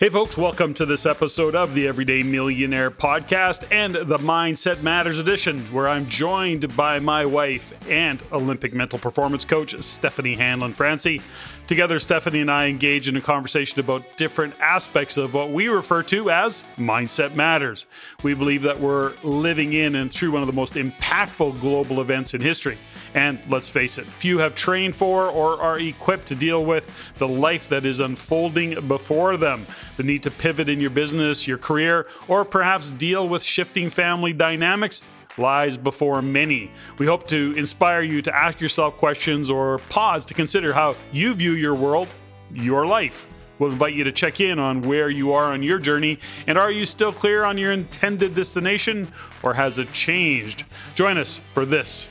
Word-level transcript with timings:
Hey, 0.00 0.08
folks, 0.08 0.38
welcome 0.38 0.72
to 0.74 0.86
this 0.86 1.04
episode 1.04 1.54
of 1.54 1.74
the 1.74 1.86
Everyday 1.86 2.22
Millionaire 2.22 2.90
podcast 2.90 3.70
and 3.70 3.94
the 3.94 4.16
Mindset 4.16 4.80
Matters 4.80 5.18
edition, 5.18 5.58
where 5.74 5.86
I'm 5.86 6.08
joined 6.08 6.74
by 6.74 7.00
my 7.00 7.26
wife 7.26 7.74
and 7.86 8.22
Olympic 8.32 8.72
mental 8.72 8.98
performance 8.98 9.44
coach, 9.44 9.74
Steffany 9.74 10.38
Hanlen 10.38 10.72
Francey. 10.72 11.20
Together, 11.66 11.96
Steffany 11.98 12.40
and 12.40 12.50
I 12.50 12.68
engage 12.68 13.08
in 13.08 13.16
a 13.16 13.20
conversation 13.20 13.78
about 13.78 14.02
different 14.16 14.54
aspects 14.58 15.18
of 15.18 15.34
what 15.34 15.50
we 15.50 15.68
refer 15.68 16.02
to 16.04 16.30
as 16.30 16.64
Mindset 16.78 17.34
Matters. 17.34 17.84
We 18.22 18.32
believe 18.32 18.62
that 18.62 18.80
we're 18.80 19.12
living 19.22 19.74
in 19.74 19.96
and 19.96 20.10
through 20.10 20.30
one 20.30 20.40
of 20.40 20.46
the 20.46 20.54
most 20.54 20.76
impactful 20.76 21.60
global 21.60 22.00
events 22.00 22.32
in 22.32 22.40
history. 22.40 22.78
And 23.14 23.40
let's 23.48 23.68
face 23.68 23.98
it, 23.98 24.06
few 24.06 24.38
have 24.38 24.54
trained 24.54 24.94
for 24.94 25.26
or 25.26 25.60
are 25.60 25.78
equipped 25.78 26.26
to 26.28 26.34
deal 26.34 26.64
with 26.64 26.88
the 27.18 27.26
life 27.26 27.68
that 27.68 27.84
is 27.84 27.98
unfolding 28.00 28.86
before 28.86 29.36
them. 29.36 29.66
The 29.96 30.04
need 30.04 30.22
to 30.22 30.30
pivot 30.30 30.68
in 30.68 30.80
your 30.80 30.90
business, 30.90 31.46
your 31.46 31.58
career, 31.58 32.06
or 32.28 32.44
perhaps 32.44 32.90
deal 32.90 33.28
with 33.28 33.42
shifting 33.42 33.90
family 33.90 34.32
dynamics 34.32 35.02
lies 35.38 35.76
before 35.76 36.22
many. 36.22 36.70
We 36.98 37.06
hope 37.06 37.26
to 37.28 37.52
inspire 37.56 38.02
you 38.02 38.22
to 38.22 38.36
ask 38.36 38.60
yourself 38.60 38.96
questions 38.96 39.50
or 39.50 39.78
pause 39.88 40.24
to 40.26 40.34
consider 40.34 40.72
how 40.72 40.94
you 41.12 41.34
view 41.34 41.52
your 41.52 41.74
world, 41.74 42.08
your 42.52 42.86
life. 42.86 43.26
We'll 43.58 43.72
invite 43.72 43.94
you 43.94 44.04
to 44.04 44.12
check 44.12 44.40
in 44.40 44.58
on 44.58 44.80
where 44.82 45.10
you 45.10 45.32
are 45.32 45.52
on 45.52 45.62
your 45.62 45.78
journey 45.78 46.18
and 46.46 46.56
are 46.56 46.70
you 46.70 46.86
still 46.86 47.12
clear 47.12 47.44
on 47.44 47.58
your 47.58 47.72
intended 47.72 48.34
destination 48.34 49.06
or 49.42 49.52
has 49.52 49.78
it 49.78 49.92
changed? 49.92 50.64
Join 50.94 51.18
us 51.18 51.40
for 51.52 51.66
this 51.66 52.08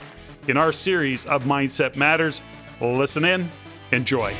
in 0.50 0.58
our 0.58 0.72
series 0.72 1.28
of 1.28 1.44
Mindset 1.44 1.96
Matters. 1.96 2.42
Listen 2.82 3.24
in, 3.24 3.52
enjoy. 3.92 4.34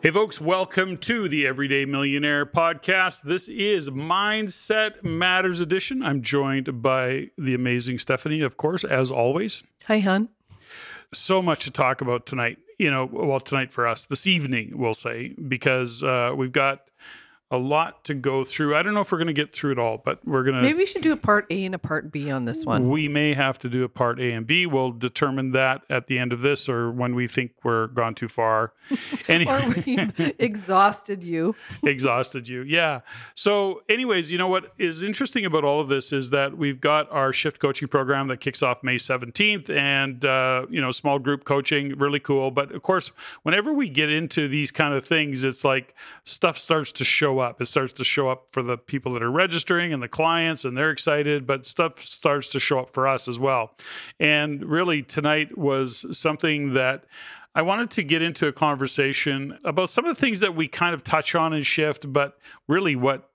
Hey, 0.00 0.10
folks, 0.12 0.40
welcome 0.40 0.96
to 0.98 1.28
the 1.28 1.48
Everyday 1.48 1.84
Millionaire 1.84 2.46
podcast. 2.46 3.22
This 3.22 3.48
is 3.48 3.90
Mindset 3.90 5.02
Matters 5.02 5.60
Edition. 5.60 6.02
I'm 6.02 6.22
joined 6.22 6.80
by 6.80 7.30
the 7.36 7.54
amazing 7.54 7.96
Steffany, 7.96 8.44
of 8.44 8.56
course, 8.56 8.84
as 8.84 9.10
always. 9.10 9.64
Hi, 9.86 9.98
hon. 9.98 10.28
So 11.12 11.42
much 11.42 11.64
to 11.64 11.72
talk 11.72 12.00
about 12.00 12.24
tonight. 12.24 12.58
You 12.78 12.90
know, 12.90 13.08
well, 13.10 13.40
tonight 13.40 13.72
for 13.72 13.86
us, 13.86 14.06
this 14.06 14.28
evening, 14.28 14.78
we'll 14.78 14.94
say, 14.94 15.34
because 15.48 16.04
uh, 16.04 16.32
we've 16.36 16.52
got 16.52 16.82
a 17.52 17.58
lot 17.58 18.02
to 18.04 18.14
go 18.14 18.44
through. 18.44 18.74
I 18.74 18.80
don't 18.82 18.94
know 18.94 19.02
if 19.02 19.12
we're 19.12 19.18
going 19.18 19.26
to 19.26 19.34
get 19.34 19.52
through 19.52 19.72
it 19.72 19.78
all, 19.78 19.98
but 19.98 20.26
we're 20.26 20.42
going 20.42 20.56
to. 20.56 20.62
Maybe 20.62 20.78
we 20.78 20.86
should 20.86 21.02
do 21.02 21.12
a 21.12 21.18
part 21.18 21.46
A 21.50 21.66
and 21.66 21.74
a 21.74 21.78
part 21.78 22.10
B 22.10 22.30
on 22.30 22.46
this 22.46 22.64
one. 22.64 22.88
We 22.88 23.08
may 23.08 23.34
have 23.34 23.58
to 23.58 23.68
do 23.68 23.84
a 23.84 23.90
part 23.90 24.18
A 24.18 24.32
and 24.32 24.46
B. 24.46 24.64
We'll 24.64 24.90
determine 24.90 25.52
that 25.52 25.82
at 25.90 26.06
the 26.06 26.18
end 26.18 26.32
of 26.32 26.40
this 26.40 26.66
or 26.66 26.90
when 26.90 27.14
we 27.14 27.28
think 27.28 27.52
we're 27.62 27.88
gone 27.88 28.14
too 28.14 28.26
far. 28.26 28.72
Any- 29.28 29.46
or 29.48 29.60
we 29.86 30.34
exhausted 30.38 31.22
you. 31.22 31.54
exhausted 31.84 32.48
you. 32.48 32.62
Yeah. 32.62 33.00
So, 33.34 33.82
anyways, 33.86 34.32
you 34.32 34.38
know 34.38 34.48
what 34.48 34.72
is 34.78 35.02
interesting 35.02 35.44
about 35.44 35.62
all 35.62 35.80
of 35.82 35.88
this 35.88 36.10
is 36.10 36.30
that 36.30 36.56
we've 36.56 36.80
got 36.80 37.12
our 37.12 37.34
shift 37.34 37.58
coaching 37.60 37.86
program 37.86 38.28
that 38.28 38.40
kicks 38.40 38.62
off 38.62 38.82
May 38.82 38.96
17th 38.96 39.68
and, 39.68 40.24
uh, 40.24 40.64
you 40.70 40.80
know, 40.80 40.90
small 40.90 41.18
group 41.18 41.44
coaching, 41.44 41.98
really 41.98 42.20
cool. 42.20 42.50
But 42.50 42.72
of 42.72 42.80
course, 42.80 43.08
whenever 43.42 43.74
we 43.74 43.90
get 43.90 44.08
into 44.08 44.48
these 44.48 44.70
kind 44.70 44.94
of 44.94 45.04
things, 45.04 45.44
it's 45.44 45.66
like 45.66 45.94
stuff 46.24 46.56
starts 46.56 46.92
to 46.92 47.04
show 47.04 47.40
up. 47.40 47.41
It 47.60 47.66
starts 47.66 47.92
to 47.94 48.04
show 48.04 48.28
up 48.28 48.48
for 48.50 48.62
the 48.62 48.78
people 48.78 49.12
that 49.12 49.22
are 49.22 49.30
registering 49.30 49.92
and 49.92 50.02
the 50.02 50.08
clients, 50.08 50.64
and 50.64 50.76
they're 50.76 50.90
excited, 50.90 51.46
but 51.46 51.66
stuff 51.66 52.02
starts 52.02 52.48
to 52.48 52.60
show 52.60 52.80
up 52.80 52.90
for 52.90 53.06
us 53.06 53.28
as 53.28 53.38
well. 53.38 53.76
And 54.20 54.64
really, 54.64 55.02
tonight 55.02 55.56
was 55.56 56.06
something 56.16 56.74
that 56.74 57.04
I 57.54 57.62
wanted 57.62 57.90
to 57.90 58.02
get 58.02 58.22
into 58.22 58.46
a 58.46 58.52
conversation 58.52 59.58
about 59.64 59.90
some 59.90 60.06
of 60.06 60.14
the 60.14 60.20
things 60.20 60.40
that 60.40 60.54
we 60.54 60.68
kind 60.68 60.94
of 60.94 61.02
touch 61.02 61.34
on 61.34 61.52
and 61.52 61.66
Shift, 61.66 62.10
but 62.12 62.38
really 62.66 62.96
what 62.96 63.28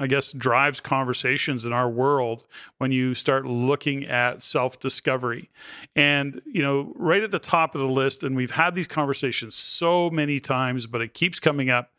I 0.00 0.06
guess 0.06 0.32
drives 0.32 0.80
conversations 0.80 1.66
in 1.66 1.74
our 1.74 1.88
world 1.88 2.46
when 2.78 2.90
you 2.90 3.14
start 3.14 3.44
looking 3.44 4.06
at 4.06 4.40
self 4.40 4.80
discovery. 4.80 5.50
And, 5.94 6.40
you 6.46 6.62
know, 6.62 6.92
right 6.96 7.22
at 7.22 7.30
the 7.30 7.38
top 7.38 7.74
of 7.74 7.82
the 7.82 7.86
list, 7.86 8.24
and 8.24 8.34
we've 8.34 8.50
had 8.50 8.74
these 8.74 8.88
conversations 8.88 9.54
so 9.54 10.08
many 10.08 10.40
times, 10.40 10.86
but 10.86 11.02
it 11.02 11.12
keeps 11.12 11.38
coming 11.38 11.68
up 11.68 11.92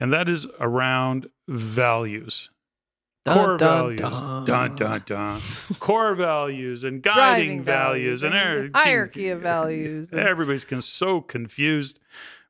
and 0.00 0.12
that 0.12 0.28
is 0.28 0.46
around 0.60 1.28
values. 1.48 2.50
Dun, 3.24 3.34
core 3.34 3.56
dun, 3.56 3.96
values, 3.96 4.00
dun. 4.00 4.44
dun 4.44 4.74
dun 4.76 5.02
dun. 5.04 5.40
core 5.80 6.14
values 6.14 6.84
and 6.84 7.02
guiding 7.02 7.62
Driving 7.62 7.62
values, 7.64 8.22
and, 8.22 8.34
and 8.34 8.76
er- 8.76 8.78
hierarchy 8.78 9.28
of 9.30 9.40
values. 9.40 10.12
Everybody's 10.12 10.64
con- 10.64 10.82
so 10.82 11.20
confused. 11.20 11.98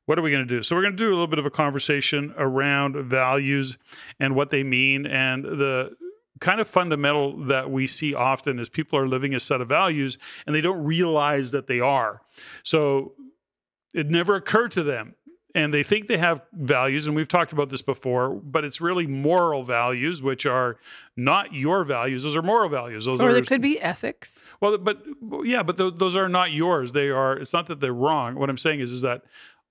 What 0.05 0.19
are 0.19 0.21
we 0.21 0.31
going 0.31 0.47
to 0.47 0.55
do? 0.55 0.63
So 0.63 0.75
we're 0.75 0.83
going 0.83 0.95
to 0.95 1.03
do 1.03 1.09
a 1.09 1.09
little 1.09 1.27
bit 1.27 1.39
of 1.39 1.45
a 1.45 1.49
conversation 1.49 2.33
around 2.37 2.95
values 2.95 3.77
and 4.19 4.35
what 4.35 4.51
they 4.51 4.63
mean, 4.63 5.05
and 5.05 5.43
the 5.43 5.95
kind 6.39 6.61
of 6.61 6.67
fundamental 6.67 7.45
that 7.45 7.71
we 7.71 7.87
see 7.87 8.13
often 8.13 8.59
is 8.59 8.69
people 8.69 8.99
are 8.99 9.07
living 9.07 9.33
a 9.33 9.39
set 9.39 9.61
of 9.61 9.67
values 9.67 10.17
and 10.45 10.55
they 10.55 10.61
don't 10.61 10.83
realize 10.83 11.51
that 11.51 11.67
they 11.67 11.79
are. 11.79 12.21
So 12.63 13.13
it 13.93 14.07
never 14.07 14.35
occurred 14.35 14.71
to 14.71 14.83
them 14.83 15.15
and 15.57 15.73
they 15.73 15.81
think 15.81 16.05
they 16.05 16.17
have 16.19 16.41
values 16.53 17.07
and 17.07 17.15
we've 17.15 17.27
talked 17.27 17.51
about 17.51 17.69
this 17.69 17.81
before 17.81 18.29
but 18.35 18.63
it's 18.63 18.79
really 18.79 19.07
moral 19.07 19.63
values 19.63 20.21
which 20.21 20.45
are 20.45 20.77
not 21.17 21.51
your 21.51 21.83
values. 21.83 22.21
Those 22.23 22.35
are 22.35 22.43
moral 22.43 22.69
values. 22.69 23.05
Those 23.05 23.21
or 23.21 23.29
are 23.29 23.33
they 23.33 23.41
could 23.41 23.61
be 23.61 23.81
ethics. 23.81 24.45
well 24.61 24.77
but 24.77 25.03
yeah 25.43 25.63
but 25.63 25.77
th- 25.77 25.95
those 25.97 26.15
are 26.15 26.29
not 26.29 26.51
yours. 26.51 26.93
They 26.93 27.09
are 27.09 27.33
it's 27.35 27.53
not 27.53 27.65
that 27.67 27.79
they're 27.79 27.91
wrong. 27.93 28.35
What 28.35 28.49
i'm 28.49 28.57
saying 28.57 28.79
is 28.81 28.91
is 28.91 29.01
that 29.01 29.23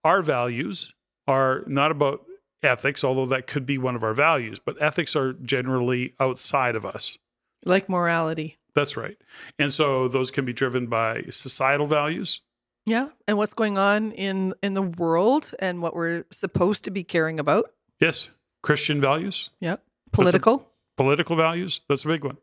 our 0.04 0.22
values 0.22 0.92
are 1.28 1.62
not 1.66 1.90
about 1.90 2.24
ethics 2.62 3.04
although 3.04 3.26
that 3.26 3.46
could 3.46 3.64
be 3.64 3.78
one 3.78 3.94
of 3.94 4.02
our 4.02 4.14
values 4.14 4.58
but 4.58 4.76
ethics 4.82 5.14
are 5.14 5.34
generally 5.34 6.14
outside 6.18 6.74
of 6.74 6.84
us. 6.84 7.16
Like 7.64 7.88
morality. 7.88 8.58
that's 8.74 8.96
right. 8.96 9.16
And 9.58 9.72
so 9.72 10.08
those 10.08 10.30
can 10.30 10.44
be 10.44 10.52
driven 10.52 10.86
by 10.88 11.22
societal 11.30 11.86
values 11.86 12.40
Yeah. 12.86 13.08
And 13.26 13.36
what's 13.36 13.52
going 13.54 13.76
on 13.78 14.12
in 14.12 14.54
in 14.62 14.74
the 14.74 14.82
world 14.82 15.52
and 15.58 15.82
what 15.82 15.94
we're 15.94 16.24
supposed 16.30 16.84
to 16.84 16.90
be 16.90 17.04
caring 17.04 17.38
about. 17.40 17.72
yes. 18.00 18.30
Christian 18.62 19.00
values. 19.00 19.50
Yeah, 19.60 19.76
Political. 20.12 20.66
political 20.96 21.36
values. 21.36 21.82
That's 21.88 22.04
a 22.04 22.08
big 22.08 22.24
one. 22.24 22.36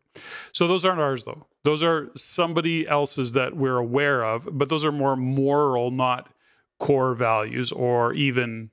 So 0.54 0.68
those 0.68 0.86
aren't 0.86 1.02
ours 1.02 1.24
though. 1.26 1.48
Those 1.66 1.84
are 1.84 2.12
somebody 2.16 2.88
else's 2.88 3.34
that 3.34 3.58
we're 3.58 3.76
aware 3.78 4.24
of 4.24 4.48
but 4.52 4.70
those 4.70 4.86
are 4.86 4.92
more 4.92 5.16
moral 5.18 5.92
not 5.92 6.30
core 6.80 7.14
values 7.14 7.72
or 7.74 8.14
even 8.14 8.70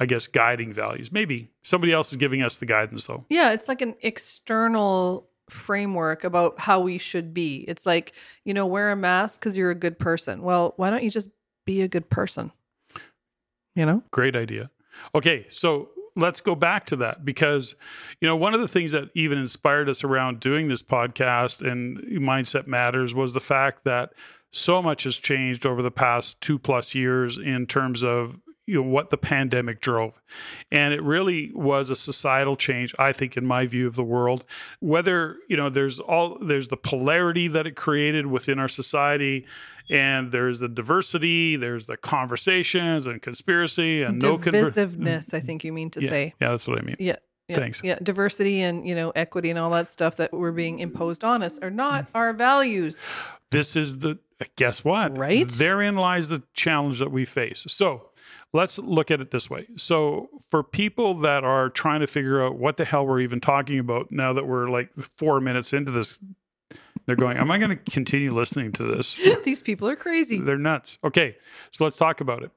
i 0.00 0.06
guess 0.06 0.26
guiding 0.26 0.72
values. 0.72 1.12
Maybe 1.12 1.50
somebody 1.62 1.92
else 1.92 2.10
is 2.10 2.16
giving 2.16 2.42
us 2.42 2.58
the 2.58 2.66
guidance 2.66 3.06
though. 3.06 3.24
Yeah, 3.30 3.52
it's 3.52 3.68
like 3.68 3.80
an 3.82 3.94
external 4.02 5.28
framework 5.48 6.24
about 6.24 6.60
how 6.60 6.80
we 6.80 6.98
should 6.98 7.32
be. 7.32 7.64
It's 7.68 7.86
like, 7.86 8.14
you 8.44 8.54
know, 8.54 8.66
wear 8.66 8.90
a 8.90 8.96
mask 8.96 9.40
because 9.40 9.56
you're 9.56 9.70
a 9.70 9.76
good 9.76 9.98
person. 9.98 10.42
Well, 10.42 10.74
why 10.76 10.90
don't 10.90 11.02
you 11.02 11.10
just 11.10 11.30
be 11.64 11.82
a 11.82 11.88
good 11.88 12.10
person? 12.10 12.52
You 13.74 13.84
know? 13.84 14.02
great 14.10 14.34
idea 14.34 14.70
okay 15.14 15.46
so 15.50 15.90
let's 16.16 16.40
go 16.40 16.54
back 16.54 16.86
to 16.86 16.96
that 16.96 17.24
because 17.24 17.74
you 18.20 18.28
know 18.28 18.36
one 18.36 18.54
of 18.54 18.60
the 18.60 18.68
things 18.68 18.92
that 18.92 19.10
even 19.14 19.38
inspired 19.38 19.88
us 19.88 20.02
around 20.02 20.40
doing 20.40 20.68
this 20.68 20.82
podcast 20.82 21.66
and 21.66 21.98
mindset 22.22 22.66
matters 22.66 23.14
was 23.14 23.34
the 23.34 23.40
fact 23.40 23.84
that 23.84 24.12
so 24.52 24.82
much 24.82 25.04
has 25.04 25.16
changed 25.16 25.66
over 25.66 25.82
the 25.82 25.90
past 25.90 26.40
two 26.40 26.58
plus 26.58 26.94
years 26.94 27.36
in 27.36 27.66
terms 27.66 28.02
of 28.02 28.38
you 28.66 28.74
know 28.82 28.88
what 28.88 29.10
the 29.10 29.16
pandemic 29.16 29.80
drove 29.80 30.20
and 30.72 30.92
it 30.92 31.02
really 31.02 31.52
was 31.54 31.88
a 31.90 31.96
societal 31.96 32.56
change 32.56 32.94
i 32.98 33.12
think 33.12 33.36
in 33.36 33.46
my 33.46 33.66
view 33.66 33.86
of 33.86 33.94
the 33.94 34.04
world 34.04 34.44
whether 34.80 35.36
you 35.48 35.56
know 35.56 35.70
there's 35.70 36.00
all 36.00 36.36
there's 36.44 36.68
the 36.68 36.76
polarity 36.76 37.48
that 37.48 37.66
it 37.66 37.76
created 37.76 38.26
within 38.26 38.58
our 38.58 38.68
society 38.68 39.46
and 39.88 40.32
there's 40.32 40.58
the 40.60 40.68
diversity 40.68 41.56
there's 41.56 41.86
the 41.86 41.96
conversations 41.96 43.06
and 43.06 43.22
conspiracy 43.22 44.02
and 44.02 44.20
no 44.20 44.36
conver- 44.36 44.72
Divisiveness, 44.72 45.32
I 45.32 45.40
think 45.40 45.64
you 45.64 45.72
mean 45.72 45.90
to 45.90 46.02
yeah, 46.02 46.10
say. 46.10 46.34
yeah 46.40 46.50
that's 46.50 46.66
what 46.66 46.78
i 46.78 46.82
mean 46.82 46.96
Yeah. 46.98 47.16
Yeah, 47.48 47.58
Thanks. 47.60 47.80
Yeah, 47.84 47.96
diversity 48.02 48.60
and 48.62 48.84
you 48.88 48.96
know 48.96 49.10
equity 49.14 49.50
and 49.50 49.58
all 49.60 49.70
that 49.70 49.86
stuff 49.86 50.16
that 50.16 50.32
we're 50.32 50.50
being 50.50 50.80
imposed 50.80 51.22
on 51.22 51.44
us 51.44 51.60
are 51.60 51.70
not 51.70 52.06
mm. 52.06 52.08
our 52.16 52.32
values. 52.32 53.06
this 53.52 53.76
is 53.76 54.00
the 54.00 54.18
guess 54.56 54.84
what 54.84 55.16
Right? 55.16 55.48
therein 55.48 55.94
lies 55.94 56.28
the 56.28 56.42
challenge 56.54 56.98
that 56.98 57.12
we 57.12 57.24
face 57.24 57.64
so 57.68 58.10
let's 58.56 58.78
look 58.78 59.10
at 59.10 59.20
it 59.20 59.30
this 59.30 59.48
way. 59.48 59.66
So 59.76 60.30
for 60.48 60.64
people 60.64 61.14
that 61.18 61.44
are 61.44 61.70
trying 61.70 62.00
to 62.00 62.06
figure 62.06 62.42
out 62.42 62.58
what 62.58 62.78
the 62.78 62.84
hell 62.84 63.06
we're 63.06 63.20
even 63.20 63.40
talking 63.40 63.78
about 63.78 64.10
now 64.10 64.32
that 64.32 64.46
we're 64.46 64.68
like 64.68 64.90
four 65.16 65.40
minutes 65.40 65.72
into 65.72 65.92
this 65.92 66.18
they're 67.04 67.14
going 67.14 67.36
am 67.36 67.52
i 67.52 67.58
going 67.58 67.70
to 67.70 67.76
continue 67.76 68.34
listening 68.34 68.72
to 68.72 68.82
this? 68.82 69.20
These 69.44 69.62
people 69.62 69.88
are 69.88 69.94
crazy. 69.94 70.40
they're 70.40 70.58
nuts. 70.58 70.98
Okay 71.04 71.36
so 71.70 71.84
let's 71.84 71.96
talk 71.96 72.20
about 72.20 72.42
it. 72.42 72.50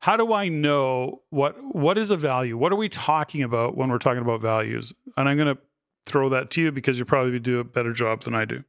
How 0.00 0.16
do 0.18 0.32
i 0.34 0.48
know 0.48 1.22
what 1.30 1.56
what 1.74 1.96
is 1.96 2.10
a 2.10 2.16
value? 2.16 2.58
What 2.58 2.72
are 2.72 2.76
we 2.76 2.90
talking 2.90 3.42
about 3.42 3.76
when 3.76 3.88
we're 3.88 3.98
talking 3.98 4.22
about 4.22 4.42
values? 4.42 4.92
And 5.16 5.28
i'm 5.28 5.36
going 5.38 5.54
to 5.54 5.60
throw 6.04 6.28
that 6.28 6.50
to 6.50 6.60
you 6.60 6.72
because 6.72 6.98
you 6.98 7.06
probably 7.06 7.38
do 7.38 7.60
a 7.60 7.64
better 7.64 7.94
job 7.94 8.22
than 8.24 8.34
i 8.34 8.44
do. 8.44 8.64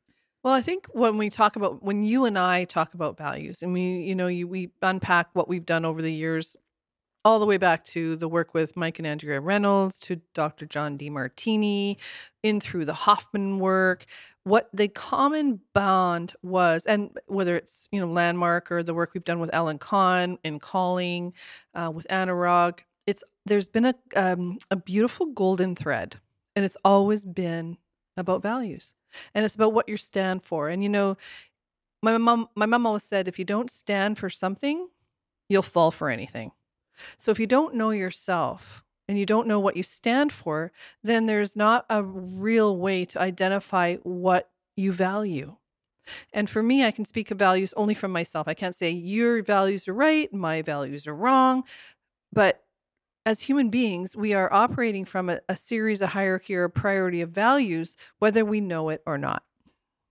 Well, 0.45 0.53
I 0.53 0.61
think 0.61 0.85
when 0.93 1.17
we 1.17 1.31
talk 1.31 1.55
about 1.55 1.81
when 1.81 2.03
you 2.03 2.25
and 2.25 2.37
I 2.37 2.65
talk 2.65 2.93
about 2.93 3.17
values, 3.17 3.63
and 3.63 3.73
we, 3.73 3.81
you 3.81 4.13
know, 4.13 4.27
you 4.27 4.47
we 4.47 4.69
unpack 4.79 5.29
what 5.33 5.49
we've 5.49 5.65
done 5.65 5.85
over 5.85 6.03
the 6.03 6.13
years 6.13 6.55
all 7.25 7.39
the 7.39 7.45
way 7.47 7.57
back 7.57 7.83
to 7.85 8.15
the 8.15 8.29
work 8.29 8.53
with 8.53 8.77
Mike 8.77 8.99
and 8.99 9.07
Andrea 9.07 9.41
Reynolds, 9.41 9.99
to 10.01 10.21
Dr. 10.35 10.65
John 10.67 10.97
Demartini, 10.97 11.97
in 12.43 12.59
through 12.61 12.85
the 12.85 12.93
Hoffman 12.93 13.59
work. 13.59 14.05
What 14.43 14.69
the 14.73 14.87
common 14.89 15.61
bond 15.73 16.33
was, 16.43 16.85
and 16.85 17.17
whether 17.27 17.57
it's 17.57 17.89
you 17.91 17.99
know 17.99 18.07
landmark 18.07 18.71
or 18.71 18.83
the 18.83 18.93
work 18.93 19.11
we've 19.13 19.23
done 19.25 19.39
with 19.39 19.53
Alan 19.53 19.79
Kahn 19.79 20.37
in 20.43 20.59
calling, 20.59 21.33
uh, 21.73 21.91
with 21.93 22.07
Anurag, 22.09 22.81
it's 23.07 23.23
there's 23.45 23.69
been 23.69 23.85
a 23.85 23.95
um, 24.15 24.59
a 24.71 24.75
beautiful 24.75 25.27
golden 25.27 25.75
thread, 25.75 26.19
and 26.55 26.63
it's 26.63 26.77
always 26.85 27.25
been 27.25 27.77
about 28.17 28.43
values, 28.43 28.93
and 29.33 29.43
it's 29.45 29.55
about 29.55 29.73
what 29.73 29.89
you 29.89 29.97
stand 29.97 30.43
for. 30.43 30.69
And 30.69 30.83
you 30.83 30.89
know, 30.89 31.17
my 32.03 32.17
mom 32.17 32.47
my 32.55 32.65
mom 32.65 32.85
always 32.85 33.03
said, 33.03 33.27
if 33.27 33.39
you 33.39 33.45
don't 33.45 33.69
stand 33.69 34.17
for 34.17 34.29
something, 34.29 34.87
you'll 35.49 35.61
fall 35.63 35.91
for 35.91 36.09
anything. 36.09 36.51
So 37.17 37.31
if 37.31 37.39
you 37.39 37.47
don't 37.47 37.75
know 37.75 37.91
yourself 37.91 38.83
and 39.07 39.19
you 39.19 39.25
don't 39.25 39.47
know 39.47 39.59
what 39.59 39.77
you 39.77 39.83
stand 39.83 40.31
for, 40.31 40.71
then 41.03 41.25
there's 41.25 41.55
not 41.55 41.85
a 41.89 42.03
real 42.03 42.77
way 42.77 43.05
to 43.05 43.21
identify 43.21 43.95
what 43.97 44.49
you 44.75 44.91
value. 44.91 45.55
And 46.33 46.49
for 46.49 46.61
me, 46.61 46.83
I 46.83 46.91
can 46.91 47.05
speak 47.05 47.31
of 47.31 47.39
values 47.39 47.73
only 47.75 47.93
from 47.93 48.11
myself. 48.11 48.47
I 48.47 48.53
can't 48.53 48.75
say 48.75 48.91
your 48.91 49.41
values 49.41 49.87
are 49.87 49.93
right, 49.93 50.31
my 50.33 50.61
values 50.61 51.07
are 51.07 51.15
wrong. 51.15 51.63
But 52.31 52.63
as 53.25 53.41
human 53.41 53.69
beings, 53.69 54.15
we 54.15 54.33
are 54.33 54.51
operating 54.53 55.05
from 55.05 55.29
a, 55.29 55.39
a 55.49 55.55
series, 55.55 56.01
a 56.01 56.07
hierarchy, 56.07 56.55
or 56.55 56.65
a 56.65 56.69
priority 56.69 57.21
of 57.21 57.31
values, 57.31 57.97
whether 58.19 58.45
we 58.45 58.61
know 58.61 58.89
it 58.89 59.01
or 59.05 59.17
not. 59.17 59.43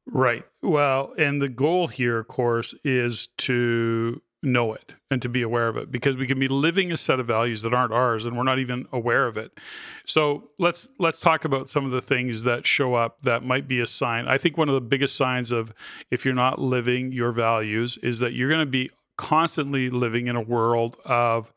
Right. 0.06 0.44
Well, 0.62 1.14
and 1.16 1.40
the 1.40 1.48
goal 1.48 1.86
here, 1.86 2.18
of 2.18 2.28
course, 2.28 2.74
is 2.84 3.28
to 3.38 4.20
know 4.44 4.72
it 4.72 4.94
and 5.10 5.22
to 5.22 5.28
be 5.28 5.42
aware 5.42 5.68
of 5.68 5.76
it 5.76 5.90
because 5.90 6.16
we 6.16 6.26
can 6.26 6.38
be 6.38 6.48
living 6.48 6.92
a 6.92 6.96
set 6.96 7.20
of 7.20 7.26
values 7.26 7.62
that 7.62 7.72
aren't 7.72 7.92
ours 7.92 8.26
and 8.26 8.36
we're 8.36 8.44
not 8.44 8.58
even 8.58 8.86
aware 8.92 9.26
of 9.26 9.36
it. 9.36 9.58
So 10.06 10.50
let's 10.58 10.88
let's 10.98 11.20
talk 11.20 11.44
about 11.44 11.68
some 11.68 11.84
of 11.84 11.90
the 11.90 12.00
things 12.00 12.44
that 12.44 12.66
show 12.66 12.94
up 12.94 13.22
that 13.22 13.44
might 13.44 13.68
be 13.68 13.80
a 13.80 13.86
sign. 13.86 14.28
I 14.28 14.38
think 14.38 14.56
one 14.56 14.68
of 14.68 14.74
the 14.74 14.80
biggest 14.80 15.16
signs 15.16 15.52
of 15.52 15.74
if 16.10 16.24
you're 16.24 16.34
not 16.34 16.60
living 16.60 17.12
your 17.12 17.32
values 17.32 17.96
is 17.98 18.18
that 18.20 18.32
you're 18.32 18.50
going 18.50 18.60
to 18.60 18.70
be 18.70 18.90
constantly 19.16 19.90
living 19.90 20.26
in 20.26 20.36
a 20.36 20.42
world 20.42 20.96
of 21.04 21.52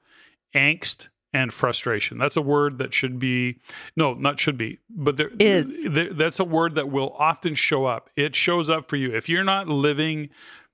angst 0.55 1.09
and 1.33 1.53
frustration. 1.53 2.17
That's 2.17 2.37
a 2.37 2.41
word 2.41 2.77
that 2.79 2.93
should 2.93 3.19
be 3.19 3.59
no, 3.95 4.13
not 4.13 4.39
should 4.39 4.57
be, 4.57 4.79
but 4.89 5.17
there 5.17 5.31
is. 5.39 5.85
There, 5.89 6.13
that's 6.13 6.39
a 6.39 6.45
word 6.45 6.75
that 6.75 6.89
will 6.89 7.13
often 7.17 7.55
show 7.55 7.85
up. 7.85 8.09
It 8.15 8.35
shows 8.35 8.69
up 8.69 8.89
for 8.89 8.95
you 8.95 9.13
if 9.13 9.29
you're 9.29 9.43
not 9.43 9.67
living 9.67 10.29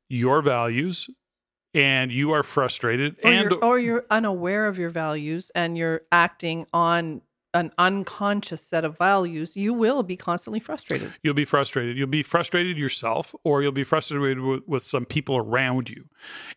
your 0.10 0.42
values 0.42 1.10
and 1.74 2.12
you 2.12 2.31
are 2.31 2.44
frustrated 2.44 3.16
or 3.24 3.31
and 3.31 3.50
you're, 3.50 3.66
or 3.66 3.80
you're 3.80 4.06
unaware 4.10 4.68
of 4.68 4.78
your 4.78 4.90
values 4.90 5.52
and 5.56 5.78
you're 5.78 6.02
acting 6.12 6.68
on 6.74 7.22
an 7.53 7.71
unconscious 7.77 8.61
set 8.61 8.83
of 8.83 8.97
values, 8.97 9.55
you 9.55 9.73
will 9.73 10.01
be 10.01 10.15
constantly 10.15 10.59
frustrated. 10.59 11.13
You'll 11.21 11.35
be 11.35 11.45
frustrated. 11.45 11.97
You'll 11.97 12.07
be 12.07 12.23
frustrated 12.23 12.77
yourself, 12.77 13.35
or 13.44 13.61
you'll 13.61 13.71
be 13.71 13.83
frustrated 13.83 14.39
with, 14.39 14.67
with, 14.67 14.83
some 14.83 15.05
people 15.05 15.38
around 15.38 15.89
you. 15.89 16.05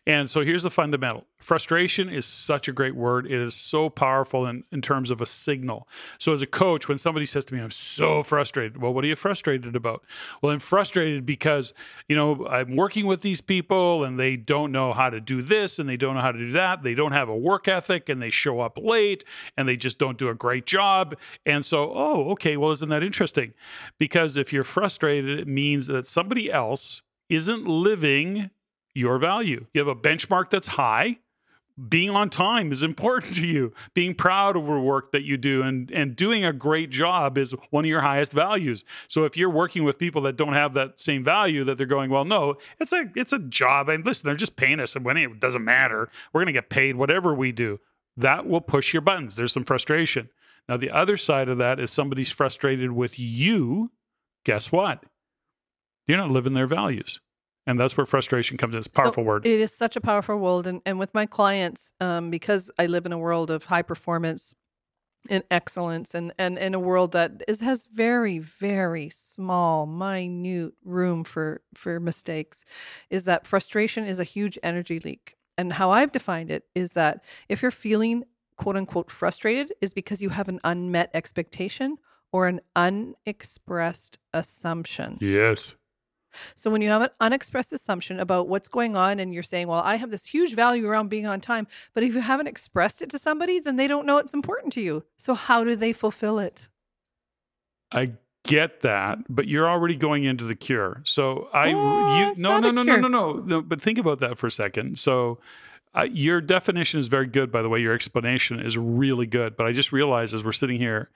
And 0.05 0.29
so 0.29 0.41
here's 0.41 0.63
the 0.63 0.71
fundamental 0.71 1.25
frustration 1.37 2.09
is 2.09 2.25
such 2.25 2.67
a 2.67 2.73
great 2.73 2.95
word. 2.95 3.25
It 3.25 3.39
is 3.39 3.53
so 3.53 3.89
powerful 3.89 4.47
in, 4.47 4.63
in 4.71 4.81
terms 4.81 5.11
of 5.11 5.21
a 5.21 5.25
signal. 5.25 5.87
So, 6.17 6.33
as 6.33 6.41
a 6.41 6.47
coach, 6.47 6.87
when 6.87 6.97
somebody 6.97 7.25
says 7.25 7.45
to 7.45 7.53
me, 7.53 7.61
I'm 7.61 7.71
so 7.71 8.23
frustrated, 8.23 8.81
well, 8.81 8.93
what 8.93 9.03
are 9.03 9.07
you 9.07 9.15
frustrated 9.15 9.75
about? 9.75 10.03
Well, 10.41 10.51
I'm 10.51 10.59
frustrated 10.59 11.25
because, 11.25 11.73
you 12.09 12.15
know, 12.15 12.47
I'm 12.47 12.75
working 12.75 13.05
with 13.05 13.21
these 13.21 13.39
people 13.39 14.03
and 14.03 14.19
they 14.19 14.35
don't 14.35 14.71
know 14.71 14.93
how 14.93 15.09
to 15.09 15.21
do 15.21 15.41
this 15.41 15.79
and 15.79 15.87
they 15.87 15.97
don't 15.97 16.15
know 16.15 16.21
how 16.21 16.31
to 16.31 16.39
do 16.39 16.51
that. 16.53 16.83
They 16.83 16.95
don't 16.95 17.11
have 17.11 17.29
a 17.29 17.37
work 17.37 17.67
ethic 17.67 18.09
and 18.09 18.21
they 18.21 18.31
show 18.31 18.59
up 18.59 18.77
late 18.81 19.23
and 19.55 19.67
they 19.67 19.77
just 19.77 19.99
don't 19.99 20.17
do 20.17 20.29
a 20.29 20.35
great 20.35 20.65
job 20.65 20.86
job. 20.87 21.17
And 21.45 21.63
so, 21.63 21.91
oh, 21.93 22.31
okay, 22.31 22.57
well, 22.57 22.71
isn't 22.71 22.89
that 22.89 23.03
interesting? 23.03 23.53
Because 23.99 24.37
if 24.37 24.53
you're 24.53 24.63
frustrated, 24.63 25.39
it 25.39 25.47
means 25.47 25.87
that 25.87 26.05
somebody 26.07 26.51
else 26.51 27.01
isn't 27.29 27.65
living 27.65 28.49
your 28.93 29.19
value. 29.19 29.65
You 29.73 29.79
have 29.79 29.87
a 29.87 29.95
benchmark 29.95 30.49
that's 30.49 30.67
high. 30.67 31.19
Being 31.89 32.09
on 32.09 32.31
time 32.31 32.71
is 32.71 32.81
important 32.91 33.35
to 33.35 33.45
you. 33.45 33.73
Being 33.93 34.15
proud 34.15 34.55
of 34.55 34.65
the 34.65 34.79
work 34.79 35.11
that 35.11 35.23
you 35.23 35.37
do 35.37 35.61
and, 35.61 35.91
and 35.91 36.15
doing 36.15 36.43
a 36.43 36.53
great 36.53 36.89
job 36.89 37.37
is 37.37 37.53
one 37.69 37.85
of 37.85 37.89
your 37.89 38.01
highest 38.01 38.33
values. 38.33 38.83
So 39.07 39.25
if 39.25 39.37
you're 39.37 39.51
working 39.51 39.83
with 39.83 39.99
people 39.99 40.23
that 40.23 40.37
don't 40.37 40.53
have 40.53 40.73
that 40.73 40.99
same 40.99 41.23
value, 41.23 41.63
that 41.65 41.77
they're 41.77 41.85
going, 41.85 42.09
well, 42.09 42.25
no, 42.25 42.55
it's 42.79 42.93
a 42.93 43.11
it's 43.15 43.33
a 43.33 43.39
job. 43.39 43.89
And 43.89 44.03
listen, 44.03 44.25
they're 44.25 44.35
just 44.35 44.55
paying 44.55 44.79
us 44.79 44.95
and 44.95 45.05
when 45.05 45.17
it 45.17 45.39
doesn't 45.39 45.63
matter. 45.63 46.09
We're 46.33 46.41
gonna 46.41 46.53
get 46.53 46.69
paid 46.69 46.95
whatever 46.95 47.35
we 47.35 47.51
do. 47.51 47.79
That 48.17 48.47
will 48.47 48.61
push 48.61 48.93
your 48.93 49.03
buttons. 49.03 49.35
There's 49.35 49.53
some 49.53 49.63
frustration. 49.63 50.29
Now, 50.67 50.77
the 50.77 50.91
other 50.91 51.17
side 51.17 51.49
of 51.49 51.57
that 51.59 51.79
is 51.79 51.91
somebody's 51.91 52.31
frustrated 52.31 52.91
with 52.91 53.17
you. 53.17 53.91
Guess 54.43 54.71
what? 54.71 55.03
You're 56.07 56.17
not 56.17 56.31
living 56.31 56.53
their 56.53 56.67
values. 56.67 57.19
And 57.65 57.79
that's 57.79 57.97
where 57.97 58.05
frustration 58.05 58.57
comes 58.57 58.73
in. 58.73 58.79
It's 58.79 58.87
a 58.87 58.91
powerful 58.91 59.23
so 59.23 59.27
word. 59.27 59.45
It 59.45 59.59
is 59.59 59.73
such 59.73 59.95
a 59.97 60.01
powerful 60.01 60.37
word. 60.37 60.67
And, 60.67 60.81
and 60.85 60.97
with 60.97 61.13
my 61.13 61.25
clients, 61.25 61.91
um, 61.99 62.29
because 62.29 62.71
I 62.79 62.85
live 62.85 63.05
in 63.05 63.11
a 63.11 63.17
world 63.17 63.51
of 63.51 63.65
high 63.65 63.81
performance 63.81 64.55
and 65.29 65.43
excellence 65.51 66.15
and, 66.15 66.31
and 66.37 66.57
in 66.57 66.73
a 66.73 66.79
world 66.79 67.11
that 67.11 67.43
is, 67.47 67.59
has 67.59 67.87
very, 67.93 68.39
very 68.39 69.09
small, 69.09 69.85
minute 69.85 70.73
room 70.85 71.25
for, 71.25 71.61
for 71.73 71.99
mistakes, 71.99 72.63
is 73.09 73.25
that 73.25 73.45
frustration 73.45 74.05
is 74.05 74.19
a 74.19 74.23
huge 74.23 74.57
energy 74.63 75.01
leak. 75.01 75.35
And 75.57 75.73
how 75.73 75.91
I've 75.91 76.13
defined 76.13 76.51
it 76.51 76.63
is 76.73 76.93
that 76.93 77.25
if 77.49 77.61
you're 77.61 77.71
feeling 77.71 78.23
quote 78.57 78.75
unquote 78.75 79.09
frustrated 79.09 79.73
is 79.81 79.93
because 79.93 80.21
you 80.21 80.29
have 80.29 80.49
an 80.49 80.59
unmet 80.63 81.09
expectation 81.13 81.97
or 82.31 82.47
an 82.47 82.59
unexpressed 82.75 84.19
assumption. 84.33 85.17
Yes. 85.21 85.75
So 86.55 86.69
when 86.69 86.81
you 86.81 86.89
have 86.89 87.01
an 87.01 87.09
unexpressed 87.19 87.73
assumption 87.73 88.19
about 88.19 88.47
what's 88.47 88.67
going 88.67 88.95
on 88.95 89.19
and 89.19 89.33
you're 89.33 89.43
saying, 89.43 89.67
well, 89.67 89.81
I 89.83 89.95
have 89.95 90.11
this 90.11 90.25
huge 90.25 90.53
value 90.53 90.87
around 90.87 91.09
being 91.09 91.25
on 91.25 91.41
time, 91.41 91.67
but 91.93 92.03
if 92.03 92.13
you 92.13 92.21
haven't 92.21 92.47
expressed 92.47 93.01
it 93.01 93.09
to 93.11 93.19
somebody, 93.19 93.59
then 93.59 93.75
they 93.75 93.87
don't 93.87 94.05
know 94.05 94.17
it's 94.17 94.33
important 94.33 94.73
to 94.73 94.81
you. 94.81 95.03
So 95.17 95.33
how 95.33 95.63
do 95.63 95.75
they 95.75 95.93
fulfill 95.93 96.39
it? 96.39 96.69
I 97.91 98.11
get 98.43 98.81
that, 98.81 99.19
but 99.29 99.47
you're 99.47 99.67
already 99.67 99.95
going 99.95 100.23
into 100.23 100.43
the 100.43 100.55
cure. 100.55 101.01
So 101.05 101.49
I 101.53 101.73
oh, 101.73 102.19
you 102.19 102.41
no 102.41 102.59
no 102.59 102.71
no, 102.71 102.83
no 102.83 102.97
no 102.97 103.07
no 103.07 103.33
no 103.33 103.61
but 103.61 103.81
think 103.81 103.97
about 103.97 104.19
that 104.19 104.37
for 104.37 104.47
a 104.47 104.51
second. 104.51 104.99
So 104.99 105.39
uh, 105.97 106.07
your 106.11 106.41
definition 106.41 106.99
is 106.99 107.07
very 107.07 107.25
good, 107.27 107.51
by 107.51 107.61
the 107.61 107.69
way. 107.69 107.79
Your 107.79 107.93
explanation 107.93 108.59
is 108.59 108.77
really 108.77 109.25
good. 109.25 109.57
But 109.57 109.65
I 109.65 109.73
just 109.73 109.91
realized 109.91 110.33
as 110.33 110.43
we're 110.43 110.51
sitting 110.51 110.77
here, 110.77 111.09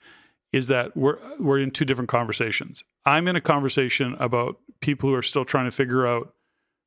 is 0.51 0.67
that 0.67 0.95
we're 0.97 1.17
we're 1.39 1.59
in 1.59 1.71
two 1.71 1.85
different 1.85 2.09
conversations. 2.09 2.83
I'm 3.05 3.27
in 3.27 3.35
a 3.35 3.41
conversation 3.41 4.15
about 4.19 4.57
people 4.81 5.09
who 5.09 5.15
are 5.15 5.21
still 5.21 5.45
trying 5.45 5.65
to 5.65 5.71
figure 5.71 6.07
out 6.07 6.33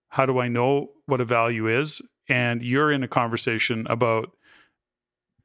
how 0.09 0.27
do 0.27 0.39
I 0.39 0.49
know 0.49 0.91
what 1.07 1.21
a 1.21 1.25
value 1.25 1.69
is, 1.69 2.03
and 2.29 2.63
you're 2.63 2.93
in 2.93 3.03
a 3.03 3.09
conversation 3.09 3.87
about 3.89 4.33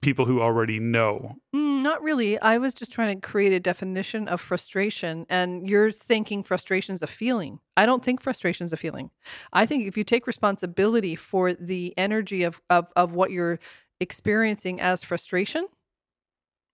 people 0.02 0.26
who 0.26 0.42
already 0.42 0.80
know? 0.80 1.36
Mm, 1.56 1.69
not 1.84 2.02
really. 2.02 2.40
I 2.40 2.58
was 2.58 2.74
just 2.74 2.92
trying 2.92 3.20
to 3.20 3.28
create 3.28 3.54
a 3.54 3.60
definition 3.60 4.28
of 4.28 4.42
frustration, 4.42 5.26
and 5.30 5.68
you're 5.68 5.92
thinking 5.92 6.44
frustration 6.44 6.96
is 6.96 7.02
a 7.02 7.08
feeling. 7.08 7.60
I 7.78 7.86
don't 7.86 8.04
think 8.04 8.22
frustration 8.22 8.66
is 8.66 8.74
a 8.74 8.78
feeling. 8.78 9.10
I 9.54 9.66
think 9.66 9.88
if 9.88 9.98
you 9.98 10.04
take 10.04 10.28
responsibility 10.28 11.16
for 11.16 11.54
the 11.54 11.94
energy 11.98 12.44
of, 12.44 12.62
of, 12.70 12.92
of 12.96 13.16
what 13.16 13.32
you're 13.32 13.60
experiencing 14.00 14.80
as 14.80 15.04
frustration, 15.04 15.68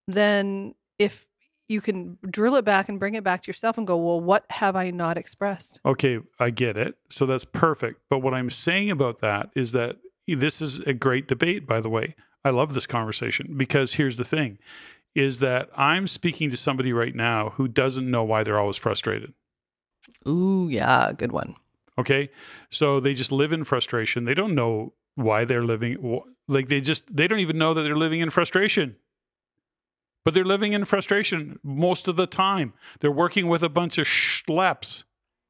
then 0.08 0.74
if 0.98 1.26
you 1.68 1.80
can 1.80 2.18
drill 2.30 2.56
it 2.56 2.64
back 2.64 2.88
and 2.88 3.00
bring 3.00 3.14
it 3.14 3.24
back 3.24 3.42
to 3.42 3.48
yourself 3.48 3.76
and 3.76 3.86
go, 3.86 3.96
well, 3.96 4.20
what 4.20 4.44
have 4.50 4.76
I 4.76 4.90
not 4.90 5.18
expressed? 5.18 5.80
Okay, 5.84 6.20
I 6.38 6.50
get 6.50 6.76
it. 6.76 6.96
So 7.08 7.26
that's 7.26 7.44
perfect. 7.44 8.00
But 8.08 8.20
what 8.20 8.34
I'm 8.34 8.50
saying 8.50 8.90
about 8.90 9.20
that 9.20 9.50
is 9.56 9.72
that 9.72 9.96
this 10.28 10.60
is 10.60 10.80
a 10.80 10.94
great 10.94 11.26
debate, 11.26 11.66
by 11.66 11.80
the 11.80 11.90
way. 11.90 12.14
I 12.44 12.50
love 12.50 12.74
this 12.74 12.86
conversation 12.86 13.54
because 13.56 13.94
here's 13.94 14.18
the 14.18 14.24
thing 14.24 14.58
is 15.16 15.38
that 15.38 15.70
I'm 15.74 16.06
speaking 16.06 16.50
to 16.50 16.56
somebody 16.56 16.92
right 16.92 17.14
now 17.14 17.50
who 17.56 17.68
doesn't 17.68 18.08
know 18.08 18.22
why 18.22 18.42
they're 18.42 18.58
always 18.58 18.76
frustrated. 18.76 19.32
Ooh, 20.28 20.68
yeah, 20.70 21.12
good 21.16 21.32
one. 21.32 21.56
Okay. 21.98 22.28
So 22.70 23.00
they 23.00 23.14
just 23.14 23.32
live 23.32 23.52
in 23.52 23.64
frustration. 23.64 24.26
They 24.26 24.34
don't 24.34 24.54
know 24.54 24.92
why 25.14 25.46
they're 25.46 25.64
living 25.64 26.20
like 26.46 26.68
they 26.68 26.82
just 26.82 27.16
they 27.16 27.26
don't 27.26 27.38
even 27.38 27.56
know 27.56 27.72
that 27.72 27.82
they're 27.82 27.96
living 27.96 28.20
in 28.20 28.28
frustration. 28.28 28.96
But 30.22 30.34
they're 30.34 30.44
living 30.44 30.72
in 30.72 30.84
frustration 30.84 31.58
most 31.62 32.08
of 32.08 32.16
the 32.16 32.26
time. 32.26 32.74
They're 33.00 33.12
working 33.12 33.46
with 33.46 33.62
a 33.62 33.68
bunch 33.68 33.96
of 33.96 34.06
schleps. 34.06 35.04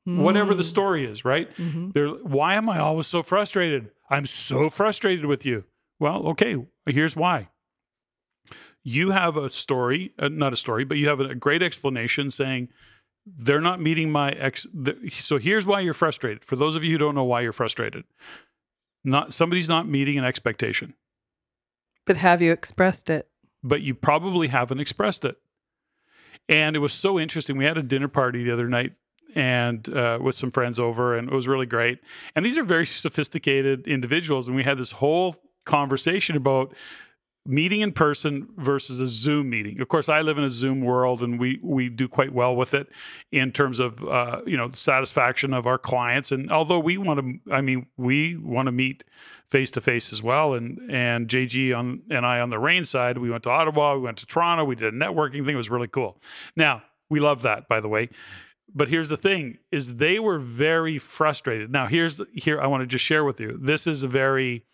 Mm. 0.06 0.18
Whatever 0.18 0.54
the 0.54 0.62
mm. 0.62 0.66
story 0.66 1.04
is, 1.04 1.24
right? 1.24 1.52
Mm-hmm. 1.56 1.90
They're 1.90 2.08
why 2.08 2.54
am 2.54 2.68
I 2.68 2.78
always 2.78 3.08
so 3.08 3.24
frustrated? 3.24 3.90
I'm 4.08 4.26
so 4.26 4.70
frustrated 4.70 5.24
with 5.24 5.44
you. 5.44 5.64
Well, 5.98 6.28
okay, 6.28 6.56
here's 6.86 7.16
why. 7.16 7.48
You 8.88 9.10
have 9.10 9.36
a 9.36 9.48
story, 9.50 10.12
uh, 10.18 10.28
not 10.28 10.52
a 10.52 10.56
story, 10.56 10.84
but 10.84 10.96
you 10.96 11.08
have 11.08 11.18
a, 11.18 11.34
great 11.34 11.62
explanation 11.62 12.30
saying 12.30 12.68
they're 13.26 13.60
not 13.60 13.80
meeting 13.80 14.10
my 14.12 14.30
ex. 14.30 14.66
The, 14.72 14.96
so 15.10 15.38
here's 15.38 15.66
why 15.66 15.80
you're 15.80 15.94
frustrated. 15.94 16.44
For 16.44 16.54
those 16.54 16.76
of 16.76 16.84
you 16.84 16.92
who 16.92 16.98
don't 16.98 17.14
know 17.14 17.24
why 17.24 17.40
you're 17.40 17.52
frustrated, 17.52 18.04
not 19.04 19.34
somebody's 19.34 19.68
not 19.68 19.88
meeting 19.88 20.18
an 20.18 20.24
expectation. 20.24 20.94
But 22.04 22.18
have 22.18 22.40
you 22.40 22.52
expressed 22.52 23.10
it? 23.10 23.28
but 23.66 23.82
you 23.82 23.94
probably 23.94 24.48
haven't 24.48 24.80
expressed 24.80 25.24
it. 25.24 25.36
And 26.48 26.76
it 26.76 26.78
was 26.78 26.92
so 26.92 27.18
interesting. 27.18 27.56
We 27.56 27.64
had 27.64 27.76
a 27.76 27.82
dinner 27.82 28.08
party 28.08 28.44
the 28.44 28.52
other 28.52 28.68
night 28.68 28.92
and 29.34 29.86
uh, 29.88 30.20
with 30.22 30.36
some 30.36 30.52
friends 30.52 30.78
over, 30.78 31.16
and 31.16 31.28
it 31.28 31.34
was 31.34 31.48
really 31.48 31.66
great. 31.66 31.98
And 32.36 32.46
these 32.46 32.56
are 32.56 32.62
very 32.62 32.86
sophisticated 32.86 33.88
individuals, 33.88 34.46
and 34.46 34.54
we 34.54 34.62
had 34.62 34.78
this 34.78 34.92
whole 34.92 35.34
conversation 35.64 36.36
about 36.36 36.72
meeting 37.46 37.80
in 37.80 37.92
person 37.92 38.48
versus 38.56 39.00
a 39.00 39.06
Zoom 39.06 39.50
meeting. 39.50 39.80
Of 39.80 39.88
course, 39.88 40.08
I 40.08 40.22
live 40.22 40.38
in 40.38 40.44
a 40.44 40.50
Zoom 40.50 40.80
world, 40.80 41.22
and 41.22 41.38
we 41.38 41.60
we 41.62 41.88
do 41.88 42.08
quite 42.08 42.32
well 42.32 42.54
with 42.54 42.74
it 42.74 42.88
in 43.32 43.52
terms 43.52 43.80
of 43.80 44.02
uh, 44.04 44.42
you 44.46 44.56
know 44.56 44.68
the 44.68 44.76
satisfaction 44.76 45.54
of 45.54 45.66
our 45.66 45.78
clients. 45.78 46.32
And 46.32 46.50
although 46.50 46.78
we 46.78 46.98
want 46.98 47.20
to, 47.20 47.52
I 47.52 47.60
mean, 47.60 47.86
we 47.96 48.36
want 48.36 48.66
to 48.66 48.72
meet 48.72 49.04
face 49.48 49.70
to 49.72 49.80
face 49.80 50.12
as 50.12 50.22
well. 50.22 50.54
And 50.54 50.78
and 50.90 51.28
JG 51.28 51.76
on 51.76 52.02
and 52.10 52.26
I 52.26 52.40
on 52.40 52.50
the 52.50 52.58
REIN 52.58 52.84
side, 52.84 53.18
we 53.18 53.30
went 53.30 53.44
to 53.44 53.50
Ottawa, 53.50 53.94
we 53.94 54.02
went 54.02 54.18
to 54.18 54.26
Toronto, 54.26 54.64
we 54.64 54.74
did 54.74 54.92
a 54.92 54.96
networking 54.96 55.44
thing. 55.44 55.54
It 55.54 55.56
was 55.56 55.70
really 55.70 55.88
cool. 55.88 56.20
Now 56.56 56.82
we 57.08 57.20
love 57.20 57.42
that, 57.42 57.68
by 57.68 57.80
the 57.80 57.88
way. 57.88 58.08
But 58.74 58.88
here's 58.88 59.08
the 59.08 59.16
thing: 59.16 59.58
is 59.70 59.96
they 59.96 60.18
were 60.18 60.38
very 60.38 60.98
frustrated. 60.98 61.70
Now 61.70 61.86
here's 61.86 62.20
here 62.34 62.60
I 62.60 62.66
want 62.66 62.82
to 62.82 62.86
just 62.86 63.04
share 63.04 63.24
with 63.24 63.40
you. 63.40 63.58
This 63.60 63.86
is 63.86 64.04
a 64.04 64.08
very 64.08 64.64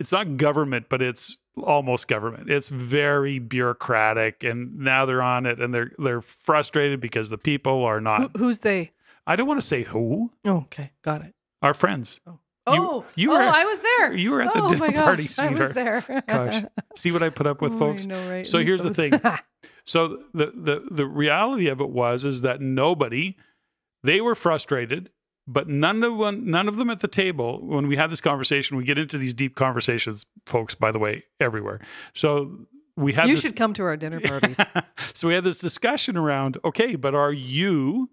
it's 0.00 0.12
not 0.12 0.38
government, 0.38 0.86
but 0.88 1.02
it's 1.02 1.39
almost 1.56 2.08
government. 2.08 2.50
It's 2.50 2.68
very 2.68 3.38
bureaucratic, 3.38 4.44
and 4.44 4.78
now 4.78 5.04
they're 5.06 5.22
on 5.22 5.46
it, 5.46 5.60
and 5.60 5.74
they're 5.74 5.92
they're 5.98 6.22
frustrated 6.22 7.00
because 7.00 7.30
the 7.30 7.38
people 7.38 7.84
are 7.84 8.00
not. 8.00 8.22
Who, 8.36 8.44
who's 8.46 8.60
they? 8.60 8.92
I 9.26 9.36
don't 9.36 9.46
want 9.46 9.60
to 9.60 9.66
say 9.66 9.82
who. 9.82 10.30
Oh, 10.44 10.58
okay, 10.62 10.90
got 11.02 11.22
it. 11.22 11.34
Our 11.62 11.74
friends. 11.74 12.20
Oh, 12.26 12.38
You- 12.74 12.82
oh, 12.82 13.04
you 13.16 13.30
oh, 13.32 13.34
were 13.36 13.42
at- 13.42 13.54
I 13.54 13.64
was 13.64 13.80
there. 13.82 14.12
you 14.14 14.30
were 14.30 14.42
at 14.42 14.52
the 14.52 14.62
oh, 14.62 14.68
dinner 14.68 14.92
party, 15.02 15.28
I 15.38 15.48
was 15.48 15.72
there. 15.74 16.22
Gosh, 16.26 16.62
see 16.94 17.10
what 17.10 17.22
I 17.22 17.30
put 17.30 17.46
up 17.46 17.60
with, 17.62 17.72
Oh, 17.76 17.78
folks. 17.78 18.06
know, 18.06 18.28
right? 18.30 18.46
So 18.46 18.58
here's 18.58 18.82
the 18.82 18.94
thing. 18.94 19.12
So 19.86 20.22
the 20.34 20.46
the 20.46 20.86
the 20.90 21.06
reality 21.06 21.68
of 21.68 21.80
it 21.80 21.88
was 21.90 22.24
is 22.24 22.42
that 22.42 22.60
nobody, 22.60 23.36
they 24.04 24.20
were 24.20 24.34
frustrated, 24.34 25.10
but 25.46 25.68
none 25.68 26.02
of 26.02 26.16
one 26.16 26.50
none 26.50 26.68
of 26.68 26.76
them 26.76 26.90
at 26.90 27.00
the 27.00 27.08
table 27.08 27.60
when 27.62 27.86
we 27.86 27.96
had 27.96 28.10
this 28.10 28.20
conversation. 28.20 28.76
We 28.76 28.84
get 28.84 28.98
into 28.98 29.18
these 29.18 29.34
deep 29.34 29.56
conversations, 29.56 30.26
folks. 30.46 30.74
By 30.74 30.90
the 30.90 30.98
way, 30.98 31.24
everywhere. 31.40 31.80
So 32.14 32.66
we 32.96 33.12
had 33.12 33.28
you 33.28 33.34
this, 33.34 33.42
should 33.42 33.56
come 33.56 33.72
to 33.74 33.82
our 33.82 33.96
dinner 33.96 34.20
parties. 34.24 34.58
so 35.14 35.28
we 35.28 35.34
had 35.34 35.44
this 35.44 35.58
discussion 35.58 36.16
around 36.16 36.58
okay, 36.64 36.94
but 36.94 37.14
are 37.14 37.32
you 37.32 38.10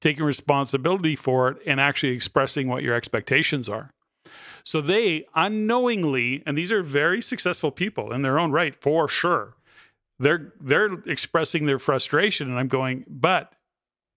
taking 0.00 0.24
responsibility 0.24 1.14
for 1.14 1.48
it 1.50 1.58
and 1.66 1.80
actually 1.80 2.12
expressing 2.12 2.68
what 2.68 2.82
your 2.82 2.94
expectations 2.94 3.68
are? 3.68 3.92
So 4.64 4.80
they 4.80 5.26
unknowingly, 5.34 6.42
and 6.46 6.56
these 6.56 6.70
are 6.72 6.82
very 6.82 7.22
successful 7.22 7.70
people 7.70 8.12
in 8.12 8.22
their 8.22 8.38
own 8.38 8.52
right, 8.52 8.74
for 8.80 9.08
sure. 9.08 9.56
They're 10.18 10.52
they're 10.60 10.92
expressing 11.06 11.66
their 11.66 11.78
frustration, 11.78 12.50
and 12.50 12.58
I'm 12.58 12.68
going, 12.68 13.04
but 13.08 13.54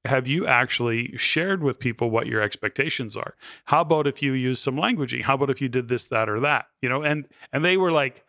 have 0.05 0.27
you 0.27 0.45
actually 0.45 1.15
shared 1.17 1.63
with 1.63 1.79
people 1.79 2.10
what 2.10 2.27
your 2.27 2.41
expectations 2.41 3.15
are? 3.15 3.36
How 3.65 3.81
about 3.81 4.05
if 4.07 4.22
you 4.22 4.33
use 4.33 4.60
some 4.60 4.75
languaging? 4.75 5.24
How 5.24 5.36
about 5.36 5.50
if 5.50 5.62
you 5.62 5.69
did 5.69 5.88
this, 5.88 6.07
that, 6.07 6.27
or 6.29 6.39
that? 6.41 6.65
You 6.81 6.89
know, 6.89 7.03
and 7.03 7.27
and 7.51 7.63
they 7.63 7.77
were 7.77 7.91
like, 7.91 8.24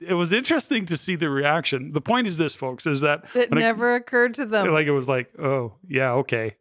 it 0.00 0.14
was 0.14 0.32
interesting 0.32 0.84
to 0.86 0.96
see 0.96 1.16
the 1.16 1.30
reaction. 1.30 1.92
The 1.92 2.00
point 2.00 2.26
is 2.26 2.36
this, 2.36 2.54
folks, 2.54 2.86
is 2.86 3.00
that 3.02 3.24
it 3.34 3.48
when 3.50 3.58
it- 3.58 3.62
never 3.62 3.94
occurred 3.94 4.34
to 4.34 4.44
them. 4.44 4.72
like 4.72 4.86
it 4.86 4.92
was 4.92 5.08
like, 5.08 5.30
oh 5.38 5.74
yeah, 5.86 6.12
okay. 6.14 6.56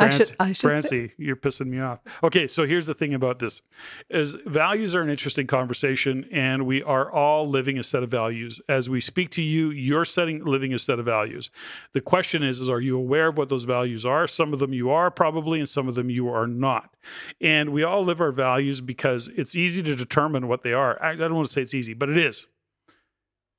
I 0.00 0.10
should- 0.10 0.28
Francey, 0.28 0.36
I 0.38 0.52
should 0.52 0.84
say- 0.84 1.12
you're 1.18 1.36
pissing 1.36 1.66
me 1.66 1.80
off. 1.80 1.98
Okay, 2.22 2.46
so 2.46 2.66
here's 2.66 2.86
the 2.86 2.94
thing 2.94 3.14
about 3.14 3.40
this: 3.40 3.62
is 4.08 4.34
values 4.46 4.94
are 4.94 5.02
an 5.02 5.10
interesting 5.10 5.46
conversation, 5.46 6.26
and 6.30 6.66
we 6.66 6.82
are 6.84 7.10
all 7.10 7.48
living 7.48 7.78
a 7.78 7.82
set 7.82 8.02
of 8.02 8.10
values. 8.10 8.60
As 8.68 8.88
we 8.88 9.00
speak 9.00 9.30
to 9.30 9.42
you, 9.42 9.70
you're 9.70 10.04
setting 10.04 10.44
living 10.44 10.72
a 10.72 10.78
set 10.78 10.98
of 10.98 11.04
values. 11.04 11.50
The 11.94 12.00
question 12.00 12.42
is: 12.42 12.60
is 12.60 12.70
are 12.70 12.80
you 12.80 12.96
aware 12.96 13.28
of 13.28 13.38
what 13.38 13.48
those 13.48 13.64
values 13.64 14.06
are? 14.06 14.28
Some 14.28 14.52
of 14.52 14.60
them 14.60 14.72
you 14.72 14.90
are 14.90 15.10
probably, 15.10 15.58
and 15.58 15.68
some 15.68 15.88
of 15.88 15.94
them 15.96 16.10
you 16.10 16.28
are 16.28 16.46
not. 16.46 16.94
And 17.40 17.70
we 17.70 17.82
all 17.82 18.04
live 18.04 18.20
our 18.20 18.32
values 18.32 18.80
because 18.80 19.28
it's 19.36 19.56
easy 19.56 19.82
to 19.82 19.96
determine 19.96 20.46
what 20.46 20.62
they 20.62 20.72
are. 20.72 21.02
I, 21.02 21.10
I 21.10 21.16
don't 21.16 21.34
want 21.34 21.46
to 21.48 21.52
say 21.52 21.62
it's 21.62 21.74
easy, 21.74 21.94
but 21.94 22.08
it 22.08 22.16
is. 22.18 22.46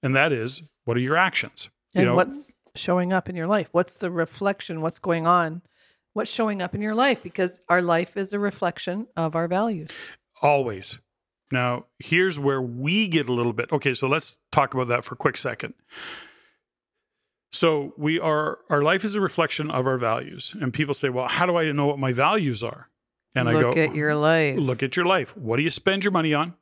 And 0.02 0.16
that 0.16 0.32
is, 0.32 0.64
what 0.86 0.96
are 0.96 1.02
your 1.02 1.18
actions? 1.18 1.70
and 1.96 2.04
you 2.04 2.10
know, 2.10 2.16
what's 2.16 2.54
showing 2.76 3.12
up 3.12 3.28
in 3.28 3.36
your 3.36 3.48
life? 3.48 3.68
What's 3.74 3.98
the 3.98 4.10
reflection? 4.12 4.82
What's 4.82 5.00
going 5.00 5.28
on? 5.28 5.62
What's 6.20 6.34
showing 6.34 6.62
up 6.62 6.76
in 6.76 6.82
your 6.82 6.96
life? 6.96 7.24
Because 7.24 7.62
our 7.70 7.82
life 7.82 8.18
is 8.18 8.34
a 8.34 8.40
reflection 8.40 9.08
of 9.16 9.38
our 9.38 9.48
values. 9.48 9.90
Always. 10.42 11.00
Now, 11.50 11.86
here's 11.98 12.38
where 12.38 12.62
we 12.62 13.08
get 13.08 13.30
a 13.30 13.34
little 13.34 13.54
bit. 13.54 13.72
Okay, 13.72 13.94
so 13.94 14.10
let's 14.10 14.38
talk 14.52 14.74
about 14.74 14.90
that 14.90 15.06
for 15.06 15.16
a 15.16 15.18
quick 15.18 15.38
second. 15.38 15.76
So, 17.54 17.94
we 17.98 18.20
are 18.20 18.60
our 18.70 18.84
life 18.84 19.06
is 19.06 19.16
a 19.16 19.22
reflection 19.22 19.72
of 19.72 19.88
our 19.88 19.98
values. 19.98 20.54
And 20.60 20.74
people 20.74 20.94
say, 20.94 21.08
"Well, 21.08 21.30
how 21.30 21.46
do 21.46 21.56
I 21.56 21.72
know 21.72 21.88
what 21.88 22.00
my 22.00 22.12
values 22.12 22.64
are?" 22.64 22.90
And 23.34 23.48
Look 23.48 23.56
I 23.56 23.62
go, 23.62 23.68
"Look 23.70 23.78
at 23.78 23.96
your 23.96 24.14
life. 24.14 24.58
"Look 24.58 24.84
at 24.84 24.98
your 24.98 25.06
life. 25.06 25.38
What 25.38 25.56
do 25.56 25.64
you 25.64 25.70
spend 25.70 26.04
your 26.04 26.12
money 26.12 26.34
on? 26.34 26.54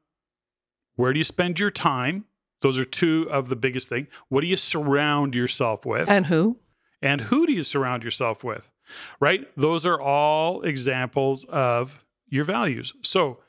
Where 0.97 1.13
do 1.13 1.17
you 1.17 1.23
spend 1.23 1.57
your 1.57 1.71
time?" 1.71 2.25
Those 2.61 2.77
are 2.77 2.85
two 2.85 3.27
of 3.31 3.49
the 3.49 3.55
biggest 3.55 3.89
thing. 3.89 4.05
What 4.29 4.41
do 4.41 4.47
you 4.47 4.55
surround 4.55 5.33
yourself 5.33 5.83
with? 5.83 6.07
And 6.07 6.27
who? 6.27 6.59
And 7.01 7.21
who 7.21 7.45
do 7.45 7.53
you 7.53 7.63
surround 7.63 8.03
yourself 8.03 8.43
with 8.43 8.71
right? 9.19 9.47
Those 9.57 9.85
are 9.85 9.99
all 9.99 10.61
examples 10.61 11.45
of 11.45 12.05
your 12.29 12.43
values. 12.43 12.93
So 13.03 13.39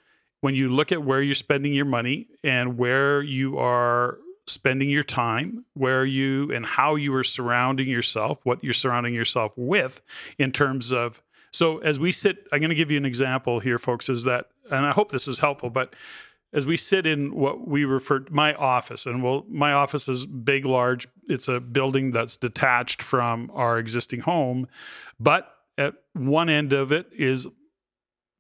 when 0.41 0.55
you 0.55 0.69
look 0.69 0.93
at 0.93 1.03
where 1.03 1.23
you're 1.23 1.35
spending 1.35 1.73
your 1.73 1.85
money 1.85 2.29
and 2.45 2.79
where 2.79 3.23
you 3.23 3.59
are 3.59 4.19
spending 4.47 4.89
your 4.89 5.03
time 5.03 5.63
where 5.75 6.07
you 6.07 6.51
and 6.53 6.65
how 6.65 6.95
you 6.95 7.15
are 7.15 7.23
surrounding 7.25 7.87
yourself 7.87 8.41
what 8.45 8.65
you're 8.65 8.73
surrounding 8.73 9.13
yourself 9.13 9.53
with 9.57 10.01
in 10.39 10.51
terms 10.51 10.91
of 10.91 11.23
so 11.51 11.77
as 11.81 12.01
we 12.01 12.11
sit 12.11 12.47
i'm 12.51 12.59
going 12.59 12.71
to 12.71 12.75
give 12.75 12.91
you 12.91 12.97
an 12.97 13.05
example 13.05 13.61
here 13.61 13.77
folks 13.77 14.09
is 14.09 14.25
that 14.25 14.47
and 14.71 14.87
i 14.87 14.91
hope 14.91 15.13
this 15.13 15.29
is 15.29 15.39
helpful 15.39 15.69
but 15.69 15.95
as 16.53 16.67
we 16.67 16.77
sit 16.77 17.07
in 17.07 17.35
what 17.35 17.69
we 17.69 17.85
refer 17.85 18.21
to 18.21 18.33
my 18.33 18.55
office 18.55 19.07
and 19.07 19.23
well 19.23 19.45
my 19.49 19.73
office 19.73 20.09
is 20.09 20.27
big 20.27 20.65
large 20.65 21.07
it's 21.29 21.49
a 21.49 21.61
building 21.61 22.11
that's 22.11 22.37
detached 22.37 23.03
from 23.03 23.51
our 23.55 23.79
existing 23.79 24.21
home 24.21 24.67
but 25.21 25.55
at 25.79 25.95
one 26.13 26.51
end 26.51 26.73
of 26.73 26.93
it 26.93 27.07
is 27.13 27.47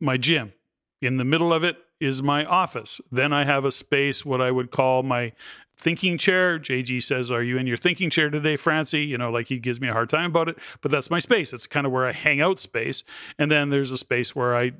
my 0.00 0.16
gym. 0.16 0.52
In 1.00 1.16
the 1.16 1.24
middle 1.24 1.52
of 1.52 1.64
it 1.64 1.76
is 2.00 2.22
my 2.22 2.44
office. 2.44 3.00
Then 3.10 3.32
i 3.32 3.44
have 3.44 3.64
a 3.64 3.72
space 3.72 4.24
what 4.24 4.40
i 4.40 4.50
would 4.50 4.70
call 4.70 5.02
my 5.02 5.32
thinking 5.76 6.18
chair. 6.18 6.58
Jg 6.58 7.02
says 7.02 7.30
are 7.30 7.42
you 7.42 7.56
in 7.56 7.66
your 7.66 7.76
thinking 7.76 8.10
chair 8.10 8.30
today 8.30 8.56
francey? 8.56 9.04
You 9.06 9.16
know 9.16 9.30
like 9.30 9.46
he 9.46 9.58
gives 9.58 9.80
me 9.80 9.88
a 9.88 9.92
hard 9.92 10.10
time 10.10 10.30
about 10.30 10.48
it 10.48 10.58
but 10.82 10.90
that's 10.90 11.10
my 11.10 11.20
space. 11.20 11.52
It's 11.52 11.66
kind 11.66 11.86
of 11.86 11.92
where 11.92 12.06
i 12.06 12.12
hang 12.12 12.40
out 12.40 12.58
space. 12.58 13.04
And 13.38 13.50
then 13.50 13.70
there's 13.70 13.92
a 13.92 13.98
space 13.98 14.34
where 14.34 14.56
i 14.56 14.72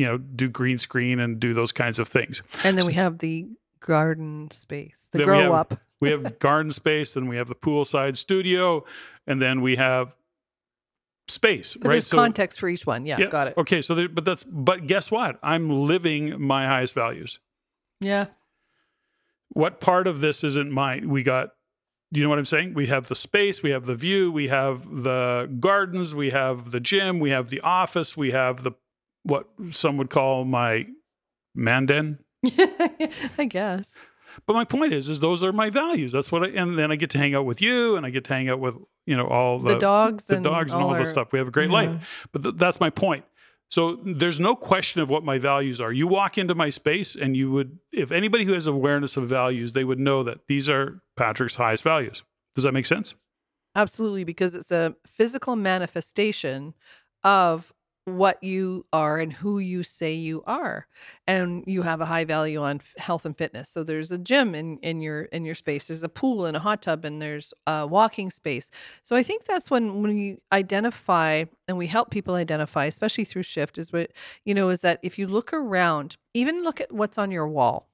you 0.00 0.06
know 0.06 0.16
do 0.18 0.48
green 0.48 0.78
screen 0.78 1.20
and 1.20 1.38
do 1.38 1.52
those 1.54 1.72
kinds 1.72 1.98
of 1.98 2.08
things 2.08 2.42
And 2.64 2.76
then 2.78 2.86
we 2.86 2.94
have 2.94 3.18
the 3.18 3.48
garden 3.80 4.50
space, 4.50 5.08
the 5.12 5.18
Then 5.18 5.26
we 5.26 5.30
grow 5.32 5.40
have- 5.42 5.52
up. 5.72 5.74
we 6.00 6.10
have 6.10 6.38
garden 6.38 6.72
space 6.72 7.14
then 7.14 7.26
we 7.28 7.36
have 7.36 7.48
the 7.48 7.54
poolside 7.54 8.16
studio 8.16 8.84
and 9.26 9.40
then 9.42 9.60
we 9.60 9.76
have 9.76 10.14
space 11.28 11.76
But 11.76 11.88
right 11.88 11.94
there's 11.94 12.10
context 12.10 12.58
for 12.58 12.68
each 12.68 12.86
one. 12.86 13.06
Yeah, 13.06 13.24
got 13.26 13.48
it. 13.48 13.54
okay 13.56 13.82
so 13.82 13.94
there, 13.94 14.08
but 14.08 14.24
that's 14.24 14.42
but 14.44 14.86
guess 14.86 15.10
what 15.10 15.38
i'm 15.42 15.68
living 15.70 16.40
my 16.42 16.66
highest 16.66 16.94
values 16.94 17.38
Yeah. 18.00 18.26
what 19.50 19.80
part 19.80 20.06
of 20.06 20.20
this 20.20 20.42
isn't 20.44 20.70
my 20.72 21.02
we 21.04 21.22
got 21.22 21.50
you 22.10 22.22
know 22.22 22.28
what 22.28 22.38
i'm 22.38 22.44
saying 22.46 22.74
we 22.74 22.86
have 22.88 23.06
the 23.08 23.14
space 23.14 23.62
we 23.62 23.70
have 23.70 23.84
the 23.86 23.94
view 23.94 24.32
we 24.32 24.48
have 24.48 24.84
the 25.02 25.48
gardens 25.60 26.14
we 26.14 26.30
have 26.30 26.70
the 26.72 26.80
gym 26.80 27.20
we 27.20 27.30
have 27.30 27.48
the 27.50 27.60
office 27.60 28.16
we 28.16 28.30
have 28.32 28.62
the 28.64 28.72
what 29.22 29.48
some 29.70 29.96
would 29.98 30.10
call 30.10 30.44
my 30.44 30.86
mandan 31.54 32.18
I 33.38 33.46
guess. 33.48 33.92
But 34.46 34.54
my 34.54 34.64
point 34.64 34.92
is, 34.92 35.08
is 35.08 35.20
those 35.20 35.42
are 35.42 35.52
my 35.52 35.68
values. 35.70 36.12
That's 36.12 36.30
what 36.32 36.44
I, 36.44 36.48
and 36.48 36.78
then 36.78 36.90
I 36.92 36.96
get 36.96 37.10
to 37.10 37.18
hang 37.18 37.34
out 37.34 37.44
with 37.44 37.60
you, 37.60 37.96
and 37.96 38.06
I 38.06 38.10
get 38.10 38.24
to 38.26 38.32
hang 38.34 38.48
out 38.48 38.60
with 38.60 38.78
you 39.06 39.16
know 39.16 39.26
all 39.26 39.58
The, 39.58 39.74
the, 39.74 39.78
dogs 39.80 40.26
the 40.28 40.36
and 40.36 40.44
dogs 40.44 40.72
and 40.72 40.82
all 40.82 40.90
our- 40.90 40.98
this 40.98 41.10
stuff. 41.10 41.32
We 41.32 41.38
have 41.38 41.48
a 41.48 41.50
great 41.50 41.68
Yeah. 41.68 41.74
life. 41.74 42.28
But 42.32 42.42
th- 42.44 42.54
that's 42.56 42.80
my 42.80 42.88
point. 42.90 43.24
So 43.68 43.96
there's 44.04 44.40
no 44.40 44.56
question 44.56 45.00
of 45.00 45.10
what 45.10 45.22
my 45.24 45.38
values 45.38 45.80
are. 45.80 45.92
You 45.92 46.06
walk 46.08 46.38
into 46.38 46.54
my 46.54 46.70
space, 46.70 47.14
and 47.14 47.36
you 47.36 47.50
would, 47.52 47.78
if 47.92 48.10
anybody 48.10 48.44
who 48.44 48.52
has 48.54 48.66
awareness 48.66 49.16
of 49.16 49.28
values, 49.28 49.74
they 49.74 49.84
would 49.84 49.98
know 50.00 50.22
that 50.22 50.46
these 50.48 50.68
are 50.70 51.02
Patrick's 51.16 51.54
highest 51.56 51.84
values. 51.84 52.22
Does 52.54 52.64
that 52.64 52.72
make 52.72 52.86
sense? 52.86 53.14
Absolutely, 53.76 54.24
because 54.24 54.54
it's 54.54 54.70
a 54.72 54.96
physical 55.06 55.54
manifestation 55.56 56.74
of 57.22 57.72
what 58.10 58.42
you 58.42 58.86
are 58.92 59.18
and 59.18 59.32
who 59.32 59.58
you 59.58 59.82
say 59.82 60.12
you 60.14 60.42
are 60.46 60.86
and 61.26 61.64
you 61.66 61.82
have 61.82 62.00
a 62.00 62.06
high 62.06 62.24
value 62.24 62.60
on 62.60 62.76
f- 62.76 62.94
health 62.98 63.24
and 63.24 63.36
fitness. 63.36 63.68
So 63.68 63.82
there's 63.82 64.12
a 64.12 64.18
gym 64.18 64.54
in 64.54 64.78
in 64.78 65.00
your 65.00 65.22
in 65.22 65.44
your 65.44 65.54
space 65.54 65.86
there's 65.88 66.02
a 66.02 66.08
pool 66.08 66.46
and 66.46 66.56
a 66.56 66.60
hot 66.60 66.82
tub 66.82 67.04
and 67.04 67.20
there's 67.20 67.54
a 67.66 67.86
walking 67.86 68.30
space. 68.30 68.70
So 69.02 69.16
i 69.16 69.22
think 69.22 69.44
that's 69.44 69.70
when 69.70 70.02
when 70.02 70.14
we 70.14 70.38
identify 70.52 71.44
and 71.68 71.78
we 71.78 71.86
help 71.86 72.10
people 72.10 72.34
identify 72.34 72.86
especially 72.86 73.24
through 73.24 73.42
shift 73.42 73.78
is 73.78 73.92
what 73.92 74.12
you 74.44 74.54
know 74.54 74.68
is 74.70 74.80
that 74.82 74.98
if 75.02 75.18
you 75.18 75.26
look 75.26 75.52
around 75.52 76.16
even 76.34 76.62
look 76.62 76.80
at 76.80 76.92
what's 76.92 77.18
on 77.18 77.30
your 77.30 77.48
wall 77.48 77.89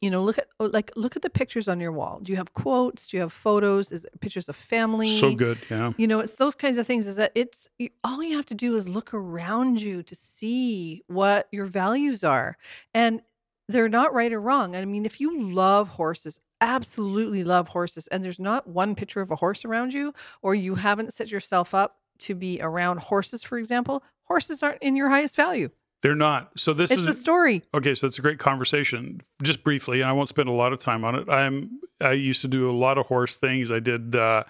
you 0.00 0.10
know, 0.10 0.22
look 0.22 0.38
at 0.38 0.48
oh, 0.60 0.66
like 0.66 0.90
look 0.96 1.16
at 1.16 1.22
the 1.22 1.30
pictures 1.30 1.68
on 1.68 1.80
your 1.80 1.92
wall. 1.92 2.20
Do 2.22 2.32
you 2.32 2.36
have 2.36 2.52
quotes? 2.54 3.08
Do 3.08 3.16
you 3.16 3.20
have 3.20 3.32
photos? 3.32 3.92
Is 3.92 4.04
it 4.04 4.20
pictures 4.20 4.48
of 4.48 4.56
family? 4.56 5.16
So 5.16 5.34
good. 5.34 5.58
Yeah. 5.70 5.92
You 5.96 6.06
know, 6.06 6.20
it's 6.20 6.36
those 6.36 6.54
kinds 6.54 6.78
of 6.78 6.86
things. 6.86 7.06
Is 7.06 7.16
that 7.16 7.32
it's 7.34 7.68
all 8.04 8.22
you 8.22 8.36
have 8.36 8.46
to 8.46 8.54
do 8.54 8.76
is 8.76 8.88
look 8.88 9.12
around 9.14 9.80
you 9.80 10.02
to 10.02 10.14
see 10.14 11.02
what 11.06 11.48
your 11.52 11.66
values 11.66 12.24
are, 12.24 12.56
and 12.94 13.22
they're 13.68 13.88
not 13.88 14.14
right 14.14 14.32
or 14.32 14.40
wrong. 14.40 14.76
I 14.76 14.84
mean, 14.84 15.06
if 15.06 15.20
you 15.20 15.40
love 15.52 15.88
horses, 15.88 16.40
absolutely 16.60 17.44
love 17.44 17.68
horses, 17.68 18.06
and 18.08 18.22
there's 18.24 18.40
not 18.40 18.66
one 18.66 18.94
picture 18.94 19.20
of 19.20 19.30
a 19.30 19.36
horse 19.36 19.64
around 19.64 19.94
you, 19.94 20.12
or 20.42 20.54
you 20.54 20.74
haven't 20.74 21.12
set 21.12 21.30
yourself 21.30 21.74
up 21.74 21.98
to 22.20 22.34
be 22.34 22.60
around 22.60 23.00
horses, 23.00 23.42
for 23.42 23.58
example, 23.58 24.02
horses 24.24 24.62
aren't 24.62 24.82
in 24.82 24.96
your 24.96 25.08
highest 25.08 25.36
value. 25.36 25.68
They're 26.02 26.16
not. 26.16 26.58
So 26.58 26.72
this 26.72 26.90
It's 26.90 27.02
is 27.02 27.06
a 27.06 27.12
story. 27.12 27.62
Okay, 27.72 27.94
so 27.94 28.06
it's 28.06 28.18
a 28.18 28.22
great 28.22 28.38
conversation. 28.38 29.20
Just 29.42 29.62
briefly, 29.62 30.00
and 30.00 30.10
I 30.10 30.12
won't 30.12 30.28
spend 30.28 30.48
a 30.48 30.52
lot 30.52 30.72
of 30.72 30.80
time 30.80 31.04
on 31.04 31.14
it. 31.14 31.28
I'm 31.28 31.80
I 32.00 32.12
used 32.12 32.42
to 32.42 32.48
do 32.48 32.68
a 32.68 32.72
lot 32.72 32.98
of 32.98 33.06
horse 33.06 33.36
things. 33.36 33.70
I 33.70 33.78
did 33.78 34.16
uh, 34.16 34.42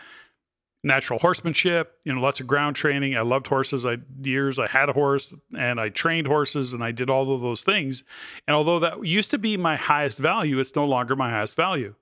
natural 0.83 1.19
horsemanship, 1.19 1.99
you 2.05 2.13
know, 2.13 2.21
lots 2.21 2.41
of 2.41 2.47
ground 2.47 2.77
training. 2.77 3.17
I 3.17 3.21
loved 3.21 3.47
horses. 3.47 3.87
I 3.87 3.99
years 4.23 4.59
I 4.59 4.67
had 4.67 4.89
a 4.89 4.93
horse 4.93 5.35
and 5.57 5.81
I 5.81 5.91
trained 5.91 6.27
horses 6.27 6.73
and 6.73 6.83
I 6.83 6.91
did 6.91 7.09
all 7.09 7.33
of 7.35 7.41
those 7.41 7.63
things. 7.63 8.03
And 8.49 8.57
although 8.57 8.79
that 8.81 9.05
used 9.05 9.31
to 9.33 9.39
be 9.39 9.57
my 9.57 9.77
highest 9.77 10.19
value, 10.19 10.59
it's 10.59 10.75
no 10.75 10.87
longer 10.87 11.15
my 11.15 11.31
highest 11.31 11.57
value. 11.57 11.95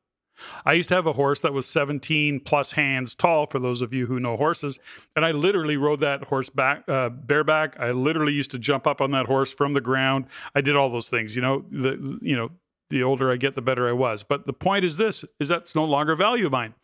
I 0.64 0.74
used 0.74 0.88
to 0.90 0.94
have 0.94 1.06
a 1.06 1.12
horse 1.12 1.40
that 1.40 1.52
was 1.52 1.66
17 1.66 2.40
plus 2.40 2.72
hands 2.72 3.14
tall, 3.14 3.46
for 3.46 3.58
those 3.58 3.82
of 3.82 3.92
you 3.92 4.06
who 4.06 4.20
know 4.20 4.36
horses. 4.36 4.78
And 5.16 5.24
I 5.24 5.32
literally 5.32 5.76
rode 5.76 6.00
that 6.00 6.24
horse 6.24 6.50
back, 6.50 6.84
uh, 6.88 7.08
bareback. 7.10 7.78
I 7.78 7.92
literally 7.92 8.32
used 8.32 8.50
to 8.52 8.58
jump 8.58 8.86
up 8.86 9.00
on 9.00 9.10
that 9.12 9.26
horse 9.26 9.52
from 9.52 9.72
the 9.74 9.80
ground. 9.80 10.26
I 10.54 10.60
did 10.60 10.76
all 10.76 10.88
those 10.90 11.08
things, 11.08 11.36
you 11.36 11.42
know, 11.42 11.64
the, 11.70 12.18
you 12.22 12.36
know, 12.36 12.50
the 12.90 13.02
older 13.02 13.30
I 13.32 13.36
get, 13.36 13.54
the 13.54 13.62
better 13.62 13.88
I 13.88 13.92
was. 13.92 14.22
But 14.22 14.46
the 14.46 14.52
point 14.52 14.84
is 14.84 14.96
this: 14.96 15.24
is 15.38 15.48
that's 15.48 15.74
no 15.74 15.84
longer 15.84 16.12
a 16.12 16.16
value 16.16 16.46
of 16.46 16.52
mine. 16.52 16.74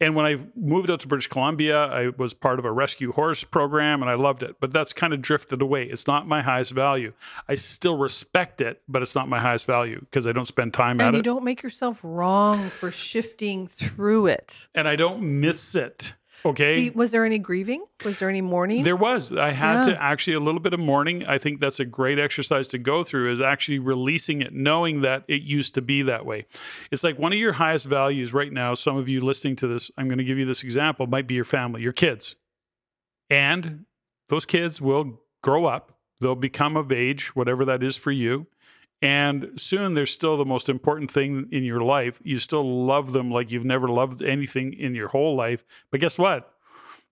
And 0.00 0.14
when 0.14 0.26
I 0.26 0.40
moved 0.54 0.90
out 0.90 1.00
to 1.00 1.08
British 1.08 1.28
Columbia, 1.28 1.86
I 1.86 2.08
was 2.08 2.34
part 2.34 2.58
of 2.58 2.64
a 2.64 2.72
rescue 2.72 3.12
horse 3.12 3.44
program, 3.44 4.02
and 4.02 4.10
I 4.10 4.14
loved 4.14 4.42
it. 4.42 4.56
But 4.60 4.72
that's 4.72 4.92
kind 4.92 5.12
of 5.14 5.22
drifted 5.22 5.62
away. 5.62 5.84
It's 5.84 6.06
not 6.06 6.26
my 6.28 6.42
highest 6.42 6.72
value. 6.72 7.12
I 7.48 7.54
still 7.54 7.96
respect 7.96 8.60
it, 8.60 8.82
but 8.88 9.02
it's 9.02 9.14
not 9.14 9.28
my 9.28 9.40
highest 9.40 9.66
value 9.66 10.00
because 10.00 10.26
I 10.26 10.32
don't 10.32 10.44
spend 10.44 10.74
time 10.74 11.00
at 11.00 11.04
it. 11.04 11.08
And 11.08 11.16
you 11.16 11.22
don't 11.22 11.44
make 11.44 11.62
yourself 11.62 12.00
wrong 12.02 12.68
for 12.68 12.90
shifting 12.90 13.66
through 13.66 14.26
it. 14.26 14.68
and 14.74 14.86
I 14.88 14.96
don't 14.96 15.22
miss 15.40 15.74
it. 15.74 16.14
Okay. 16.44 16.76
See, 16.76 16.90
was 16.90 17.12
there 17.12 17.24
any 17.24 17.38
grieving? 17.38 17.84
Was 18.04 18.18
there 18.18 18.28
any 18.28 18.40
mourning? 18.40 18.82
There 18.82 18.96
was. 18.96 19.32
I 19.32 19.50
had 19.50 19.86
Yeah. 19.86 19.92
to 19.94 20.02
actually 20.02 20.34
a 20.34 20.40
little 20.40 20.60
bit 20.60 20.74
of 20.74 20.80
mourning. 20.80 21.24
I 21.24 21.38
think 21.38 21.60
that's 21.60 21.78
a 21.78 21.84
great 21.84 22.18
exercise 22.18 22.66
to 22.68 22.78
go 22.78 23.04
through 23.04 23.30
is 23.32 23.40
actually 23.40 23.78
releasing 23.78 24.42
it, 24.42 24.52
knowing 24.52 25.02
that 25.02 25.24
it 25.28 25.42
used 25.42 25.74
to 25.74 25.82
be 25.82 26.02
that 26.02 26.26
way. 26.26 26.46
It's 26.90 27.04
like 27.04 27.18
one 27.18 27.32
of 27.32 27.38
your 27.38 27.52
highest 27.52 27.86
values 27.86 28.32
right 28.32 28.52
now. 28.52 28.74
Some 28.74 28.96
of 28.96 29.08
you 29.08 29.20
listening 29.20 29.56
to 29.56 29.68
this, 29.68 29.90
I'm 29.96 30.08
going 30.08 30.18
to 30.18 30.24
give 30.24 30.38
you 30.38 30.44
this 30.44 30.62
example, 30.64 31.06
might 31.06 31.26
be 31.28 31.34
your 31.34 31.44
family, 31.44 31.82
your 31.82 31.92
kids. 31.92 32.36
And 33.30 33.84
those 34.28 34.44
kids 34.44 34.80
will 34.80 35.20
grow 35.42 35.64
up, 35.66 35.98
they'll 36.20 36.34
become 36.34 36.76
of 36.76 36.90
age, 36.92 37.34
whatever 37.36 37.64
that 37.66 37.82
is 37.82 37.96
for 37.96 38.10
you. 38.10 38.46
And 39.02 39.60
soon 39.60 39.94
they're 39.94 40.06
still 40.06 40.36
the 40.36 40.44
most 40.44 40.68
important 40.68 41.10
thing 41.10 41.48
in 41.50 41.64
your 41.64 41.82
life. 41.82 42.20
You 42.22 42.38
still 42.38 42.86
love 42.86 43.12
them 43.12 43.30
like 43.30 43.50
you've 43.50 43.64
never 43.64 43.88
loved 43.88 44.22
anything 44.22 44.72
in 44.72 44.94
your 44.94 45.08
whole 45.08 45.34
life. 45.34 45.64
But 45.90 46.00
guess 46.00 46.16
what? 46.16 46.54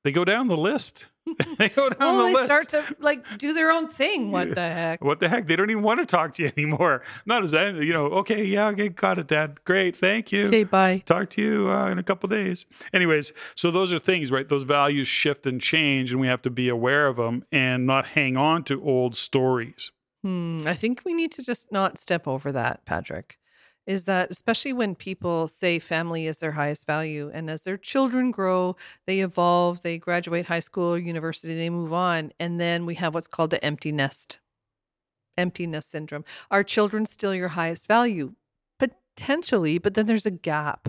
They 0.04 0.12
go 0.12 0.24
down 0.24 0.46
the 0.46 0.56
list. 0.56 1.06
they 1.58 1.68
go 1.68 1.90
down 1.90 1.98
well, 1.98 2.16
the 2.16 2.24
they 2.24 2.34
list. 2.34 2.44
start 2.46 2.68
to 2.70 2.96
like 3.00 3.26
do 3.38 3.52
their 3.52 3.70
own 3.70 3.88
thing. 3.88 4.30
What 4.30 4.54
the 4.54 4.60
heck? 4.60 5.04
what 5.04 5.20
the 5.20 5.28
heck? 5.28 5.46
They 5.46 5.56
don't 5.56 5.68
even 5.70 5.82
want 5.82 6.00
to 6.00 6.06
talk 6.06 6.34
to 6.34 6.44
you 6.44 6.50
anymore. 6.56 7.02
Not 7.26 7.42
as 7.42 7.50
that, 7.50 7.74
you 7.74 7.92
know, 7.92 8.06
okay, 8.06 8.44
yeah, 8.44 8.68
okay, 8.68 8.88
got 8.88 9.18
it, 9.18 9.26
Dad. 9.26 9.62
Great, 9.64 9.94
thank 9.94 10.32
you. 10.32 10.46
Okay, 10.46 10.64
bye. 10.64 11.02
Talk 11.04 11.28
to 11.30 11.42
you 11.42 11.70
uh, 11.70 11.88
in 11.88 11.98
a 11.98 12.02
couple 12.02 12.28
days. 12.28 12.66
Anyways, 12.94 13.32
so 13.54 13.70
those 13.70 13.92
are 13.92 13.98
things, 13.98 14.30
right? 14.30 14.48
Those 14.48 14.62
values 14.62 15.08
shift 15.08 15.46
and 15.46 15.60
change, 15.60 16.12
and 16.12 16.20
we 16.20 16.28
have 16.28 16.42
to 16.42 16.50
be 16.50 16.68
aware 16.68 17.06
of 17.06 17.16
them 17.16 17.44
and 17.52 17.86
not 17.86 18.06
hang 18.06 18.36
on 18.36 18.64
to 18.64 18.82
old 18.82 19.14
stories. 19.16 19.90
Hmm, 20.22 20.62
I 20.66 20.74
think 20.74 21.02
we 21.04 21.14
need 21.14 21.32
to 21.32 21.42
just 21.42 21.72
not 21.72 21.98
step 21.98 22.28
over 22.28 22.52
that, 22.52 22.84
Patrick. 22.84 23.38
Is 23.86 24.04
that 24.04 24.30
especially 24.30 24.72
when 24.72 24.94
people 24.94 25.48
say 25.48 25.78
family 25.78 26.26
is 26.26 26.38
their 26.38 26.52
highest 26.52 26.86
value, 26.86 27.30
and 27.32 27.48
as 27.50 27.62
their 27.62 27.78
children 27.78 28.30
grow, 28.30 28.76
they 29.06 29.20
evolve, 29.20 29.82
they 29.82 29.98
graduate 29.98 30.46
high 30.46 30.60
school, 30.60 30.98
university, 30.98 31.54
they 31.54 31.70
move 31.70 31.92
on, 31.92 32.32
and 32.38 32.60
then 32.60 32.84
we 32.86 32.94
have 32.96 33.14
what's 33.14 33.26
called 33.26 33.50
the 33.50 33.64
empty 33.64 33.90
nest, 33.90 34.38
empty 35.38 35.66
nest 35.66 35.90
syndrome. 35.90 36.24
Are 36.50 36.64
children 36.64 37.06
still 37.06 37.34
your 37.34 37.48
highest 37.48 37.88
value? 37.88 38.34
Potentially, 38.78 39.78
but 39.78 39.94
then 39.94 40.06
there's 40.06 40.26
a 40.26 40.30
gap, 40.30 40.88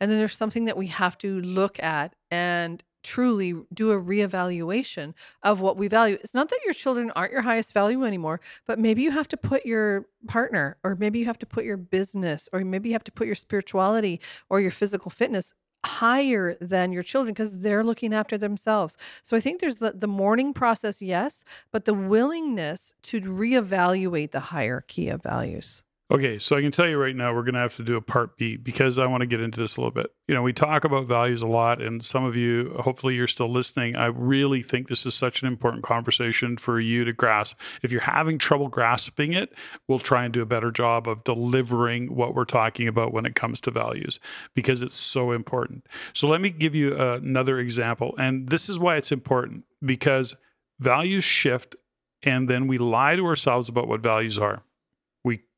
and 0.00 0.10
then 0.10 0.18
there's 0.18 0.36
something 0.36 0.66
that 0.66 0.76
we 0.76 0.88
have 0.88 1.18
to 1.18 1.40
look 1.40 1.82
at 1.82 2.14
and 2.30 2.82
truly 3.08 3.54
do 3.72 3.90
a 3.90 4.00
reevaluation 4.00 5.14
of 5.42 5.62
what 5.62 5.78
we 5.78 5.88
value. 5.88 6.18
It's 6.20 6.34
not 6.34 6.50
that 6.50 6.60
your 6.64 6.74
children 6.74 7.10
aren't 7.16 7.32
your 7.32 7.40
highest 7.40 7.72
value 7.72 8.04
anymore, 8.04 8.38
but 8.66 8.78
maybe 8.78 9.02
you 9.02 9.10
have 9.10 9.28
to 9.28 9.36
put 9.38 9.64
your 9.64 10.04
partner, 10.26 10.76
or 10.84 10.94
maybe 10.94 11.18
you 11.18 11.24
have 11.24 11.38
to 11.38 11.46
put 11.46 11.64
your 11.64 11.78
business, 11.78 12.50
or 12.52 12.60
maybe 12.64 12.90
you 12.90 12.94
have 12.94 13.04
to 13.04 13.12
put 13.12 13.26
your 13.26 13.34
spirituality 13.34 14.20
or 14.50 14.60
your 14.60 14.70
physical 14.70 15.10
fitness 15.10 15.54
higher 15.86 16.54
than 16.60 16.92
your 16.92 17.02
children 17.02 17.32
because 17.32 17.60
they're 17.60 17.84
looking 17.84 18.12
after 18.12 18.36
themselves. 18.36 18.98
So 19.22 19.36
I 19.36 19.40
think 19.40 19.60
there's 19.60 19.76
the, 19.76 19.92
the 19.92 20.08
mourning 20.08 20.52
process, 20.52 21.00
yes, 21.00 21.44
but 21.72 21.86
the 21.86 21.94
willingness 21.94 22.94
to 23.04 23.20
reevaluate 23.22 24.32
the 24.32 24.40
hierarchy 24.40 25.08
of 25.08 25.22
values. 25.22 25.82
Okay, 26.10 26.38
so 26.38 26.56
I 26.56 26.62
can 26.62 26.72
tell 26.72 26.88
you 26.88 26.96
right 26.96 27.14
now, 27.14 27.34
we're 27.34 27.42
going 27.42 27.52
to 27.52 27.60
have 27.60 27.76
to 27.76 27.84
do 27.84 27.96
a 27.96 28.00
part 28.00 28.38
B 28.38 28.56
because 28.56 28.98
I 28.98 29.04
want 29.04 29.20
to 29.20 29.26
get 29.26 29.42
into 29.42 29.60
this 29.60 29.76
a 29.76 29.80
little 29.82 29.92
bit. 29.92 30.10
You 30.26 30.34
know, 30.34 30.40
we 30.40 30.54
talk 30.54 30.84
about 30.84 31.04
values 31.04 31.42
a 31.42 31.46
lot, 31.46 31.82
and 31.82 32.02
some 32.02 32.24
of 32.24 32.34
you, 32.34 32.74
hopefully, 32.78 33.14
you're 33.14 33.26
still 33.26 33.52
listening. 33.52 33.94
I 33.94 34.06
really 34.06 34.62
think 34.62 34.88
this 34.88 35.04
is 35.04 35.14
such 35.14 35.42
an 35.42 35.48
important 35.48 35.84
conversation 35.84 36.56
for 36.56 36.80
you 36.80 37.04
to 37.04 37.12
grasp. 37.12 37.60
If 37.82 37.92
you're 37.92 38.00
having 38.00 38.38
trouble 38.38 38.68
grasping 38.68 39.34
it, 39.34 39.52
we'll 39.86 39.98
try 39.98 40.24
and 40.24 40.32
do 40.32 40.40
a 40.40 40.46
better 40.46 40.70
job 40.70 41.06
of 41.06 41.24
delivering 41.24 42.14
what 42.14 42.34
we're 42.34 42.46
talking 42.46 42.88
about 42.88 43.12
when 43.12 43.26
it 43.26 43.34
comes 43.34 43.60
to 43.62 43.70
values 43.70 44.18
because 44.54 44.80
it's 44.80 44.96
so 44.96 45.32
important. 45.32 45.86
So, 46.14 46.26
let 46.26 46.40
me 46.40 46.48
give 46.48 46.74
you 46.74 46.96
uh, 46.96 47.20
another 47.22 47.58
example. 47.58 48.14
And 48.18 48.48
this 48.48 48.70
is 48.70 48.78
why 48.78 48.96
it's 48.96 49.12
important 49.12 49.64
because 49.84 50.34
values 50.80 51.24
shift, 51.24 51.76
and 52.22 52.48
then 52.48 52.66
we 52.66 52.78
lie 52.78 53.14
to 53.14 53.26
ourselves 53.26 53.68
about 53.68 53.88
what 53.88 54.00
values 54.00 54.38
are. 54.38 54.62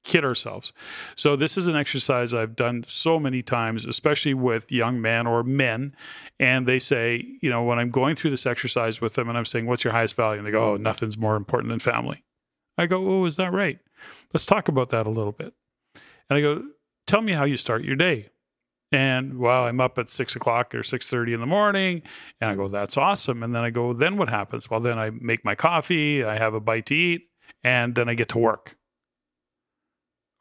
Kid 0.04 0.24
ourselves. 0.24 0.72
So 1.14 1.36
this 1.36 1.58
is 1.58 1.68
an 1.68 1.76
exercise 1.76 2.32
I've 2.32 2.56
done 2.56 2.82
so 2.84 3.20
many 3.20 3.42
times, 3.42 3.84
especially 3.84 4.34
with 4.34 4.72
young 4.72 5.00
men 5.00 5.26
or 5.26 5.42
men. 5.42 5.94
And 6.38 6.66
they 6.66 6.78
say, 6.78 7.24
you 7.42 7.50
know, 7.50 7.62
when 7.64 7.78
I'm 7.78 7.90
going 7.90 8.16
through 8.16 8.30
this 8.30 8.46
exercise 8.46 9.00
with 9.00 9.14
them 9.14 9.28
and 9.28 9.36
I'm 9.36 9.44
saying, 9.44 9.66
what's 9.66 9.84
your 9.84 9.92
highest 9.92 10.16
value? 10.16 10.38
And 10.38 10.46
they 10.46 10.52
go, 10.52 10.72
oh, 10.72 10.76
nothing's 10.76 11.18
more 11.18 11.36
important 11.36 11.70
than 11.70 11.80
family. 11.80 12.24
I 12.78 12.86
go, 12.86 13.06
oh, 13.06 13.26
is 13.26 13.36
that 13.36 13.52
right? 13.52 13.78
Let's 14.32 14.46
talk 14.46 14.68
about 14.68 14.88
that 14.90 15.06
a 15.06 15.10
little 15.10 15.32
bit. 15.32 15.52
And 16.30 16.38
I 16.38 16.40
go, 16.40 16.62
tell 17.06 17.20
me 17.20 17.32
how 17.32 17.44
you 17.44 17.58
start 17.58 17.84
your 17.84 17.96
day. 17.96 18.30
And 18.92 19.38
well, 19.38 19.64
I'm 19.64 19.80
up 19.80 19.98
at 19.98 20.08
six 20.08 20.34
o'clock 20.34 20.74
or 20.74 20.82
six 20.82 21.06
thirty 21.06 21.32
in 21.32 21.38
the 21.38 21.46
morning, 21.46 22.02
and 22.40 22.50
I 22.50 22.56
go, 22.56 22.66
"That's 22.66 22.96
awesome." 22.96 23.44
And 23.44 23.54
then 23.54 23.62
I 23.62 23.70
go, 23.70 23.92
"Then 23.92 24.16
what 24.16 24.28
happens?" 24.28 24.68
Well, 24.68 24.80
then 24.80 24.98
I 24.98 25.10
make 25.10 25.44
my 25.44 25.54
coffee, 25.54 26.24
I 26.24 26.36
have 26.36 26.54
a 26.54 26.60
bite 26.60 26.86
to 26.86 26.96
eat, 26.96 27.28
and 27.62 27.94
then 27.94 28.08
I 28.08 28.14
get 28.14 28.30
to 28.30 28.38
work. 28.38 28.76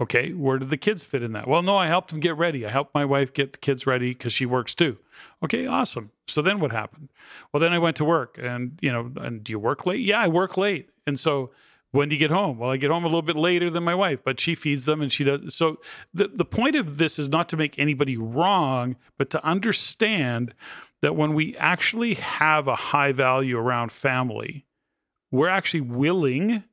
Okay, 0.02 0.32
where 0.32 0.58
did 0.58 0.70
the 0.70 0.78
kids 0.78 1.04
fit 1.04 1.24
in 1.24 1.34
that? 1.34 1.48
Well, 1.48 1.62
no, 1.62 1.76
I 1.76 1.88
helped 1.88 2.12
them 2.12 2.22
get 2.22 2.38
ready. 2.38 2.66
I 2.66 2.70
helped 2.70 2.96
my 2.96 3.04
wife 3.04 3.34
get 3.34 3.52
the 3.52 3.60
kids 3.60 3.86
ready 3.86 4.12
because 4.12 4.32
she 4.32 4.46
works 4.46 4.74
too. 4.74 4.98
Okay, 5.44 5.68
awesome. 5.68 6.12
So 6.28 6.42
then 6.42 6.62
what 6.62 6.72
happened? 6.72 7.10
Well, 7.52 7.60
then 7.60 7.74
I 7.74 7.80
went 7.80 7.98
to 7.98 8.06
work, 8.06 8.40
and 8.42 8.80
you 8.82 8.92
know, 8.92 9.12
and 9.18 9.44
do 9.44 9.52
you 9.52 9.60
work 9.60 9.86
late? 9.86 10.00
Yeah, 10.00 10.22
I 10.22 10.30
work 10.30 10.56
late, 10.56 10.90
and 11.06 11.20
so 11.20 11.52
when 11.92 12.08
do 12.08 12.16
you 12.16 12.20
get 12.20 12.32
home? 12.32 12.60
Well, 12.60 12.70
I 12.70 12.78
get 12.78 12.92
home 12.92 13.04
a 13.04 13.08
little 13.08 13.24
bit 13.24 13.36
later 13.36 13.70
than 13.70 13.84
my 13.84 13.96
wife, 13.96 14.20
but 14.24 14.40
she 14.40 14.56
feeds 14.56 14.86
them 14.86 15.02
and 15.02 15.12
she 15.12 15.24
does. 15.24 15.56
So 15.56 15.78
the, 16.14 16.28
the 16.28 16.46
point 16.46 16.76
of 16.76 16.98
this 16.98 17.18
is 17.18 17.30
not 17.30 17.50
to 17.50 17.58
make 17.58 17.80
anybody 17.80 18.16
wrong, 18.16 18.96
but 19.18 19.32
to 19.32 19.44
understand 19.44 20.54
that 21.02 21.16
when 21.16 21.34
we 21.34 21.58
actually 21.58 22.14
have 22.16 22.68
a 22.68 22.76
high 22.76 23.12
value 23.12 23.58
around 23.58 23.92
family, 23.92 24.66
we're 25.32 25.50
actually 25.50 25.82
willing 25.82 26.64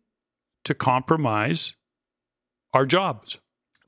to 0.64 0.74
compromise 0.74 1.76
our 2.76 2.86
jobs. 2.86 3.38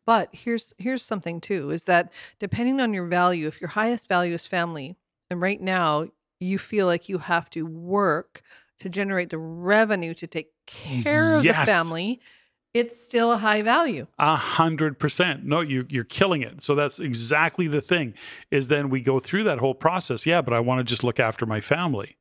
But 0.07 0.31
here's 0.33 0.72
here's 0.79 1.03
something 1.03 1.40
too 1.40 1.70
is 1.70 1.85
that 1.85 2.12
depending 2.38 2.81
on 2.81 2.94
your 2.94 3.07
value, 3.07 3.46
if 3.46 3.61
your 3.61 3.68
highest 3.68 4.09
value 4.09 4.35
is 4.35 4.46
family, 4.46 4.96
and 5.31 5.40
right 5.40 5.61
now 5.61 6.09
you 6.40 6.59
feel 6.59 6.87
like 6.87 7.09
you 7.09 7.18
have 7.18 7.51
to 7.51 7.66
work 7.66 8.42
to 8.81 8.88
generate 8.88 9.31
the 9.31 9.38
revenue 9.38 10.14
to 10.14 10.27
take 10.27 10.51
care 10.66 11.37
of 11.37 11.44
Yes. 11.44 11.66
the 11.66 11.72
family, 11.72 12.20
it's 12.72 12.98
still 12.98 13.33
a 13.33 13.37
high 13.37 13.61
value. 13.61 14.07
A 14.18 14.37
hundred 14.37 14.98
percent. 14.98 15.44
No, 15.44 15.61
you 15.61 15.85
you're 15.90 16.05
killing 16.05 16.40
it. 16.42 16.62
So 16.62 16.74
that's 16.74 16.98
exactly 16.98 17.68
the 17.68 17.81
thing. 17.83 18.14
Is 18.51 18.68
then 18.68 18.88
we 18.88 19.01
go 19.03 19.20
through 19.20 19.44
that 19.44 19.59
whole 19.59 19.74
process. 19.74 20.24
Yeah, 20.24 20.40
but 20.40 20.55
I 20.55 20.61
want 20.61 20.79
to 20.79 20.85
just 20.85 21.05
look 21.05 21.20
after 21.20 21.44
my 21.44 21.61
family. 21.61 22.16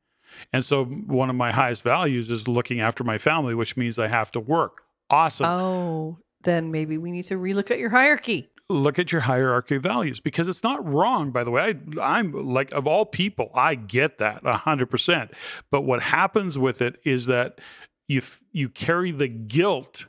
And 0.52 0.62
so 0.62 0.84
one 0.84 1.30
of 1.30 1.36
my 1.36 1.52
highest 1.52 1.84
values 1.84 2.30
is 2.30 2.46
looking 2.48 2.80
after 2.80 3.02
my 3.02 3.16
family, 3.16 3.54
which 3.54 3.78
means 3.78 3.98
I 3.98 4.08
have 4.08 4.30
to 4.32 4.40
work. 4.40 4.82
Awesome. 5.10 5.46
Oh, 5.46 6.18
then 6.42 6.70
maybe 6.70 6.98
we 6.98 7.10
need 7.10 7.24
to 7.24 7.34
relook 7.34 7.70
at 7.70 7.78
your 7.78 7.90
hierarchy. 7.90 8.48
look 8.70 8.98
at 8.98 9.10
your 9.12 9.22
hierarchy 9.22 9.76
of 9.76 9.82
values 9.82 10.20
because 10.20 10.46
it's 10.48 10.62
not 10.62 10.84
wrong 10.86 11.30
by 11.30 11.42
the 11.44 11.50
way. 11.50 11.74
I, 11.98 12.00
i'm 12.18 12.32
like 12.32 12.70
of 12.72 12.86
all 12.86 13.04
people 13.06 13.50
i 13.54 13.74
get 13.74 14.18
that 14.18 14.42
100% 14.42 15.32
but 15.70 15.82
what 15.82 16.02
happens 16.02 16.58
with 16.58 16.82
it 16.82 17.00
is 17.04 17.26
that 17.26 17.60
you 18.08 18.18
f- 18.18 18.42
you 18.52 18.68
carry 18.68 19.10
the 19.10 19.28
guilt 19.28 20.06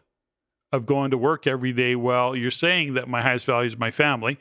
of 0.72 0.86
going 0.86 1.12
to 1.12 1.18
work 1.18 1.48
every 1.48 1.74
day 1.74 1.96
well 1.96 2.36
you're 2.36 2.52
saying 2.52 2.94
that 2.96 3.08
my 3.08 3.22
highest 3.22 3.46
value 3.46 3.66
is 3.68 3.78
my 3.78 3.92
family 3.92 4.38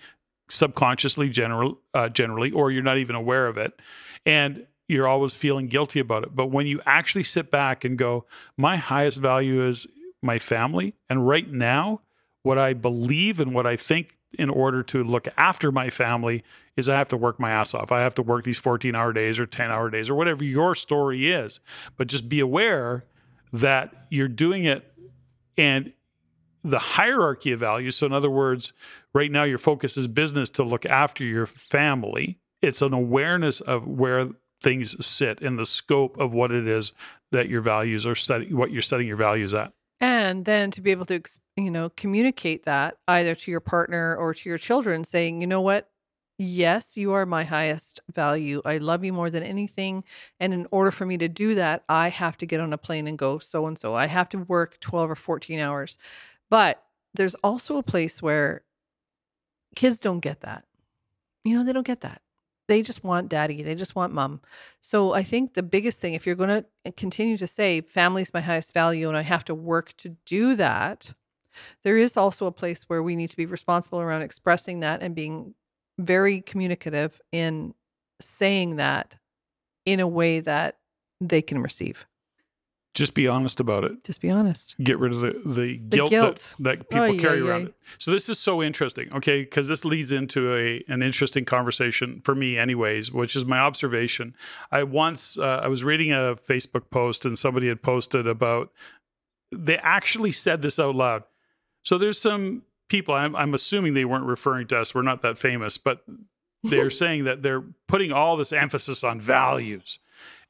subconsciously 0.50 1.28
general 1.28 1.78
uh, 1.94 2.08
generally 2.08 2.50
or 2.50 2.70
you're 2.70 2.82
not 2.82 2.98
even 2.98 3.14
aware 3.14 3.46
of 3.46 3.56
it 3.58 3.78
and 4.26 4.66
you're 4.88 5.06
always 5.06 5.34
feeling 5.34 5.66
guilty 5.66 6.00
about 6.00 6.22
it. 6.22 6.34
But 6.34 6.46
when 6.46 6.66
you 6.66 6.80
actually 6.86 7.24
sit 7.24 7.50
back 7.50 7.84
and 7.84 7.98
go 7.98 8.24
my 8.56 8.76
highest 8.76 9.20
value 9.20 9.66
is 9.68 9.86
my 10.22 10.38
family 10.38 10.94
and 11.08 11.26
right 11.26 11.50
now 11.50 12.00
what 12.42 12.58
I 12.58 12.72
believe 12.72 13.40
and 13.40 13.54
what 13.54 13.66
I 13.66 13.76
think 13.76 14.18
in 14.32 14.50
order 14.50 14.82
to 14.82 15.02
look 15.02 15.26
after 15.36 15.72
my 15.72 15.90
family 15.90 16.44
is 16.76 16.88
I 16.88 16.96
have 16.98 17.08
to 17.08 17.16
work 17.16 17.40
my 17.40 17.50
ass 17.50 17.74
off. 17.74 17.90
I 17.92 18.00
have 18.00 18.14
to 18.16 18.22
work 18.22 18.44
these 18.44 18.58
14 18.58 18.94
hour 18.94 19.12
days 19.12 19.38
or 19.38 19.46
10 19.46 19.70
hour 19.70 19.90
days 19.90 20.10
or 20.10 20.14
whatever 20.14 20.44
your 20.44 20.74
story 20.74 21.30
is. 21.30 21.60
But 21.96 22.08
just 22.08 22.28
be 22.28 22.40
aware 22.40 23.04
that 23.52 24.06
you're 24.10 24.28
doing 24.28 24.64
it 24.64 24.92
and 25.56 25.92
the 26.62 26.78
hierarchy 26.78 27.52
of 27.52 27.60
values. 27.60 27.96
So, 27.96 28.06
in 28.06 28.12
other 28.12 28.30
words, 28.30 28.72
right 29.14 29.30
now 29.30 29.44
your 29.44 29.58
focus 29.58 29.96
is 29.96 30.06
business 30.06 30.50
to 30.50 30.62
look 30.62 30.84
after 30.86 31.24
your 31.24 31.46
family. 31.46 32.38
It's 32.60 32.82
an 32.82 32.92
awareness 32.92 33.60
of 33.60 33.86
where 33.86 34.28
things 34.62 35.04
sit 35.04 35.40
in 35.40 35.56
the 35.56 35.64
scope 35.64 36.18
of 36.18 36.32
what 36.32 36.50
it 36.50 36.66
is 36.66 36.92
that 37.30 37.48
your 37.48 37.60
values 37.60 38.06
are 38.06 38.16
setting, 38.16 38.56
what 38.56 38.72
you're 38.72 38.82
setting 38.82 39.06
your 39.06 39.16
values 39.16 39.54
at 39.54 39.72
and 40.00 40.44
then 40.44 40.70
to 40.72 40.80
be 40.80 40.90
able 40.90 41.06
to 41.06 41.20
you 41.56 41.70
know 41.70 41.90
communicate 41.90 42.64
that 42.64 42.98
either 43.08 43.34
to 43.34 43.50
your 43.50 43.60
partner 43.60 44.16
or 44.16 44.34
to 44.34 44.48
your 44.48 44.58
children 44.58 45.04
saying 45.04 45.40
you 45.40 45.46
know 45.46 45.60
what? 45.60 45.90
Yes 46.38 46.96
you 46.96 47.12
are 47.12 47.26
my 47.26 47.44
highest 47.44 48.00
value. 48.14 48.62
I 48.64 48.78
love 48.78 49.04
you 49.04 49.12
more 49.12 49.30
than 49.30 49.42
anything. 49.42 50.04
And 50.40 50.54
in 50.54 50.66
order 50.70 50.90
for 50.92 51.04
me 51.06 51.18
to 51.18 51.28
do 51.28 51.54
that 51.56 51.84
i 51.88 52.08
have 52.08 52.36
to 52.38 52.46
get 52.46 52.60
on 52.60 52.72
a 52.72 52.78
plane 52.78 53.06
and 53.08 53.18
go 53.18 53.38
so 53.38 53.66
and 53.66 53.78
so. 53.78 53.94
I 53.94 54.06
have 54.06 54.28
to 54.30 54.38
work 54.38 54.78
12 54.80 55.10
or 55.10 55.16
14 55.16 55.58
hours. 55.60 55.98
But 56.50 56.82
there's 57.14 57.34
also 57.36 57.78
a 57.78 57.82
place 57.82 58.22
where 58.22 58.62
kids 59.76 60.00
don't 60.00 60.20
get 60.20 60.40
that. 60.40 60.64
You 61.44 61.56
know 61.56 61.64
they 61.64 61.72
don't 61.72 61.86
get 61.86 62.00
that 62.02 62.20
they 62.68 62.82
just 62.82 63.02
want 63.02 63.28
daddy. 63.28 63.62
They 63.62 63.74
just 63.74 63.96
want 63.96 64.12
mom. 64.12 64.40
So 64.80 65.14
I 65.14 65.22
think 65.22 65.54
the 65.54 65.62
biggest 65.62 66.00
thing, 66.00 66.14
if 66.14 66.26
you're 66.26 66.36
going 66.36 66.50
to 66.50 66.66
eh, 66.84 66.90
continue 66.96 67.36
to 67.38 67.46
say 67.46 67.80
family 67.80 68.22
is 68.22 68.32
my 68.32 68.40
highest 68.40 68.72
value 68.74 69.08
and 69.08 69.16
I 69.16 69.22
have 69.22 69.44
to 69.46 69.54
work 69.54 69.94
to 69.98 70.10
do 70.26 70.54
that, 70.56 71.14
there 71.82 71.96
is 71.96 72.16
also 72.16 72.46
a 72.46 72.52
place 72.52 72.84
where 72.84 73.02
we 73.02 73.16
need 73.16 73.30
to 73.30 73.36
be 73.36 73.46
responsible 73.46 74.00
around 74.00 74.22
expressing 74.22 74.80
that 74.80 75.02
and 75.02 75.14
being 75.14 75.54
very 75.98 76.40
communicative 76.42 77.20
in 77.32 77.74
saying 78.20 78.76
that 78.76 79.16
in 79.84 79.98
a 80.00 80.06
way 80.06 80.40
that 80.40 80.76
they 81.20 81.42
can 81.42 81.60
receive. 81.60 82.06
Just 82.98 83.14
be 83.14 83.28
honest 83.28 83.60
about 83.60 83.84
it. 83.84 84.02
Just 84.02 84.20
be 84.20 84.28
honest. 84.28 84.74
Get 84.82 84.98
rid 84.98 85.12
of 85.12 85.20
the, 85.20 85.40
the, 85.46 85.76
guilt, 85.76 86.10
guilt. 86.10 86.56
That, 86.58 86.80
that 86.80 86.90
people 86.90 87.04
oh, 87.04 87.16
carry 87.16 87.38
yeah, 87.38 87.48
around 87.48 87.60
yeah. 87.60 87.68
it. 87.68 87.74
So 87.98 88.10
this 88.10 88.28
is 88.28 88.40
so 88.40 88.60
interesting, 88.60 89.08
okay? 89.14 89.42
Because 89.42 89.68
this 89.68 89.84
leads 89.84 90.10
into 90.10 90.52
a 90.52 90.82
an 90.88 91.00
interesting 91.04 91.44
conversation 91.44 92.20
for 92.24 92.34
me, 92.34 92.58
anyways, 92.58 93.12
which 93.12 93.36
is 93.36 93.44
my 93.44 93.60
observation. 93.60 94.34
I 94.72 94.82
once 94.82 95.38
uh, 95.38 95.60
I 95.62 95.68
was 95.68 95.84
reading 95.84 96.10
a 96.10 96.34
Facebook 96.34 96.90
post 96.90 97.24
and 97.24 97.38
somebody 97.38 97.68
had 97.68 97.82
posted 97.82 98.26
about 98.26 98.72
they 99.52 99.78
actually 99.78 100.32
said 100.32 100.60
this 100.60 100.80
out 100.80 100.96
loud. 100.96 101.22
So 101.84 101.98
there's 101.98 102.20
some 102.20 102.62
people. 102.88 103.14
I'm, 103.14 103.36
I'm 103.36 103.54
assuming 103.54 103.94
they 103.94 104.06
weren't 104.06 104.26
referring 104.26 104.66
to 104.68 104.78
us. 104.78 104.92
We're 104.92 105.02
not 105.02 105.22
that 105.22 105.38
famous, 105.38 105.78
but 105.78 106.02
they're 106.64 106.90
saying 107.04 107.26
that 107.26 107.44
they're 107.44 107.62
putting 107.86 108.10
all 108.10 108.36
this 108.36 108.52
emphasis 108.52 109.04
on 109.04 109.20
values 109.20 110.00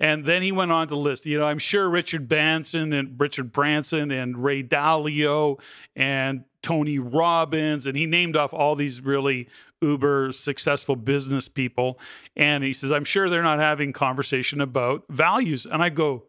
and 0.01 0.25
then 0.25 0.43
he 0.43 0.53
went 0.53 0.73
on 0.73 0.89
to 0.89 0.97
list, 0.97 1.27
you 1.27 1.39
know, 1.39 1.47
I'm 1.47 1.59
sure 1.59 1.91
Richard 1.91 2.29
Branson 2.29 2.93
and 2.93 3.19
Richard 3.19 3.53
Branson 3.53 4.11
and 4.11 4.43
Ray 4.43 4.63
Dalio 4.63 5.61
and 5.97 6.45
Tony 6.63 6.99
Robbins, 6.99 7.87
and 7.87 7.97
he 7.97 8.07
named 8.07 8.37
off 8.37 8.53
all 8.53 8.75
these 8.75 9.01
really 9.01 9.49
uber 9.81 10.33
successful 10.33 10.97
business 10.97 11.49
people. 11.49 12.01
And 12.37 12.65
he 12.65 12.73
says, 12.73 12.93
I'm 12.93 13.05
sure 13.05 13.29
they're 13.29 13.43
not 13.43 13.61
having 13.61 13.93
conversation 13.93 14.61
about 14.61 15.05
values. 15.09 15.67
And 15.67 15.83
I 15.83 15.89
go, 15.89 16.25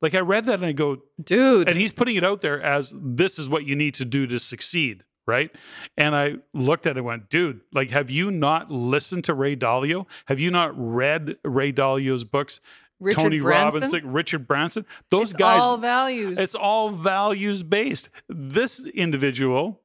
like 0.00 0.14
I 0.14 0.20
read 0.20 0.46
that 0.46 0.54
and 0.54 0.66
I 0.66 0.72
go, 0.72 0.98
dude. 1.22 1.68
And 1.68 1.78
he's 1.78 1.92
putting 1.92 2.16
it 2.16 2.24
out 2.24 2.40
there 2.40 2.60
as 2.60 2.94
this 3.00 3.38
is 3.38 3.48
what 3.48 3.64
you 3.64 3.76
need 3.76 3.94
to 3.94 4.04
do 4.04 4.26
to 4.26 4.38
succeed 4.38 5.04
right? 5.26 5.50
And 5.96 6.14
I 6.16 6.36
looked 6.52 6.86
at 6.86 6.96
it 6.96 6.98
and 6.98 7.06
went, 7.06 7.30
dude, 7.30 7.60
like, 7.72 7.90
have 7.90 8.10
you 8.10 8.30
not 8.30 8.70
listened 8.70 9.24
to 9.24 9.34
Ray 9.34 9.56
Dalio? 9.56 10.06
Have 10.26 10.40
you 10.40 10.50
not 10.50 10.72
read 10.76 11.36
Ray 11.44 11.72
Dalio's 11.72 12.24
books? 12.24 12.60
Richard 13.02 13.20
Tony 13.20 13.40
Branson? 13.40 13.82
Robbins, 13.82 14.04
Richard 14.04 14.46
Branson. 14.46 14.86
Those 15.10 15.30
it's 15.30 15.38
guys. 15.38 15.60
All 15.60 15.76
values. 15.76 16.38
It's 16.38 16.54
all 16.54 16.90
values 16.90 17.62
based. 17.62 18.10
This 18.28 18.84
individual, 18.86 19.80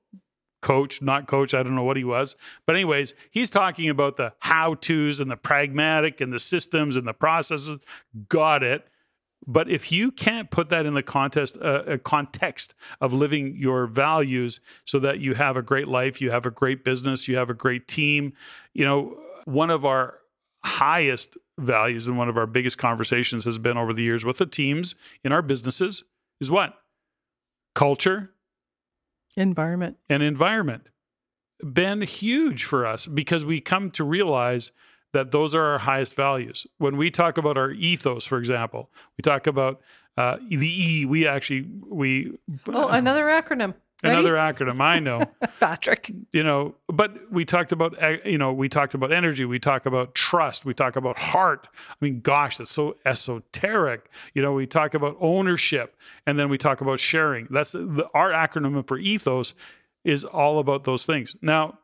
coach, 0.62 1.02
not 1.02 1.28
coach, 1.28 1.54
I 1.54 1.64
don't 1.64 1.76
know 1.76 1.84
what 1.84 1.98
he 1.98 2.04
was, 2.04 2.36
but 2.66 2.76
anyways, 2.76 3.14
he's 3.32 3.50
talking 3.50 3.90
about 3.90 4.18
the 4.18 4.34
how 4.40 4.76
tos 4.76 5.20
and 5.20 5.30
the 5.30 5.38
pragmatic 5.38 6.22
and 6.22 6.32
the 6.32 6.40
systems 6.40 6.96
and 6.96 7.08
the 7.08 7.14
processes. 7.14 7.80
Got 8.30 8.64
it. 8.64 8.88
But 9.46 9.70
if 9.70 9.92
you 9.92 10.12
can't 10.12 10.52
put 10.52 10.70
that 10.70 10.86
in 10.86 10.94
the 10.94 11.04
contest, 11.04 11.58
uh, 11.62 11.84
a 11.88 11.98
context 11.98 12.76
of 13.00 13.14
living 13.14 13.56
your 13.56 13.88
values, 13.88 14.60
so 14.84 15.00
that 15.00 15.20
you 15.20 15.36
have 15.36 15.56
a 15.56 15.62
great 15.62 15.88
life, 15.88 16.20
you 16.20 16.32
have 16.32 16.46
a 16.46 16.52
great 16.52 16.84
business, 16.84 17.28
you 17.28 17.38
have 17.38 17.50
a 17.50 17.54
great 17.54 17.88
team, 17.88 18.34
you 18.74 18.84
know, 18.84 19.16
one 19.46 19.70
of 19.70 19.86
our 19.86 20.20
highest 20.68 21.38
values 21.58 22.08
and 22.08 22.18
one 22.18 22.30
of 22.30 22.38
our 22.38 22.46
biggest 22.46 22.78
conversations 22.78 23.46
has 23.46 23.58
been 23.58 23.78
over 23.78 23.94
the 23.94 24.04
years 24.04 24.26
with 24.26 24.38
the 24.38 24.46
teams 24.46 24.96
in 25.24 25.32
our 25.32 25.42
businesses 25.42 26.04
is 26.40 26.52
what? 26.52 26.74
Culture, 27.74 28.32
environment, 29.36 29.98
and 30.10 30.22
environment. 30.22 30.84
Been 31.74 32.02
huge 32.02 32.66
for 32.66 32.86
us 32.86 33.08
because 33.08 33.46
we 33.46 33.62
come 33.62 33.90
to 33.92 34.04
realize 34.04 34.72
that 35.14 35.32
those 35.32 35.56
are 35.56 35.64
our 35.64 35.80
highest 35.80 36.16
values. 36.16 36.68
When 36.78 36.98
we 36.98 37.10
talk 37.10 37.38
about 37.38 37.58
our 37.58 37.72
ethos, 37.72 38.28
for 38.28 38.38
example, 38.38 38.92
we 39.18 39.22
talk 39.22 39.48
about 39.48 39.82
uh, 40.18 40.38
the 40.50 40.68
E. 40.68 41.06
We 41.06 41.28
actually 41.28 41.68
we 41.88 42.38
oh 42.68 42.90
another 42.90 43.26
acronym 43.26 43.74
Ready? 44.04 44.14
Another 44.14 44.36
acronym, 44.36 44.80
I 44.80 45.00
know. 45.00 45.24
Patrick. 45.60 46.12
You 46.32 46.44
know, 46.44 46.76
but 46.88 47.32
we 47.32 47.46
talked 47.46 47.72
about 47.72 47.96
eh, 48.02 48.18
you 48.26 48.38
know, 48.38 48.54
we 48.54 48.70
talked 48.70 48.94
about 48.94 49.12
energy, 49.12 49.44
we 49.44 49.58
talk 49.58 49.88
about 49.88 50.14
trust, 50.14 50.66
we 50.66 50.76
talk 50.76 50.96
about 50.96 51.18
heart. 51.18 51.68
I 51.90 51.96
mean, 52.00 52.22
gosh, 52.22 52.58
that's 52.58 52.70
so 52.70 52.96
esoteric. 53.06 54.12
You 54.36 54.44
know, 54.44 54.54
we 54.54 54.68
talk 54.68 54.94
about 54.94 55.18
ownership 55.20 55.96
and 56.28 56.38
then 56.38 56.50
we 56.50 56.60
talk 56.60 56.82
about 56.82 57.00
sharing. 57.00 57.48
That's 57.50 57.72
the, 57.72 58.08
our 58.14 58.30
acronym 58.30 58.88
for 58.88 59.00
ethos 59.00 59.56
is 60.04 60.24
all 60.24 60.60
about 60.60 60.84
those 60.84 61.06
things. 61.06 61.36
Now, 61.42 61.80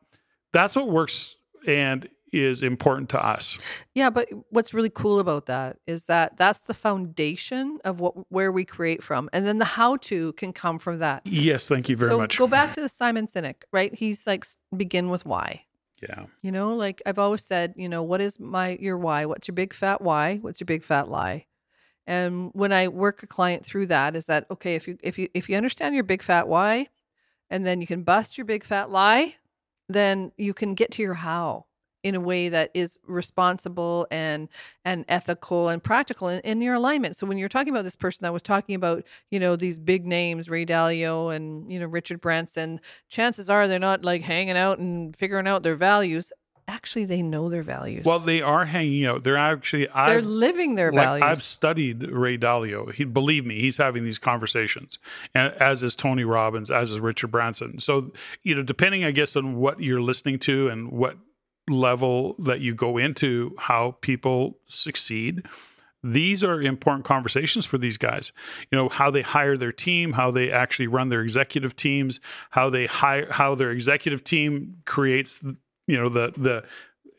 that's 0.52 0.76
what 0.76 0.88
works 0.88 1.36
and 1.67 2.08
is 2.34 2.63
important 2.63 3.10
to 3.10 3.24
us. 3.24 3.60
Yeah, 3.96 4.10
but 4.10 4.28
what's 4.50 4.74
really 4.74 4.89
cool 4.89 5.19
about 5.19 5.46
that 5.46 5.78
is 5.88 6.06
that 6.06 6.38
that's 6.38 6.62
the 6.62 6.74
foundation 6.74 7.80
of 7.86 8.00
what 8.00 8.13
where 8.32 8.52
we 8.52 8.65
create 8.65 9.04
from, 9.04 9.30
and 9.32 9.46
then 9.46 9.60
the 9.60 9.65
how 9.65 9.98
to 9.98 10.34
can 10.34 10.52
come 10.52 10.80
from 10.80 11.00
that. 11.00 11.22
Yes, 11.26 11.67
thank 11.67 11.89
you 11.89 11.96
very 11.96 12.12
so 12.12 12.17
much. 12.17 12.38
Go 12.38 12.48
back 12.48 12.74
to 12.74 12.82
the 12.82 12.89
Simon 12.89 13.28
Sinek, 13.28 13.63
right? 13.72 13.93
He's 13.93 14.26
like 14.26 14.46
begin 14.76 15.10
with 15.10 15.26
why. 15.26 15.63
Yeah. 16.02 16.26
You 16.41 16.52
know, 16.52 16.76
like 16.76 17.02
I've 17.06 17.19
always 17.19 17.43
said, 17.43 17.76
you 17.78 17.88
know, 17.88 18.04
what 18.04 18.19
is 18.19 18.39
my 18.39 18.78
your 18.82 18.98
why? 18.98 19.26
What's 19.26 19.48
your 19.48 19.56
big 19.56 19.74
fat 19.74 20.02
why? 20.02 20.38
What's 20.38 20.60
your 20.60 20.65
big 20.65 20.84
fat 20.84 21.08
lie? 21.08 21.46
And 22.06 22.50
when 22.54 22.74
I 22.74 22.89
work 22.89 23.24
a 23.24 23.28
client 23.28 23.65
through 23.65 23.88
that, 23.88 24.15
is 24.15 24.26
that 24.26 24.46
okay? 24.52 24.76
If 24.76 24.88
you 24.88 24.98
if 25.02 25.17
you 25.17 25.30
if 25.34 25.50
you 25.50 25.56
understand 25.56 25.96
your 25.96 26.04
big 26.04 26.22
fat 26.22 26.48
why, 26.48 26.89
and 27.50 27.65
then 27.65 27.80
you 27.80 27.88
can 27.88 28.04
bust 28.04 28.38
your 28.38 28.46
big 28.46 28.63
fat 28.63 28.89
lie, 28.89 29.36
then 29.88 30.32
you 30.38 30.54
can 30.54 30.74
get 30.74 30.91
to 30.91 31.02
your 31.02 31.13
how 31.13 31.65
in 32.03 32.15
a 32.15 32.19
way 32.19 32.49
that 32.49 32.69
is 32.73 32.99
responsible 33.07 34.05
and 34.11 34.49
and 34.85 35.05
ethical 35.07 35.69
and 35.69 35.81
practical 35.81 36.27
in, 36.27 36.41
in, 36.41 36.61
your 36.61 36.75
alignment. 36.75 37.15
So 37.15 37.25
when 37.25 37.37
you're 37.37 37.49
talking 37.49 37.73
about 37.73 37.85
this 37.85 37.95
person 37.95 38.25
that 38.25 38.33
was 38.33 38.43
talking 38.43 38.75
about, 38.75 39.05
you 39.31 39.39
know, 39.39 39.55
these 39.55 39.79
big 39.79 40.05
names, 40.05 40.49
Ray 40.49 40.65
Dalio 40.65 41.33
and 41.33 41.71
you 41.71 41.79
know 41.79 41.87
Richard 41.87 42.21
Branson, 42.21 42.79
chances 43.09 43.49
are 43.49 43.67
they're 43.67 43.79
not 43.79 44.03
like 44.03 44.21
hanging 44.21 44.57
out 44.57 44.79
and 44.79 45.15
figuring 45.15 45.47
out 45.47 45.63
their 45.63 45.75
values. 45.75 46.31
Actually, 46.65 47.03
they 47.03 47.21
know 47.21 47.49
their 47.49 47.61
values. 47.61 48.05
Well, 48.05 48.19
they 48.19 48.41
are 48.41 48.63
hanging 48.63 49.05
out. 49.05 49.25
They're 49.25 49.35
actually 49.35 49.87
they're 49.93 50.21
living 50.21 50.75
their 50.75 50.93
like, 50.93 51.05
values. 51.05 51.23
I've 51.23 51.41
studied 51.41 52.09
Ray 52.09 52.37
Dalio. 52.37 52.91
He 52.91 53.03
believe 53.03 53.45
me, 53.45 53.59
he's 53.59 53.77
having 53.77 54.05
these 54.05 54.17
conversations, 54.17 54.97
and 55.35 55.53
as 55.55 55.83
is 55.83 55.95
Tony 55.95 56.23
Robbins, 56.23 56.71
as 56.71 56.91
is 56.91 57.01
Richard 57.01 57.31
Branson. 57.31 57.79
So 57.79 58.13
you 58.43 58.55
know, 58.55 58.63
depending, 58.63 59.03
I 59.03 59.11
guess, 59.11 59.35
on 59.35 59.55
what 59.55 59.81
you're 59.81 60.01
listening 60.01 60.39
to 60.39 60.69
and 60.69 60.89
what 60.89 61.17
level 61.69 62.36
that 62.39 62.60
you 62.60 62.73
go 62.73 62.97
into 62.97 63.56
how 63.58 63.95
people 64.02 64.58
succeed 64.63 65.43
these 66.04 66.43
are 66.43 66.62
important 66.62 67.06
conversations 67.06 67.65
for 67.65 67.78
these 67.78 67.97
guys. 67.97 68.34
You 68.71 68.78
know, 68.78 68.89
how 68.89 69.10
they 69.10 69.21
hire 69.21 69.56
their 69.56 69.71
team, 69.71 70.12
how 70.12 70.32
they 70.32 70.52
actually 70.52 70.88
run 70.88 71.08
their 71.08 71.21
executive 71.21 71.76
teams, 71.76 72.19
how 72.49 72.69
they 72.69 72.88
hire 72.88 73.32
how 73.32 73.56
their 73.56 73.71
executive 73.71 74.21
team 74.23 74.82
creates 74.86 75.41
you 75.88 75.97
know 75.97 76.10
the 76.10 76.34
the 76.38 76.63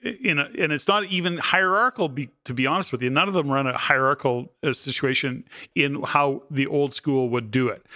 in 0.02 0.38
a, 0.38 0.46
and 0.59 0.70
it's 0.72 0.87
not 0.87 1.04
even 1.07 1.38
hierarchical 1.38 2.09
be, 2.09 2.28
to 2.44 2.52
be 2.52 2.66
honest 2.66 2.92
with 2.92 3.02
you 3.02 3.09
none 3.09 3.26
of 3.26 3.33
them 3.33 3.48
run 3.48 3.66
a 3.66 3.76
hierarchical 3.76 4.52
uh, 4.62 4.72
situation 4.72 5.44
in 5.74 6.02
how 6.02 6.42
the 6.50 6.66
old 6.66 6.92
school 6.92 7.30
would 7.30 7.50
do 7.50 7.68
it 7.68 7.87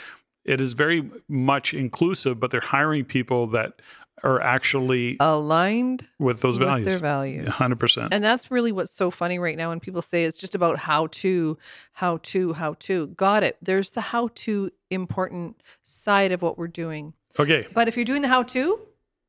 it 0.47 0.59
is 0.59 0.73
very 0.73 1.11
much 1.29 1.75
inclusive 1.75 2.41
but 2.41 2.51
they're 2.51 2.61
hiring 2.61 3.05
people 3.05 3.47
that 3.47 3.83
are 4.23 4.41
actually 4.41 5.17
aligned 5.21 6.07
with 6.19 6.41
those 6.41 6.59
with 6.59 6.69
values 6.69 6.87
their 6.87 6.99
values. 6.99 7.49
100% 7.49 8.09
And 8.13 8.23
that's 8.23 8.51
really 8.51 8.73
what's 8.73 8.93
so 8.93 9.11
funny 9.11 9.39
right 9.39 9.57
now 9.57 9.71
when 9.71 9.81
people 9.81 10.03
say 10.03 10.25
it's 10.25 10.39
just 10.39 10.55
about 10.55 10.79
how 10.79 11.09
to, 11.09 11.59
how 11.93 12.19
to, 12.19 12.53
how 12.55 12.75
to. 12.81 13.09
Got 13.09 13.43
it. 13.43 13.57
There's 13.63 13.93
the 13.93 14.01
how 14.01 14.29
to 14.35 14.71
important 14.91 15.63
side 15.83 16.33
of 16.33 16.43
what 16.43 16.59
we're 16.59 16.69
doing. 16.69 17.15
okay 17.39 17.67
But 17.73 17.89
if 17.89 17.97
you're 17.97 18.05
doing 18.05 18.23
the 18.23 18.29
how 18.29 18.43
to, 18.45 18.81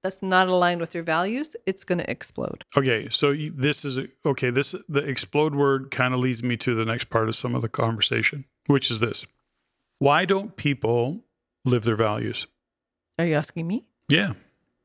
that's 0.04 0.22
not 0.22 0.48
aligned 0.48 0.82
with 0.82 0.94
your 0.94 1.04
values, 1.04 1.56
it's 1.66 1.84
going 1.84 1.98
to 2.00 2.10
explode. 2.10 2.64
Okay, 2.78 3.10
so 3.10 3.36
this 3.54 3.84
is 3.84 4.00
okay. 4.26 4.50
This 4.50 4.74
the 4.88 5.00
explode 5.00 5.56
word 5.56 5.92
kind 5.92 6.14
of 6.14 6.20
leads 6.20 6.42
me 6.42 6.56
to 6.58 6.74
the 6.76 6.86
next 6.86 7.06
part 7.06 7.28
of 7.28 7.36
some 7.36 7.56
of 7.56 7.62
the 7.62 7.70
conversation, 7.70 8.46
which 8.68 8.90
is 8.90 9.00
this: 9.02 9.28
Why 9.98 10.26
don't 10.26 10.56
people 10.56 11.26
live 11.66 11.84
their 11.84 11.98
values? 11.98 12.48
Are 13.18 13.26
you 13.26 13.36
asking 13.36 13.68
me? 13.68 13.86
Yeah, 14.08 14.34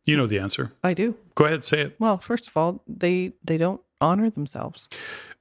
you 0.06 0.16
know 0.16 0.26
the 0.26 0.38
answer. 0.38 0.72
I 0.82 0.94
do. 0.94 1.16
Go 1.34 1.44
ahead, 1.46 1.64
say 1.64 1.80
it. 1.80 1.96
Well, 1.98 2.18
first 2.18 2.46
of 2.48 2.56
all, 2.56 2.82
they 2.86 3.32
they 3.44 3.56
don't 3.58 3.80
honor 4.00 4.30
themselves. 4.30 4.88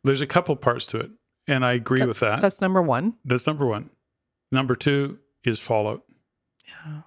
There's 0.03 0.21
a 0.21 0.27
couple 0.27 0.55
parts 0.55 0.85
to 0.87 0.99
it, 0.99 1.11
and 1.47 1.65
I 1.65 1.73
agree 1.73 2.05
with 2.05 2.19
that. 2.19 2.41
That's 2.41 2.61
number 2.61 2.81
1. 2.81 3.17
That's 3.25 3.47
number 3.47 3.65
one. 3.65 3.89
Number 4.51 4.75
two 4.75 5.19
is 5.43 5.59
fallout. 5.59 6.03
Yeah, 6.65 7.01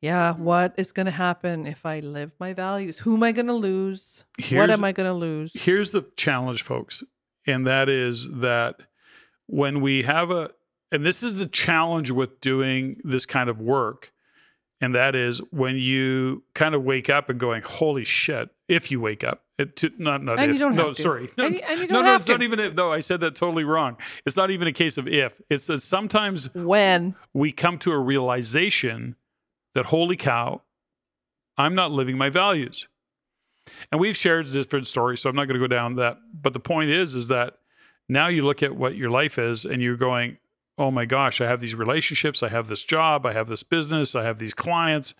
Yeah. 0.00 0.34
what 0.34 0.74
is 0.76 0.92
going 0.92 1.06
to 1.06 1.12
happen 1.12 1.66
if 1.66 1.86
I 1.86 2.00
live 2.00 2.34
my 2.38 2.52
values? 2.52 2.98
Who 2.98 3.14
am 3.16 3.22
I 3.22 3.32
going 3.32 3.46
to 3.46 3.54
lose? 3.54 4.24
what 4.50 4.70
am 4.70 4.84
I 4.84 4.92
going 4.92 5.06
to 5.08 5.14
lose? 5.14 5.52
Here's 5.54 5.90
the 5.92 6.04
challenge, 6.16 6.62
folks, 6.62 7.02
and 7.46 7.66
that 7.66 7.88
is 7.88 8.30
that 8.40 8.82
when 9.46 9.80
we 9.80 10.02
have 10.02 10.30
a, 10.30 10.50
and 10.90 11.04
this 11.06 11.22
is 11.22 11.36
the 11.36 11.46
challenge 11.46 12.10
with 12.10 12.40
doing 12.40 13.00
this 13.04 13.24
kind 13.26 13.48
of 13.48 13.60
work, 13.60 14.12
and 14.82 14.94
that 14.94 15.14
is 15.14 15.38
when 15.50 15.76
you 15.76 16.42
kind 16.54 16.74
of 16.74 16.82
wake 16.82 17.08
up 17.08 17.30
and 17.30 17.40
going, 17.40 17.62
"Holy 17.62 18.04
shit!" 18.04 18.50
If 18.68 18.90
you 18.90 19.00
wake 19.00 19.22
up, 19.24 19.44
it 19.58 19.76
to, 19.76 19.90
not 19.98 20.22
not 20.22 20.38
And 20.38 20.50
if. 20.50 20.54
you 20.56 20.60
don't 20.60 20.74
no, 20.74 20.88
have 20.88 20.96
to. 20.96 21.02
sorry, 21.02 21.28
no, 21.38 21.46
And 21.46 21.60
and 21.60 21.80
you 21.80 21.86
no, 21.88 21.94
don't 21.94 22.04
no. 22.04 22.10
have 22.10 22.20
It's 22.20 22.28
not 22.28 22.42
even. 22.42 22.60
A, 22.60 22.70
no, 22.72 22.92
I 22.92 23.00
said 23.00 23.20
that 23.20 23.34
totally 23.34 23.64
wrong. 23.64 23.96
It's 24.26 24.36
not 24.36 24.50
even 24.50 24.68
a 24.68 24.72
case 24.72 24.98
of 24.98 25.08
if. 25.08 25.40
It's 25.48 25.66
that 25.68 25.80
sometimes 25.80 26.52
when? 26.54 27.14
we 27.32 27.52
come 27.52 27.78
to 27.78 27.92
a 27.92 27.98
realization 27.98 29.16
that 29.74 29.86
holy 29.86 30.16
cow, 30.16 30.60
I'm 31.56 31.74
not 31.74 31.92
living 31.92 32.18
my 32.18 32.28
values. 32.28 32.88
And 33.92 34.00
we've 34.00 34.16
shared 34.16 34.50
different 34.50 34.86
stories, 34.88 35.20
so 35.20 35.30
I'm 35.30 35.36
not 35.36 35.46
going 35.46 35.54
to 35.54 35.60
go 35.64 35.68
down 35.68 35.94
that. 35.96 36.18
But 36.34 36.52
the 36.52 36.60
point 36.60 36.90
is, 36.90 37.14
is 37.14 37.28
that 37.28 37.58
now 38.08 38.26
you 38.26 38.44
look 38.44 38.62
at 38.62 38.74
what 38.74 38.96
your 38.96 39.08
life 39.10 39.38
is 39.38 39.64
and 39.64 39.80
you're 39.80 39.96
going, 39.96 40.38
oh 40.82 40.90
my 40.90 41.04
gosh, 41.04 41.40
I 41.40 41.46
have 41.46 41.60
these 41.60 41.76
relationships, 41.76 42.42
I 42.42 42.48
have 42.48 42.66
this 42.66 42.82
job, 42.82 43.24
I 43.24 43.32
have 43.32 43.46
this 43.46 43.62
business, 43.62 44.16
I 44.16 44.24
have 44.24 44.38
these 44.38 44.52
clients, 44.52 45.14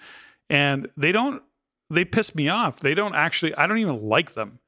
and 0.51 0.89
they 0.97 1.13
don't, 1.13 1.41
they 1.89 2.05
piss 2.05 2.35
me 2.35 2.49
off. 2.49 2.81
They 2.81 2.95
don't 2.95 3.15
actually, 3.15 3.55
I 3.55 3.69
don't 3.69 3.79
even 3.79 4.03
like 4.03 4.35
them. 4.35 4.59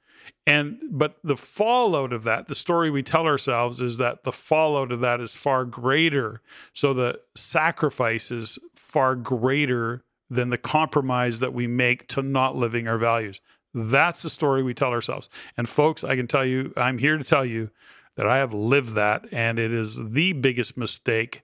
And, 0.47 0.81
but 0.93 1.17
the 1.25 1.37
fallout 1.37 2.13
of 2.13 2.23
that, 2.25 2.47
the 2.47 2.55
story 2.55 2.91
we 2.91 3.03
tell 3.03 3.27
ourselves 3.27 3.81
is 3.81 3.97
that 3.99 4.23
the 4.23 4.33
fallout 4.33 4.93
of 4.93 5.01
that 5.01 5.21
is 5.21 5.35
far 5.35 5.65
greater. 5.65 6.41
So 6.75 6.95
the 6.95 7.21
sacrifice 7.35 8.31
is 8.31 8.59
far 8.77 9.17
greater 9.17 10.05
than 10.31 10.51
the 10.51 10.59
compromise 10.59 11.41
that 11.41 11.53
we 11.53 11.67
make 11.67 12.07
to 12.09 12.23
not 12.23 12.57
living 12.57 12.87
our 12.87 12.99
values. 12.99 13.41
That's 13.75 14.23
the 14.23 14.31
story 14.31 14.63
we 14.63 14.75
tell 14.75 14.93
ourselves. 14.93 15.29
And 15.57 15.69
folks, 15.69 16.05
I 16.05 16.15
can 16.15 16.29
tell 16.29 16.45
you, 16.45 16.73
I'm 16.77 16.99
here 16.99 17.19
to 17.19 17.25
tell 17.25 17.45
you 17.45 17.71
that 18.17 18.27
I 18.27 18.39
have 18.39 18.55
lived 18.55 18.95
that, 18.95 19.27
and 19.33 19.59
it 19.59 19.73
is 19.73 19.97
the 19.97 20.33
biggest 20.33 20.77
mistake. 20.77 21.43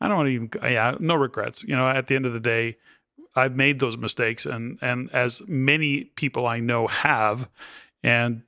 I 0.00 0.08
don't 0.08 0.28
even, 0.28 0.50
yeah, 0.62 0.96
no 0.98 1.14
regrets. 1.14 1.64
You 1.64 1.76
know, 1.76 1.88
at 1.88 2.06
the 2.06 2.16
end 2.16 2.26
of 2.26 2.32
the 2.32 2.40
day, 2.40 2.76
I've 3.34 3.56
made 3.56 3.78
those 3.80 3.96
mistakes, 3.96 4.44
and 4.46 4.78
and 4.82 5.10
as 5.12 5.42
many 5.48 6.04
people 6.16 6.46
I 6.46 6.60
know 6.60 6.86
have, 6.88 7.48
and 8.02 8.42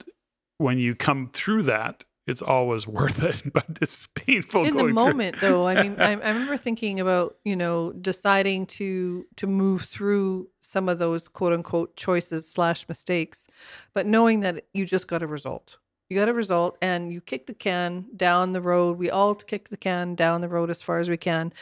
when 0.59 0.79
you 0.79 0.95
come 0.95 1.31
through 1.33 1.63
that, 1.65 2.05
it's 2.27 2.43
always 2.43 2.87
worth 2.99 3.23
it. 3.23 3.53
But 3.53 3.79
it's 3.81 4.09
painful 4.09 4.65
in 4.65 4.77
the 4.77 4.83
going 4.83 4.95
through. 4.95 4.95
moment 4.95 5.37
though 5.41 5.67
i 5.67 5.83
mean 5.83 5.97
I, 6.01 6.13
I 6.13 6.31
remember 6.31 6.57
thinking 6.57 7.01
about 7.01 7.37
you 7.45 7.57
know 7.57 7.93
deciding 7.93 8.67
to 8.67 9.27
to 9.37 9.47
move 9.47 9.83
through 9.83 10.49
some 10.61 10.89
of 10.89 10.99
those 10.99 11.29
quote 11.29 11.53
unquote 11.53 11.97
choices 11.97 12.49
slash 12.51 12.89
mistakes 12.89 13.49
but 13.95 14.07
knowing 14.07 14.41
that 14.41 14.65
you 14.73 14.87
just 14.87 15.09
got 15.09 15.23
a 15.23 15.27
result 15.27 15.79
you 16.11 16.17
got 16.17 16.29
a 16.29 16.35
result 16.35 16.77
and 16.83 17.13
you 17.13 17.21
kick 17.21 17.47
the 17.47 17.55
can 17.55 18.07
down 18.17 18.53
the 18.53 18.61
road 18.61 18.99
we 18.99 19.11
all 19.11 19.35
kick 19.35 19.69
the 19.69 19.77
can 19.77 20.15
down 20.15 20.41
the 20.41 20.49
road 20.49 20.71
as 20.71 20.83
far 20.83 20.99
as 20.99 21.09
we 21.09 21.17
can 21.17 21.53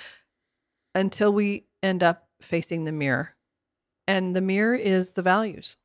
until 0.95 1.33
we 1.33 1.65
end 1.83 2.03
up 2.03 2.29
facing 2.41 2.85
the 2.85 2.93
mirror 2.93 3.35
and 4.07 4.35
the 4.35 4.41
mirror 4.41 4.75
is 4.75 5.13
the 5.13 5.23
values 5.23 5.77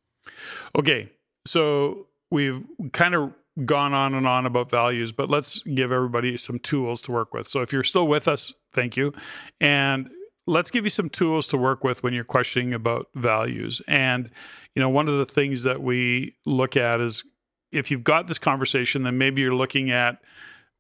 Okay, 0.76 1.10
so 1.46 2.08
we've 2.32 2.63
kind 2.93 3.15
of 3.15 3.34
gone 3.65 3.93
on 3.93 4.13
and 4.13 4.28
on 4.28 4.46
about 4.46 4.70
values, 4.70 5.12
but 5.12 5.30
let's 5.30 5.62
give 5.63 5.91
everybody 5.91 6.38
some 6.38 6.60
tools 6.60 7.02
to 7.04 7.12
work 7.12 7.34
with. 7.34 7.48
So 7.48 7.62
if 7.62 7.74
you're 7.74 7.84
still 7.84 8.08
with 8.08 8.28
us, 8.28 8.54
thank 8.74 8.96
you. 8.96 9.13
And 9.60 10.10
let's 10.46 10.70
give 10.70 10.84
you 10.84 10.89
some 10.89 11.10
tools 11.10 11.48
to 11.48 11.58
work 11.58 11.84
with 11.84 12.04
when 12.04 12.13
you're 12.13 12.24
questioning 12.24 12.74
about 12.74 13.08
values. 13.15 13.82
And, 13.88 14.30
you 14.76 14.82
know, 14.82 14.89
one 14.89 15.08
of 15.08 15.17
the 15.17 15.26
things 15.26 15.63
that 15.63 15.82
we 15.82 16.36
look 16.46 16.78
at 16.78 17.02
is 17.02 17.24
if 17.72 17.92
you've 17.92 18.04
got 18.04 18.28
this 18.28 18.38
conversation, 18.38 19.04
then 19.04 19.18
maybe 19.18 19.42
you're 19.42 19.56
looking 19.56 19.92
at 19.92 20.20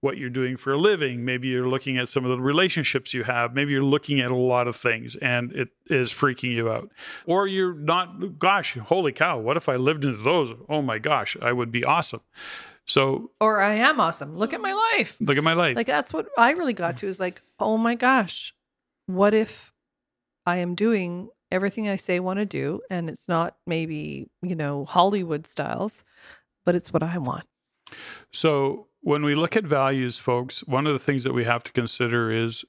what 0.01 0.17
you're 0.17 0.29
doing 0.29 0.57
for 0.57 0.73
a 0.73 0.77
living. 0.77 1.25
Maybe 1.25 1.47
you're 1.47 1.67
looking 1.67 1.97
at 1.97 2.07
some 2.07 2.23
of 2.23 2.29
the 2.29 2.39
relationships 2.39 3.13
you 3.13 3.23
have. 3.23 3.53
Maybe 3.53 3.71
you're 3.71 3.83
looking 3.83 4.19
at 4.19 4.29
a 4.29 4.35
lot 4.35 4.67
of 4.67 4.75
things 4.75 5.15
and 5.15 5.51
it 5.53 5.69
is 5.87 6.13
freaking 6.13 6.51
you 6.51 6.69
out. 6.69 6.91
Or 7.25 7.47
you're 7.47 7.73
not, 7.73 8.37
gosh, 8.37 8.77
holy 8.77 9.11
cow, 9.11 9.39
what 9.39 9.57
if 9.57 9.67
I 9.67 9.75
lived 9.77 10.05
into 10.05 10.21
those? 10.21 10.53
Oh 10.69 10.81
my 10.81 10.99
gosh, 10.99 11.35
I 11.41 11.51
would 11.51 11.71
be 11.71 11.83
awesome. 11.83 12.21
So 12.87 13.31
or 13.41 13.59
i 13.59 13.73
am 13.73 13.99
awesome 13.99 14.33
look 14.33 14.53
at 14.53 14.61
my 14.61 14.71
life 14.71 15.17
look 15.19 15.37
at 15.37 15.43
my 15.43 15.53
life. 15.53 15.75
like 15.75 15.87
that's 15.87 16.13
what 16.13 16.27
i 16.37 16.51
really 16.51 16.71
got 16.71 16.95
to 16.97 17.07
is 17.07 17.19
like 17.19 17.41
oh 17.59 17.77
my 17.77 17.95
gosh 17.95 18.53
what 19.07 19.33
if 19.33 19.73
i 20.45 20.55
am 20.55 20.73
doing 20.73 21.27
everything 21.51 21.89
i 21.89 21.97
say 21.97 22.15
I 22.15 22.19
want 22.19 22.39
to 22.39 22.45
do 22.45 22.79
and 22.89 23.09
it's 23.09 23.27
not 23.27 23.57
maybe 23.67 24.29
you 24.41 24.55
know 24.55 24.85
hollywood 24.85 25.45
styles 25.45 26.05
but 26.67 26.75
it's 26.75 26.91
what 26.91 27.01
i 27.01 27.17
want 27.17 27.47
So 28.31 28.87
when 29.01 29.23
we 29.23 29.35
look 29.35 29.55
at 29.55 29.63
values, 29.63 30.19
folks, 30.19 30.61
one 30.65 30.87
of 30.87 30.93
the 30.93 30.99
things 30.99 31.23
that 31.23 31.33
we 31.33 31.43
have 31.43 31.63
to 31.63 31.71
consider 31.71 32.31
is 32.31 32.65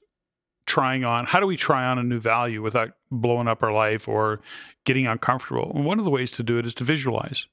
trying 0.65 1.03
on 1.03 1.25
how 1.25 1.39
do 1.39 1.47
we 1.47 1.57
try 1.57 1.85
on 1.85 1.97
a 1.97 2.03
new 2.03 2.19
value 2.19 2.61
without 2.61 2.91
blowing 3.11 3.47
up 3.47 3.63
our 3.63 3.73
life 3.73 4.07
or 4.07 4.39
getting 4.85 5.07
uncomfortable? 5.07 5.71
And 5.75 5.85
one 5.85 5.99
of 5.99 6.05
the 6.05 6.11
ways 6.11 6.31
to 6.31 6.43
do 6.43 6.57
it 6.57 6.65
is 6.65 6.75
to 6.75 6.83
visualize. 6.83 7.47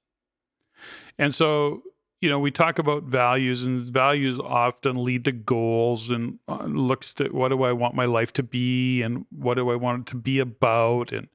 And 1.18 1.34
so, 1.34 1.82
you 2.20 2.28
know, 2.28 2.38
we 2.38 2.50
talk 2.50 2.78
about 2.78 3.04
values, 3.04 3.64
and 3.64 3.80
values 3.80 4.38
often 4.38 5.02
lead 5.02 5.24
to 5.24 5.32
goals 5.32 6.10
and 6.10 6.38
uh, 6.46 6.64
looks 6.64 7.14
to 7.14 7.28
what 7.28 7.48
do 7.48 7.62
I 7.62 7.72
want 7.72 7.94
my 7.94 8.06
life 8.06 8.32
to 8.34 8.42
be 8.42 9.02
and 9.02 9.24
what 9.30 9.54
do 9.54 9.70
I 9.70 9.76
want 9.76 10.02
it 10.02 10.10
to 10.10 10.16
be 10.16 10.38
about. 10.40 11.12
And 11.12 11.28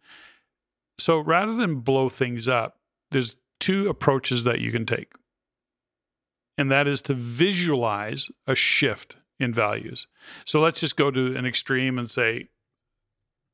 so 1.00 1.20
rather 1.20 1.56
than 1.56 1.82
blow 1.82 2.10
things 2.10 2.48
up, 2.48 2.78
there's 3.10 3.36
two 3.62 3.88
approaches 3.88 4.44
that 4.44 4.60
you 4.60 4.72
can 4.72 4.86
take 4.86 5.14
and 6.58 6.70
that 6.70 6.88
is 6.88 7.02
to 7.04 7.14
visualize 7.14 8.30
a 8.46 8.56
shift 8.56 9.16
in 9.40 9.54
values. 9.54 10.08
So 10.46 10.60
let's 10.60 10.80
just 10.80 10.96
go 10.96 11.10
to 11.10 11.36
an 11.36 11.46
extreme 11.46 11.98
and 11.98 12.10
say 12.10 12.50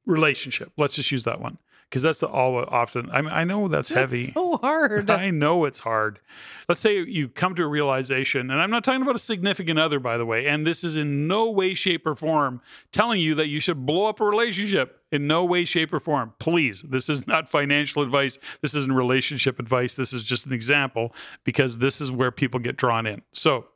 relationship. 0.05 0.71
Let's 0.77 0.95
just 0.95 1.11
use 1.11 1.23
that 1.23 1.39
one 1.39 1.57
because 1.89 2.01
that's 2.01 2.19
the 2.19 2.27
all 2.27 2.57
often. 2.67 3.09
I 3.11 3.21
mean, 3.21 3.31
I 3.31 3.43
know 3.45 3.67
that's, 3.67 3.89
That's 3.89 4.11
heavy. 4.11 4.31
so 4.33 4.57
hard 4.57 5.09
I 5.09 5.31
know 5.31 5.65
it's 5.65 5.79
hard. 5.79 6.19
Let's 6.67 6.81
say 6.81 6.99
you 6.99 7.29
come 7.29 7.55
to 7.55 7.63
a 7.63 7.67
realization, 7.67 8.51
and 8.51 8.61
I'm 8.61 8.69
not 8.69 8.83
talking 8.83 9.01
about 9.01 9.15
a 9.15 9.19
significant 9.19 9.79
other, 9.79 9.99
by 9.99 10.17
the 10.17 10.25
way, 10.25 10.47
and 10.47 10.67
this 10.67 10.83
is 10.83 10.97
in 10.97 11.27
no 11.27 11.49
way, 11.49 11.73
shape, 11.73 12.05
or 12.05 12.15
form 12.15 12.61
telling 12.91 13.21
you 13.21 13.35
that 13.35 13.47
you 13.47 13.59
should 13.59 13.85
blow 13.85 14.07
up 14.07 14.19
a 14.19 14.25
relationship. 14.25 15.01
In 15.09 15.25
no 15.25 15.45
way, 15.45 15.63
shape, 15.63 15.93
or 15.93 16.01
form. 16.01 16.33
Please, 16.37 16.81
this 16.81 17.07
is 17.07 17.27
not 17.27 17.47
financial 17.47 18.01
advice. 18.01 18.37
This 18.61 18.75
isn't 18.75 18.91
relationship 18.91 19.57
advice. 19.57 19.95
This 19.95 20.11
is 20.11 20.25
just 20.25 20.45
an 20.45 20.51
example 20.51 21.15
because 21.45 21.77
this 21.77 22.01
is 22.01 22.11
where 22.11 22.29
people 22.29 22.59
get 22.59 22.75
drawn 22.75 23.05
in. 23.05 23.21
So, 23.31 23.67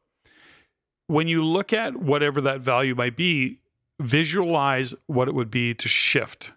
when 1.08 1.30
you 1.30 1.45
look 1.45 1.71
at 1.71 1.95
whatever 1.95 2.41
that 2.41 2.60
value 2.60 2.95
might 2.95 3.15
be, 3.15 3.60
visualize 4.02 4.93
what 5.08 5.30
it 5.30 5.34
would 5.34 5.50
be 5.50 5.74
to 5.76 5.88
shift 5.88 6.52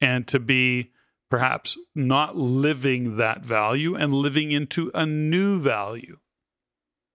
and 0.00 0.26
to 0.28 0.38
be 0.38 0.92
perhaps 1.30 1.76
not 1.94 2.36
living 2.36 3.16
that 3.16 3.44
value 3.44 3.94
and 3.94 4.12
living 4.12 4.50
into 4.50 4.90
a 4.94 5.06
new 5.06 5.60
value. 5.60 6.18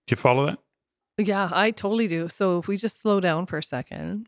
Do 0.07 0.13
you 0.13 0.17
follow 0.17 0.45
that? 0.45 0.59
Yeah, 1.17 1.49
I 1.51 1.71
totally 1.71 2.07
do. 2.07 2.29
So 2.29 2.59
if 2.59 2.67
we 2.67 2.77
just 2.77 2.99
slow 2.99 3.19
down 3.19 3.45
for 3.45 3.57
a 3.57 3.63
second, 3.63 4.27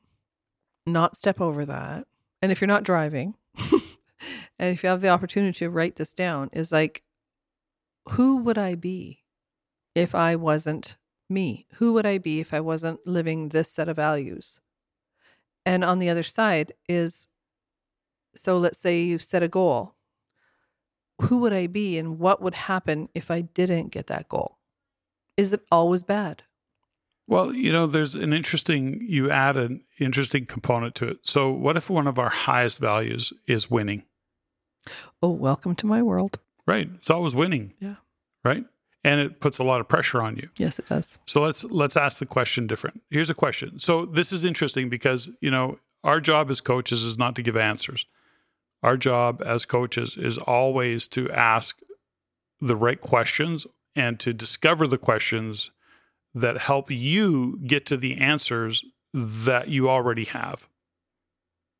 not 0.85 1.17
step 1.17 1.41
over 1.41 1.65
that, 1.65 2.07
and 2.41 2.51
if 2.51 2.61
you're 2.61 2.67
not 2.67 2.83
driving, 2.83 3.35
and 4.59 4.73
if 4.73 4.83
you 4.83 4.89
have 4.89 5.01
the 5.01 5.09
opportunity 5.09 5.59
to 5.59 5.69
write 5.69 5.95
this 5.95 6.13
down, 6.13 6.49
is 6.53 6.71
like, 6.71 7.03
who 8.09 8.37
would 8.37 8.57
I 8.57 8.75
be 8.75 9.23
if 9.95 10.15
I 10.15 10.35
wasn't 10.35 10.97
me? 11.29 11.67
Who 11.75 11.93
would 11.93 12.05
I 12.05 12.17
be 12.17 12.39
if 12.39 12.53
I 12.53 12.61
wasn't 12.61 13.05
living 13.05 13.49
this 13.49 13.69
set 13.69 13.89
of 13.89 13.97
values? 13.97 14.61
And 15.65 15.83
on 15.83 15.99
the 15.99 16.09
other 16.09 16.23
side 16.23 16.73
is, 16.87 17.27
so 18.37 18.57
let's 18.57 18.79
say 18.79 19.01
you 19.01 19.17
set 19.17 19.43
a 19.43 19.47
goal. 19.47 19.95
Who 21.23 21.39
would 21.39 21.53
I 21.53 21.67
be 21.67 21.97
and 21.97 22.19
what 22.19 22.41
would 22.41 22.53
happen 22.53 23.09
if 23.15 23.31
I 23.31 23.41
didn't 23.41 23.89
get 23.91 24.07
that 24.07 24.29
goal? 24.29 24.57
Is 25.35 25.53
it 25.53 25.61
always 25.71 26.03
bad? 26.03 26.43
Well, 27.27 27.53
you 27.53 27.73
know, 27.73 27.87
there's 27.87 28.15
an 28.15 28.31
interesting, 28.31 28.99
you 29.01 29.29
add 29.29 29.57
an 29.57 29.81
interesting 29.99 30.45
component 30.45 30.95
to 30.95 31.09
it. 31.09 31.17
So, 31.23 31.51
what 31.51 31.75
if 31.75 31.89
one 31.89 32.07
of 32.07 32.17
our 32.17 32.29
highest 32.29 32.79
values 32.79 33.33
is 33.47 33.69
winning? 33.69 34.03
Oh, 35.21 35.31
welcome 35.31 35.75
to 35.75 35.85
my 35.85 36.01
world. 36.01 36.39
Right. 36.65 36.89
It's 36.95 37.09
always 37.09 37.35
winning. 37.35 37.73
Yeah. 37.79 37.95
Right. 38.45 38.63
And 39.03 39.19
it 39.19 39.41
puts 39.41 39.59
a 39.59 39.63
lot 39.63 39.81
of 39.81 39.87
pressure 39.87 40.21
on 40.21 40.37
you. 40.37 40.49
Yes, 40.57 40.79
it 40.79 40.87
does. 40.87 41.17
So 41.25 41.41
let's 41.41 41.63
let's 41.65 41.97
ask 41.97 42.19
the 42.19 42.25
question 42.25 42.67
different. 42.67 43.01
Here's 43.09 43.29
a 43.29 43.33
question. 43.33 43.77
So 43.79 44.05
this 44.05 44.31
is 44.31 44.45
interesting 44.45 44.89
because, 44.89 45.29
you 45.41 45.51
know, 45.51 45.79
our 46.03 46.21
job 46.21 46.49
as 46.49 46.61
coaches 46.61 47.03
is 47.03 47.17
not 47.17 47.35
to 47.35 47.41
give 47.41 47.57
answers. 47.57 48.05
Our 48.83 48.97
job 48.97 49.41
as 49.45 49.65
coaches 49.65 50.17
is 50.17 50.37
always 50.37 51.07
to 51.09 51.29
ask 51.31 51.79
the 52.61 52.75
right 52.75 52.99
questions 52.99 53.67
and 53.95 54.19
to 54.19 54.33
discover 54.33 54.87
the 54.87 54.97
questions 54.97 55.71
that 56.35 56.57
help 56.57 56.91
you 56.91 57.59
get 57.65 57.85
to 57.87 57.97
the 57.97 58.17
answers 58.17 58.85
that 59.13 59.69
you 59.69 59.89
already 59.89 60.25
have. 60.25 60.67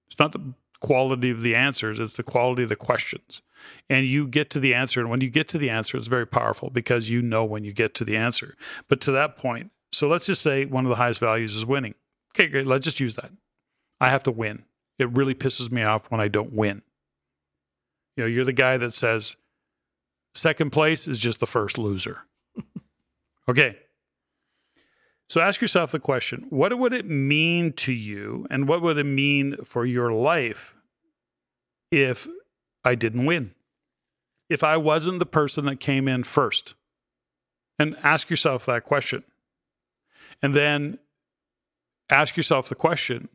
It's 0.08 0.20
not 0.20 0.32
the 0.32 0.54
quality 0.80 1.30
of 1.30 1.42
the 1.42 1.56
answers, 1.56 2.00
it's 2.00 2.18
the 2.18 2.24
quality 2.24 2.64
of 2.64 2.70
the 2.70 2.76
questions. 2.76 3.42
And 3.90 4.06
you 4.06 4.28
get 4.28 4.50
to 4.52 4.60
the 4.60 4.74
answer. 4.74 5.00
And 5.00 5.10
when 5.10 5.22
you 5.22 5.30
get 5.30 5.48
to 5.50 5.58
the 5.58 5.70
answer, 5.70 5.98
it's 5.98 6.08
very 6.08 6.28
powerful 6.28 6.70
because 6.70 7.10
you 7.10 7.22
know 7.22 7.44
when 7.44 7.64
you 7.64 7.74
get 7.74 7.94
to 7.96 8.06
the 8.06 8.16
answer. 8.16 8.56
But 8.88 9.02
to 9.02 9.12
that 9.14 9.38
point, 9.38 9.72
so 9.92 10.08
let's 10.08 10.26
just 10.26 10.42
say 10.42 10.66
one 10.66 10.86
of 10.86 10.90
the 10.90 10.96
highest 10.96 11.20
values 11.20 11.56
is 11.56 11.66
winning. 11.66 11.96
Okay, 12.36 12.48
great. 12.48 12.68
Let's 12.68 12.86
just 12.86 13.00
use 13.00 13.16
that. 13.16 13.32
I 14.00 14.10
have 14.10 14.24
to 14.24 14.32
win. 14.32 14.64
It 15.00 15.10
really 15.12 15.34
pisses 15.34 15.72
me 15.72 15.84
off 15.84 16.12
when 16.12 16.22
I 16.22 16.28
don't 16.28 16.54
win. 16.54 16.82
You 18.18 18.24
know, 18.24 18.28
you're 18.28 18.46
the 18.46 18.52
guy 18.52 18.78
that 18.78 18.92
says 18.92 19.38
second 20.34 20.72
place 20.72 21.08
is 21.08 21.20
just 21.20 21.40
the 21.40 21.48
first 21.48 21.78
loser. 21.78 22.24
okay. 23.50 23.78
So 25.30 25.40
ask 25.40 25.62
yourself 25.62 25.92
the 25.92 26.00
question 26.00 26.48
what 26.50 26.78
would 26.78 26.94
it 26.94 27.06
mean 27.06 27.74
to 27.74 27.94
you 27.94 28.48
and 28.50 28.68
what 28.68 28.82
would 28.82 28.98
it 28.98 29.04
mean 29.04 29.58
for 29.64 29.86
your 29.86 30.12
life 30.12 30.76
if 31.92 32.28
I 32.84 32.96
didn't 32.96 33.26
win? 33.26 33.52
If 34.50 34.64
I 34.64 34.78
wasn't 34.78 35.20
the 35.20 35.26
person 35.26 35.66
that 35.66 35.80
came 35.80 36.08
in 36.08 36.24
first? 36.24 36.74
And 37.78 37.96
ask 38.02 38.30
yourself 38.30 38.66
that 38.66 38.86
question. 38.86 39.24
And 40.42 40.56
then 40.56 40.98
ask 42.10 42.36
yourself 42.36 42.70
the 42.70 42.76
question 42.76 43.30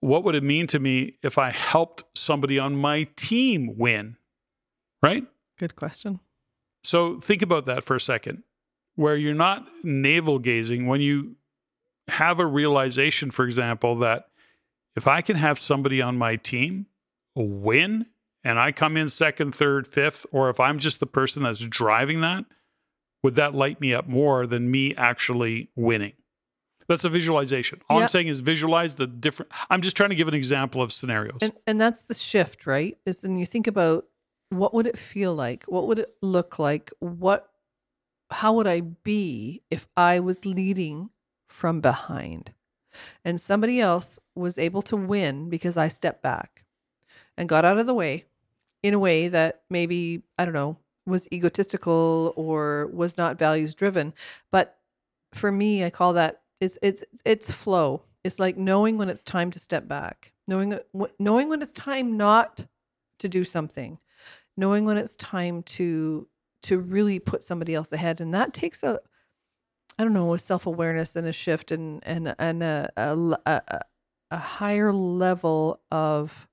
what 0.00 0.24
would 0.24 0.34
it 0.34 0.42
mean 0.42 0.66
to 0.68 0.78
me 0.78 1.16
if 1.22 1.38
I 1.38 1.50
helped 1.50 2.04
somebody 2.14 2.58
on 2.58 2.76
my 2.76 3.08
team 3.16 3.76
win? 3.76 4.16
Right? 5.02 5.24
Good 5.58 5.76
question. 5.76 6.20
So 6.84 7.20
think 7.20 7.42
about 7.42 7.66
that 7.66 7.84
for 7.84 7.96
a 7.96 8.00
second 8.00 8.42
where 8.94 9.16
you're 9.16 9.34
not 9.34 9.66
navel 9.84 10.38
gazing 10.38 10.86
when 10.86 11.00
you 11.00 11.36
have 12.08 12.40
a 12.40 12.46
realization, 12.46 13.30
for 13.30 13.44
example, 13.44 13.96
that 13.96 14.26
if 14.96 15.06
I 15.06 15.20
can 15.20 15.36
have 15.36 15.58
somebody 15.58 16.02
on 16.02 16.16
my 16.16 16.36
team 16.36 16.86
win 17.36 18.06
and 18.42 18.58
I 18.58 18.72
come 18.72 18.96
in 18.96 19.08
second, 19.08 19.54
third, 19.54 19.86
fifth, 19.86 20.26
or 20.32 20.50
if 20.50 20.58
I'm 20.58 20.78
just 20.78 21.00
the 21.00 21.06
person 21.06 21.42
that's 21.42 21.60
driving 21.60 22.22
that, 22.22 22.44
would 23.22 23.36
that 23.36 23.54
light 23.54 23.80
me 23.80 23.94
up 23.94 24.08
more 24.08 24.46
than 24.46 24.70
me 24.70 24.94
actually 24.96 25.70
winning? 25.76 26.14
That's 26.88 27.04
a 27.04 27.08
visualization. 27.08 27.80
All 27.88 27.98
yep. 27.98 28.04
I'm 28.04 28.08
saying 28.08 28.28
is 28.28 28.40
visualize 28.40 28.96
the 28.96 29.06
different. 29.06 29.52
I'm 29.68 29.82
just 29.82 29.96
trying 29.96 30.10
to 30.10 30.16
give 30.16 30.28
an 30.28 30.34
example 30.34 30.82
of 30.82 30.92
scenarios. 30.92 31.38
And, 31.42 31.52
and 31.66 31.80
that's 31.80 32.04
the 32.04 32.14
shift, 32.14 32.66
right? 32.66 32.96
Is 33.04 33.20
then 33.20 33.36
you 33.36 33.46
think 33.46 33.66
about 33.66 34.06
what 34.50 34.72
would 34.72 34.86
it 34.86 34.98
feel 34.98 35.34
like? 35.34 35.64
What 35.64 35.86
would 35.86 35.98
it 35.98 36.14
look 36.22 36.58
like? 36.58 36.90
What 37.00 37.50
how 38.30 38.54
would 38.54 38.66
I 38.66 38.80
be 38.80 39.62
if 39.70 39.88
I 39.96 40.20
was 40.20 40.44
leading 40.44 41.10
from 41.48 41.80
behind 41.80 42.52
and 43.24 43.40
somebody 43.40 43.80
else 43.80 44.18
was 44.34 44.58
able 44.58 44.82
to 44.82 44.96
win 44.96 45.48
because 45.48 45.76
I 45.76 45.88
stepped 45.88 46.22
back 46.22 46.64
and 47.36 47.48
got 47.48 47.64
out 47.64 47.78
of 47.78 47.86
the 47.86 47.94
way 47.94 48.24
in 48.82 48.94
a 48.94 48.98
way 48.98 49.28
that 49.28 49.62
maybe, 49.70 50.22
I 50.38 50.44
don't 50.44 50.54
know, 50.54 50.78
was 51.06 51.28
egotistical 51.32 52.32
or 52.36 52.88
was 52.92 53.16
not 53.16 53.38
values 53.38 53.74
driven. 53.74 54.12
But 54.52 54.78
for 55.32 55.50
me, 55.50 55.84
I 55.84 55.90
call 55.90 56.12
that 56.14 56.42
it's 56.60 56.78
it's 56.82 57.04
it's 57.24 57.50
flow. 57.50 58.02
It's 58.24 58.38
like 58.38 58.56
knowing 58.56 58.98
when 58.98 59.08
it's 59.08 59.24
time 59.24 59.50
to 59.52 59.58
step 59.58 59.88
back, 59.88 60.32
knowing 60.46 60.78
knowing 61.18 61.48
when 61.48 61.62
it's 61.62 61.72
time 61.72 62.16
not 62.16 62.66
to 63.20 63.28
do 63.28 63.44
something, 63.44 63.98
knowing 64.56 64.84
when 64.84 64.98
it's 64.98 65.16
time 65.16 65.62
to 65.62 66.28
to 66.62 66.78
really 66.78 67.18
put 67.18 67.42
somebody 67.42 67.74
else 67.74 67.92
ahead 67.92 68.20
and 68.20 68.34
that 68.34 68.52
takes 68.52 68.82
a 68.82 69.00
i 69.98 70.04
don't 70.04 70.12
know 70.12 70.34
a 70.34 70.38
self-awareness 70.38 71.16
and 71.16 71.26
a 71.26 71.32
shift 71.32 71.70
and 71.70 72.02
and 72.04 72.34
and 72.38 72.62
a 72.62 72.90
a, 72.96 73.16
a, 73.46 73.80
a 74.30 74.36
higher 74.36 74.92
level 74.92 75.80
of 75.90 76.48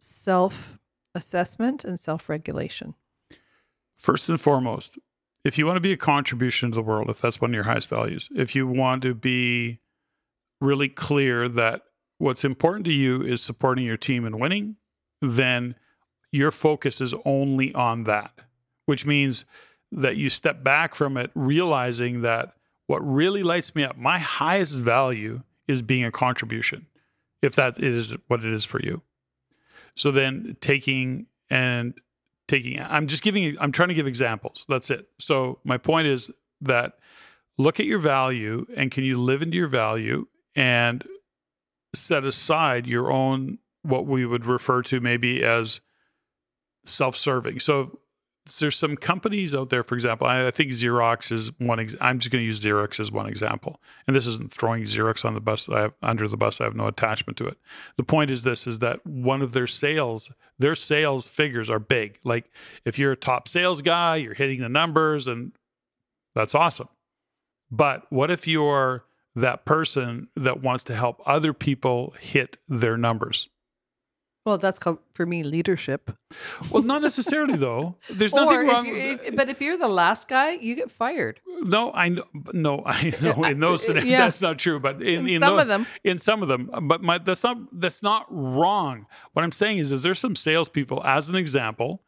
self 0.00 0.78
assessment 1.14 1.84
and 1.84 1.98
self-regulation 2.00 2.94
first 3.96 4.28
and 4.28 4.40
foremost 4.40 4.98
if 5.48 5.58
you 5.58 5.66
want 5.66 5.76
to 5.76 5.80
be 5.80 5.92
a 5.92 5.96
contribution 5.96 6.70
to 6.70 6.74
the 6.74 6.82
world 6.82 7.10
if 7.10 7.20
that's 7.20 7.40
one 7.40 7.50
of 7.50 7.54
your 7.54 7.64
highest 7.64 7.88
values 7.88 8.28
if 8.36 8.54
you 8.54 8.66
want 8.66 9.02
to 9.02 9.14
be 9.14 9.80
really 10.60 10.88
clear 10.88 11.48
that 11.48 11.82
what's 12.18 12.44
important 12.44 12.84
to 12.84 12.92
you 12.92 13.22
is 13.22 13.42
supporting 13.42 13.84
your 13.84 13.96
team 13.96 14.24
and 14.24 14.38
winning 14.38 14.76
then 15.20 15.74
your 16.30 16.50
focus 16.50 17.00
is 17.00 17.14
only 17.24 17.74
on 17.74 18.04
that 18.04 18.32
which 18.86 19.04
means 19.04 19.44
that 19.92 20.16
you 20.16 20.28
step 20.28 20.62
back 20.62 20.94
from 20.94 21.16
it, 21.16 21.30
realizing 21.34 22.22
that 22.22 22.54
what 22.86 23.06
really 23.06 23.42
lights 23.42 23.74
me 23.74 23.84
up, 23.84 23.96
my 23.96 24.18
highest 24.18 24.76
value 24.76 25.42
is 25.66 25.82
being 25.82 26.04
a 26.04 26.10
contribution, 26.10 26.86
if 27.42 27.54
that 27.54 27.82
is 27.82 28.16
what 28.28 28.44
it 28.44 28.52
is 28.52 28.64
for 28.64 28.80
you. 28.80 29.02
So 29.94 30.10
then 30.10 30.56
taking 30.60 31.26
and 31.50 31.94
taking, 32.48 32.80
I'm 32.80 33.06
just 33.06 33.22
giving, 33.22 33.56
I'm 33.60 33.72
trying 33.72 33.88
to 33.88 33.94
give 33.94 34.06
examples. 34.06 34.64
That's 34.68 34.90
it. 34.90 35.06
So 35.20 35.60
my 35.64 35.78
point 35.78 36.08
is 36.08 36.30
that 36.62 36.94
look 37.58 37.78
at 37.78 37.86
your 37.86 38.00
value 38.00 38.66
and 38.76 38.90
can 38.90 39.04
you 39.04 39.20
live 39.20 39.42
into 39.42 39.56
your 39.56 39.68
value 39.68 40.26
and 40.56 41.04
set 41.94 42.24
aside 42.24 42.86
your 42.86 43.12
own, 43.12 43.58
what 43.82 44.06
we 44.06 44.26
would 44.26 44.46
refer 44.46 44.82
to 44.82 45.00
maybe 45.00 45.44
as 45.44 45.80
self 46.84 47.16
serving. 47.16 47.60
So 47.60 47.98
there's 48.56 48.76
some 48.76 48.96
companies 48.96 49.54
out 49.54 49.68
there, 49.68 49.82
for 49.82 49.94
example, 49.94 50.26
I, 50.26 50.46
I 50.46 50.50
think 50.50 50.72
Xerox 50.72 51.30
is 51.30 51.52
one. 51.58 51.80
Ex- 51.80 51.96
I'm 52.00 52.18
just 52.18 52.30
going 52.32 52.42
to 52.42 52.46
use 52.46 52.62
Xerox 52.64 52.98
as 53.00 53.12
one 53.12 53.26
example, 53.26 53.80
and 54.06 54.16
this 54.16 54.26
isn't 54.26 54.52
throwing 54.52 54.82
Xerox 54.84 55.24
on 55.24 55.34
the 55.34 55.40
bus. 55.40 55.68
I 55.68 55.80
have, 55.82 55.94
under 56.02 56.26
the 56.26 56.36
bus. 56.36 56.60
I 56.60 56.64
have 56.64 56.74
no 56.74 56.86
attachment 56.86 57.36
to 57.38 57.46
it. 57.46 57.58
The 57.96 58.04
point 58.04 58.30
is 58.30 58.42
this: 58.42 58.66
is 58.66 58.78
that 58.80 59.04
one 59.06 59.42
of 59.42 59.52
their 59.52 59.66
sales, 59.66 60.32
their 60.58 60.74
sales 60.74 61.28
figures 61.28 61.70
are 61.70 61.78
big. 61.78 62.18
Like 62.24 62.50
if 62.84 62.98
you're 62.98 63.12
a 63.12 63.16
top 63.16 63.48
sales 63.48 63.82
guy, 63.82 64.16
you're 64.16 64.34
hitting 64.34 64.60
the 64.60 64.68
numbers, 64.68 65.28
and 65.28 65.52
that's 66.34 66.54
awesome. 66.54 66.88
But 67.70 68.10
what 68.10 68.30
if 68.30 68.46
you're 68.46 69.04
that 69.36 69.64
person 69.64 70.28
that 70.36 70.62
wants 70.62 70.84
to 70.84 70.94
help 70.94 71.20
other 71.26 71.52
people 71.52 72.14
hit 72.18 72.56
their 72.68 72.96
numbers? 72.96 73.48
Well, 74.48 74.56
that's 74.56 74.78
called 74.78 75.00
for 75.12 75.26
me 75.26 75.42
leadership. 75.42 76.10
Well, 76.70 76.82
not 76.82 77.02
necessarily 77.02 77.56
though. 77.56 77.96
There's 78.08 78.32
nothing 78.32 78.66
wrong. 78.66 78.86
If 78.88 79.36
but 79.36 79.50
if 79.50 79.60
you're 79.60 79.76
the 79.76 79.88
last 79.88 80.26
guy, 80.26 80.52
you 80.52 80.74
get 80.74 80.90
fired. 80.90 81.38
No, 81.60 81.92
I 81.92 82.08
know. 82.08 82.24
No, 82.54 82.82
I 82.86 83.12
know. 83.22 83.44
In 83.44 83.60
those 83.60 83.82
scenarios, 83.86 84.10
yeah. 84.10 84.24
that's 84.24 84.40
not 84.40 84.58
true. 84.58 84.80
But 84.80 85.02
in, 85.02 85.26
in, 85.26 85.28
in 85.28 85.40
some 85.42 85.56
those, 85.56 85.60
of 85.60 85.68
them, 85.68 85.86
in 86.02 86.18
some 86.18 86.40
of 86.40 86.48
them, 86.48 86.70
but 86.84 87.02
my, 87.02 87.18
that's 87.18 87.44
not 87.44 87.58
that's 87.78 88.02
not 88.02 88.24
wrong. 88.30 89.04
What 89.34 89.44
I'm 89.44 89.52
saying 89.52 89.78
is, 89.78 89.92
is 89.92 90.02
there's 90.02 90.18
some 90.18 90.34
salespeople, 90.34 91.04
as 91.04 91.28
an 91.28 91.36
example, 91.36 92.02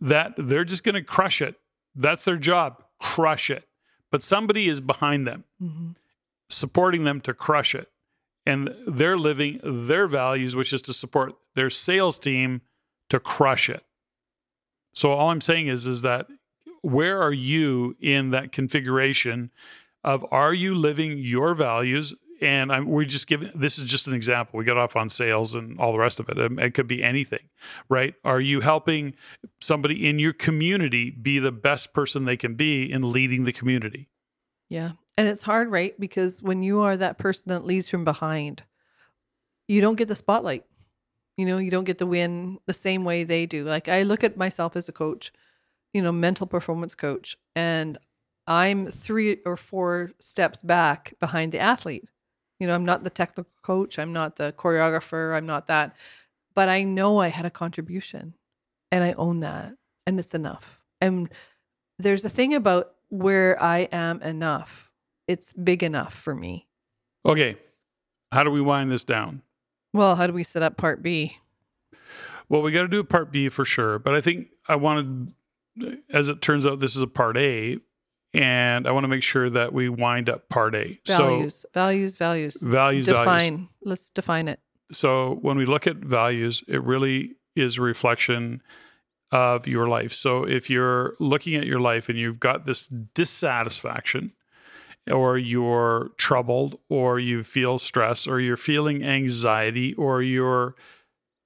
that 0.00 0.34
they're 0.38 0.64
just 0.64 0.84
going 0.84 0.94
to 0.94 1.02
crush 1.02 1.42
it. 1.42 1.56
That's 1.96 2.24
their 2.24 2.36
job, 2.36 2.80
crush 3.00 3.50
it. 3.50 3.64
But 4.12 4.22
somebody 4.22 4.68
is 4.68 4.80
behind 4.80 5.26
them, 5.26 5.42
mm-hmm. 5.60 5.90
supporting 6.48 7.02
them 7.02 7.20
to 7.22 7.34
crush 7.34 7.74
it 7.74 7.88
and 8.50 8.74
they're 8.84 9.16
living 9.16 9.60
their 9.62 10.08
values, 10.08 10.56
which 10.56 10.72
is 10.72 10.82
to 10.82 10.92
support 10.92 11.34
their 11.54 11.70
sales 11.70 12.18
team 12.18 12.62
to 13.08 13.20
crush 13.20 13.70
it. 13.70 13.84
So 14.92 15.12
all 15.12 15.30
I'm 15.30 15.40
saying 15.40 15.68
is 15.68 15.86
is 15.86 16.02
that 16.02 16.26
where 16.82 17.22
are 17.22 17.32
you 17.32 17.94
in 18.00 18.30
that 18.30 18.50
configuration 18.50 19.52
of 20.02 20.26
are 20.32 20.52
you 20.52 20.74
living 20.74 21.18
your 21.18 21.54
values? 21.54 22.12
And 22.42 22.72
I'm, 22.72 22.86
we're 22.86 23.04
just 23.04 23.28
giving 23.28 23.52
this 23.54 23.78
is 23.78 23.84
just 23.84 24.08
an 24.08 24.14
example. 24.14 24.58
We 24.58 24.64
got 24.64 24.78
off 24.78 24.96
on 24.96 25.08
sales 25.08 25.54
and 25.54 25.78
all 25.78 25.92
the 25.92 25.98
rest 25.98 26.18
of 26.18 26.28
it. 26.28 26.38
It, 26.38 26.58
it 26.58 26.74
could 26.74 26.88
be 26.88 27.04
anything 27.04 27.50
right? 27.88 28.14
Are 28.24 28.40
you 28.40 28.60
helping 28.60 29.14
somebody 29.60 30.08
in 30.08 30.18
your 30.18 30.32
community 30.32 31.10
be 31.10 31.38
the 31.38 31.52
best 31.52 31.92
person 31.92 32.24
they 32.24 32.36
can 32.36 32.54
be 32.54 32.90
in 32.90 33.12
leading 33.12 33.44
the 33.44 33.52
community 33.52 34.08
Yeah. 34.70 34.92
And 35.18 35.28
it's 35.28 35.42
hard, 35.42 35.70
right? 35.70 35.98
Because 36.00 36.42
when 36.42 36.62
you 36.62 36.80
are 36.80 36.96
that 36.96 37.18
person 37.18 37.44
that 37.48 37.66
leads 37.66 37.90
from 37.90 38.04
behind, 38.04 38.62
you 39.68 39.82
don't 39.82 39.96
get 39.96 40.08
the 40.08 40.16
spotlight. 40.16 40.64
You 41.36 41.44
know, 41.44 41.58
you 41.58 41.70
don't 41.70 41.84
get 41.84 41.98
the 41.98 42.06
win 42.06 42.58
the 42.66 42.72
same 42.72 43.04
way 43.04 43.24
they 43.24 43.44
do. 43.44 43.64
Like 43.64 43.88
I 43.88 44.02
look 44.02 44.24
at 44.24 44.36
myself 44.36 44.76
as 44.76 44.88
a 44.88 44.92
coach, 44.92 45.32
you 45.92 46.00
know, 46.00 46.12
mental 46.12 46.46
performance 46.46 46.94
coach, 46.94 47.36
and 47.54 47.98
I'm 48.46 48.86
three 48.86 49.38
or 49.44 49.56
four 49.56 50.12
steps 50.18 50.62
back 50.62 51.14
behind 51.20 51.52
the 51.52 51.58
athlete. 51.60 52.08
You 52.58 52.66
know, 52.66 52.74
I'm 52.74 52.84
not 52.84 53.04
the 53.04 53.10
technical 53.10 53.52
coach, 53.62 53.98
I'm 53.98 54.12
not 54.12 54.36
the 54.36 54.52
choreographer, 54.52 55.34
I'm 55.36 55.46
not 55.46 55.66
that, 55.66 55.96
but 56.54 56.68
I 56.68 56.82
know 56.82 57.18
I 57.18 57.28
had 57.28 57.46
a 57.46 57.50
contribution 57.50 58.34
and 58.92 59.02
I 59.02 59.12
own 59.14 59.40
that 59.40 59.74
and 60.06 60.18
it's 60.18 60.34
enough. 60.34 60.82
And 61.00 61.30
there's 61.98 62.24
a 62.24 62.30
thing 62.30 62.54
about 62.54 62.92
where 63.10 63.62
I 63.62 63.80
am 63.92 64.22
enough. 64.22 64.90
It's 65.28 65.52
big 65.52 65.82
enough 65.82 66.12
for 66.14 66.34
me. 66.34 66.66
okay 67.26 67.56
how 68.32 68.44
do 68.44 68.50
we 68.50 68.60
wind 68.60 68.90
this 68.90 69.04
down 69.04 69.42
Well, 69.92 70.16
how 70.16 70.26
do 70.26 70.32
we 70.32 70.44
set 70.44 70.62
up 70.62 70.76
part 70.76 71.02
B? 71.02 71.36
Well, 72.48 72.62
we 72.62 72.72
got 72.72 72.82
to 72.82 72.88
do 72.88 72.98
a 73.00 73.04
part 73.04 73.30
B 73.30 73.48
for 73.48 73.64
sure, 73.64 73.98
but 74.00 74.14
I 74.14 74.20
think 74.20 74.48
I 74.68 74.74
wanted, 74.74 75.32
as 76.12 76.28
it 76.28 76.42
turns 76.42 76.66
out, 76.66 76.80
this 76.80 76.96
is 76.96 77.02
a 77.02 77.06
part 77.06 77.36
A, 77.36 77.78
and 78.34 78.88
I 78.88 78.92
want 78.92 79.04
to 79.04 79.08
make 79.08 79.22
sure 79.22 79.48
that 79.50 79.72
we 79.72 79.88
wind 79.88 80.28
up 80.28 80.48
part 80.48 80.74
A. 80.74 80.98
Values, 81.06 81.64
values, 81.72 82.16
values. 82.16 82.60
Values, 82.60 83.06
define. 83.06 83.40
values. 83.40 83.68
Let's 83.84 84.10
define 84.10 84.48
it. 84.48 84.58
So 84.90 85.38
when 85.42 85.56
we 85.56 85.64
look 85.64 85.86
at 85.86 85.96
values, 85.96 86.64
it 86.66 86.82
really 86.82 87.36
is 87.54 87.78
a 87.78 87.82
reflection 87.82 88.62
of 89.32 89.66
your 89.66 89.88
life. 89.88 90.12
So 90.12 90.44
if 90.44 90.68
you're 90.68 91.14
looking 91.20 91.54
at 91.54 91.66
your 91.66 91.80
life 91.80 92.08
and 92.08 92.18
you've 92.18 92.40
got 92.40 92.64
this 92.64 92.86
dissatisfaction, 92.86 94.32
or 95.10 95.38
you're 95.38 96.10
troubled, 96.18 96.78
or 96.88 97.18
you 97.18 97.42
feel 97.42 97.78
stress, 97.78 98.26
or 98.26 98.40
you're 98.40 98.56
feeling 98.56 99.02
anxiety, 99.02 99.94
or 99.94 100.22
you're 100.22 100.74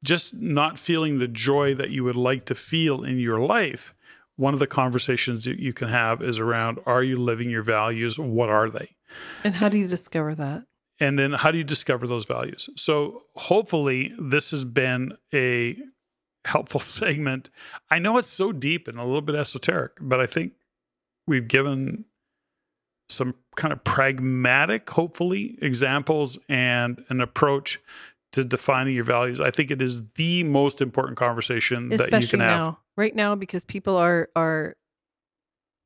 just 0.02 0.34
not 0.34 0.78
feeling 0.78 1.18
the 1.18 1.28
joy 1.28 1.74
that 1.74 1.90
you 1.90 2.04
would 2.04 2.16
like 2.16 2.44
to 2.46 2.54
feel 2.54 3.04
in 3.04 3.18
your 3.18 3.38
life, 3.38 3.94
one 4.36 4.54
of 4.54 4.60
the 4.60 4.66
conversations 4.66 5.44
that 5.44 5.58
you 5.58 5.72
can 5.72 5.88
have 5.88 6.22
is 6.22 6.38
around 6.38 6.78
are 6.86 7.02
you 7.02 7.18
living 7.18 7.48
your 7.48 7.62
values? 7.62 8.18
What 8.18 8.50
are 8.50 8.68
they? 8.68 8.90
And 9.44 9.54
how 9.54 9.68
do 9.68 9.78
you 9.78 9.86
discover 9.86 10.34
that? 10.34 10.64
And 11.00 11.18
then 11.18 11.32
how 11.32 11.50
do 11.50 11.58
you 11.58 11.64
discover 11.64 12.06
those 12.06 12.24
values? 12.24 12.68
So 12.76 13.22
hopefully 13.36 14.12
this 14.18 14.50
has 14.50 14.64
been 14.64 15.12
a 15.32 15.76
helpful 16.44 16.80
segment. 16.80 17.50
I 17.90 17.98
know 17.98 18.18
it's 18.18 18.28
so 18.28 18.52
deep 18.52 18.88
and 18.88 18.98
a 18.98 19.04
little 19.04 19.22
bit 19.22 19.34
esoteric, 19.34 19.92
but 20.00 20.20
I 20.20 20.26
think 20.26 20.52
we've 21.26 21.48
given 21.48 22.04
some 23.08 23.34
kind 23.56 23.72
of 23.72 23.84
pragmatic, 23.84 24.88
hopefully, 24.88 25.58
examples 25.60 26.38
and 26.48 27.04
an 27.08 27.20
approach 27.20 27.80
to 28.32 28.44
defining 28.44 28.94
your 28.94 29.04
values. 29.04 29.40
I 29.40 29.50
think 29.50 29.70
it 29.70 29.80
is 29.80 30.02
the 30.14 30.42
most 30.44 30.80
important 30.80 31.16
conversation 31.16 31.88
that 31.90 31.98
you 31.98 32.04
Especially 32.04 32.28
can 32.28 32.40
have. 32.40 32.58
now, 32.58 32.80
right 32.96 33.14
now, 33.14 33.34
because 33.34 33.64
people 33.64 33.96
are 33.96 34.28
are 34.34 34.76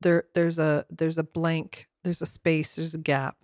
there. 0.01 0.23
There's 0.33 0.59
a 0.59 0.85
there's 0.89 1.17
a 1.17 1.23
blank. 1.23 1.87
There's 2.03 2.21
a 2.21 2.25
space. 2.25 2.75
There's 2.75 2.95
a 2.95 2.99
gap 2.99 3.35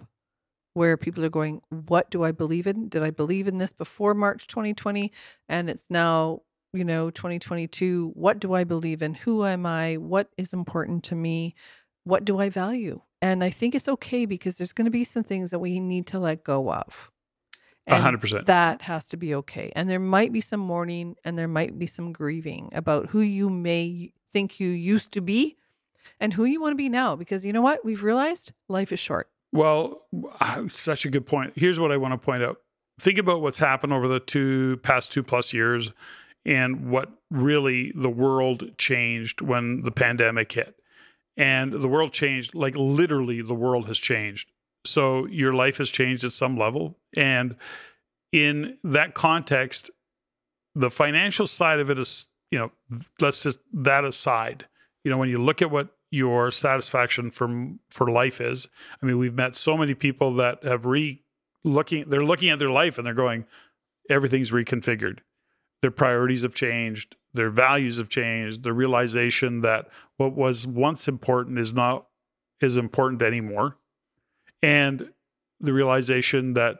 where 0.73 0.97
people 0.97 1.23
are 1.23 1.29
going. 1.29 1.61
What 1.69 2.09
do 2.09 2.23
I 2.23 2.31
believe 2.31 2.65
in? 2.65 2.89
Did 2.89 3.03
I 3.03 3.11
believe 3.11 3.47
in 3.47 3.59
this 3.59 3.73
before 3.73 4.13
March 4.13 4.47
2020? 4.47 5.11
And 5.49 5.69
it's 5.69 5.91
now 5.91 6.41
you 6.75 6.83
know 6.83 7.09
2022. 7.09 8.11
What 8.13 8.39
do 8.39 8.53
I 8.53 8.63
believe 8.63 9.01
in? 9.01 9.13
Who 9.13 9.45
am 9.45 9.65
I? 9.65 9.95
What 9.95 10.29
is 10.37 10.53
important 10.53 11.03
to 11.05 11.15
me? 11.15 11.55
What 12.03 12.25
do 12.25 12.39
I 12.39 12.49
value? 12.49 13.01
And 13.21 13.43
I 13.43 13.49
think 13.49 13.73
it's 13.73 13.87
okay 13.87 14.25
because 14.25 14.57
there's 14.57 14.73
going 14.73 14.85
to 14.85 14.91
be 14.91 15.03
some 15.03 15.23
things 15.23 15.51
that 15.51 15.59
we 15.59 15.79
need 15.79 16.07
to 16.07 16.19
let 16.19 16.43
go 16.43 16.71
of. 16.71 17.09
And 17.87 18.01
hundred 18.01 18.21
percent. 18.21 18.47
that 18.47 18.81
has 18.83 19.07
to 19.09 19.17
be 19.17 19.35
okay. 19.35 19.71
And 19.75 19.89
there 19.89 19.99
might 19.99 20.31
be 20.31 20.41
some 20.41 20.59
mourning 20.59 21.15
and 21.23 21.37
there 21.37 21.47
might 21.47 21.77
be 21.77 21.85
some 21.85 22.11
grieving 22.11 22.69
about 22.73 23.09
who 23.09 23.19
you 23.21 23.49
may 23.49 24.11
think 24.31 24.59
you 24.59 24.69
used 24.69 25.11
to 25.13 25.21
be 25.21 25.55
and 26.19 26.33
who 26.33 26.45
you 26.45 26.59
want 26.59 26.71
to 26.71 26.77
be 26.77 26.89
now. 26.89 27.15
Because 27.15 27.45
you 27.45 27.53
know 27.53 27.61
what? 27.61 27.85
We've 27.85 28.03
realized 28.03 28.53
life 28.69 28.91
is 28.91 28.99
short. 28.99 29.29
Well, 29.51 29.99
ah, 30.41 30.63
such 30.67 31.05
a 31.05 31.09
good 31.09 31.25
point. 31.25 31.53
Here's 31.55 31.79
what 31.79 31.91
I 31.91 31.97
want 31.97 32.13
to 32.13 32.17
point 32.17 32.43
out. 32.43 32.57
Think 32.99 33.17
about 33.17 33.41
what's 33.41 33.59
happened 33.59 33.93
over 33.93 34.07
the 34.07 34.19
two 34.19 34.77
past 34.77 35.11
two 35.11 35.23
plus 35.23 35.53
years 35.53 35.91
and 36.45 36.89
what 36.89 37.09
really 37.31 37.91
the 37.95 38.09
world 38.09 38.77
changed 38.77 39.41
when 39.41 39.81
the 39.81 39.91
pandemic 39.91 40.51
hit. 40.51 40.75
And 41.37 41.73
the 41.73 41.87
world 41.87 42.13
changed, 42.13 42.55
like 42.55 42.75
literally, 42.75 43.41
the 43.41 43.55
world 43.55 43.87
has 43.87 43.97
changed. 43.97 44.49
So 44.85 45.25
your 45.25 45.53
life 45.53 45.77
has 45.77 45.89
changed 45.89 46.23
at 46.23 46.31
some 46.31 46.57
level. 46.57 46.97
And 47.15 47.55
in 48.31 48.77
that 48.83 49.13
context, 49.15 49.89
the 50.75 50.91
financial 50.91 51.47
side 51.47 51.79
of 51.79 51.89
it 51.89 51.97
is, 51.99 52.27
you 52.51 52.59
know, 52.59 52.71
let's 53.19 53.43
just 53.43 53.59
that 53.73 54.05
aside. 54.05 54.65
You 55.03 55.11
know, 55.11 55.17
when 55.17 55.29
you 55.29 55.41
look 55.41 55.61
at 55.61 55.71
what 55.71 55.89
your 56.11 56.51
satisfaction 56.51 57.31
from 57.31 57.79
for 57.89 58.09
life 58.09 58.39
is, 58.39 58.67
I 59.01 59.05
mean, 59.05 59.17
we've 59.17 59.33
met 59.33 59.55
so 59.55 59.75
many 59.77 59.93
people 59.93 60.35
that 60.35 60.63
have 60.63 60.85
re 60.85 61.21
looking, 61.63 62.07
they're 62.09 62.23
looking 62.23 62.49
at 62.49 62.59
their 62.59 62.69
life 62.69 62.97
and 62.97 63.07
they're 63.07 63.13
going, 63.13 63.45
everything's 64.09 64.51
reconfigured. 64.51 65.19
Their 65.85 65.91
priorities 65.91 66.41
have 66.41 66.55
changed, 66.55 67.15
their 67.35 67.51
values 67.51 67.99
have 67.99 68.09
changed, 68.09 68.63
the 68.63 68.73
realization 68.73 69.61
that 69.61 69.87
what 70.17 70.33
was 70.33 70.65
once 70.65 71.07
important 71.07 71.59
is 71.59 71.75
not 71.75 72.07
as 72.59 72.75
important 72.75 73.21
anymore. 73.21 73.77
And 74.63 75.11
the 75.59 75.73
realization 75.73 76.53
that 76.53 76.79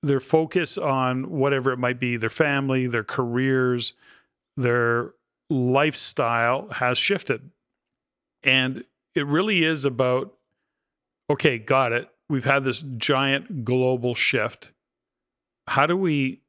their 0.00 0.20
focus 0.20 0.78
on 0.78 1.28
whatever 1.28 1.72
it 1.72 1.78
might 1.78 1.98
be, 1.98 2.16
their 2.16 2.30
family, 2.30 2.86
their 2.86 3.02
careers, 3.02 3.94
their 4.56 5.14
lifestyle 5.50 6.68
has 6.68 6.98
shifted. 6.98 7.50
And 8.44 8.84
it 9.16 9.26
really 9.26 9.64
is 9.64 9.84
about 9.84 10.34
okay, 11.28 11.58
got 11.58 11.90
it. 11.90 12.08
We've 12.28 12.44
had 12.44 12.62
this 12.62 12.84
giant 12.96 13.64
global 13.64 14.14
shift. 14.14 14.70
How 15.66 15.86
do 15.86 15.96
we 15.96 16.41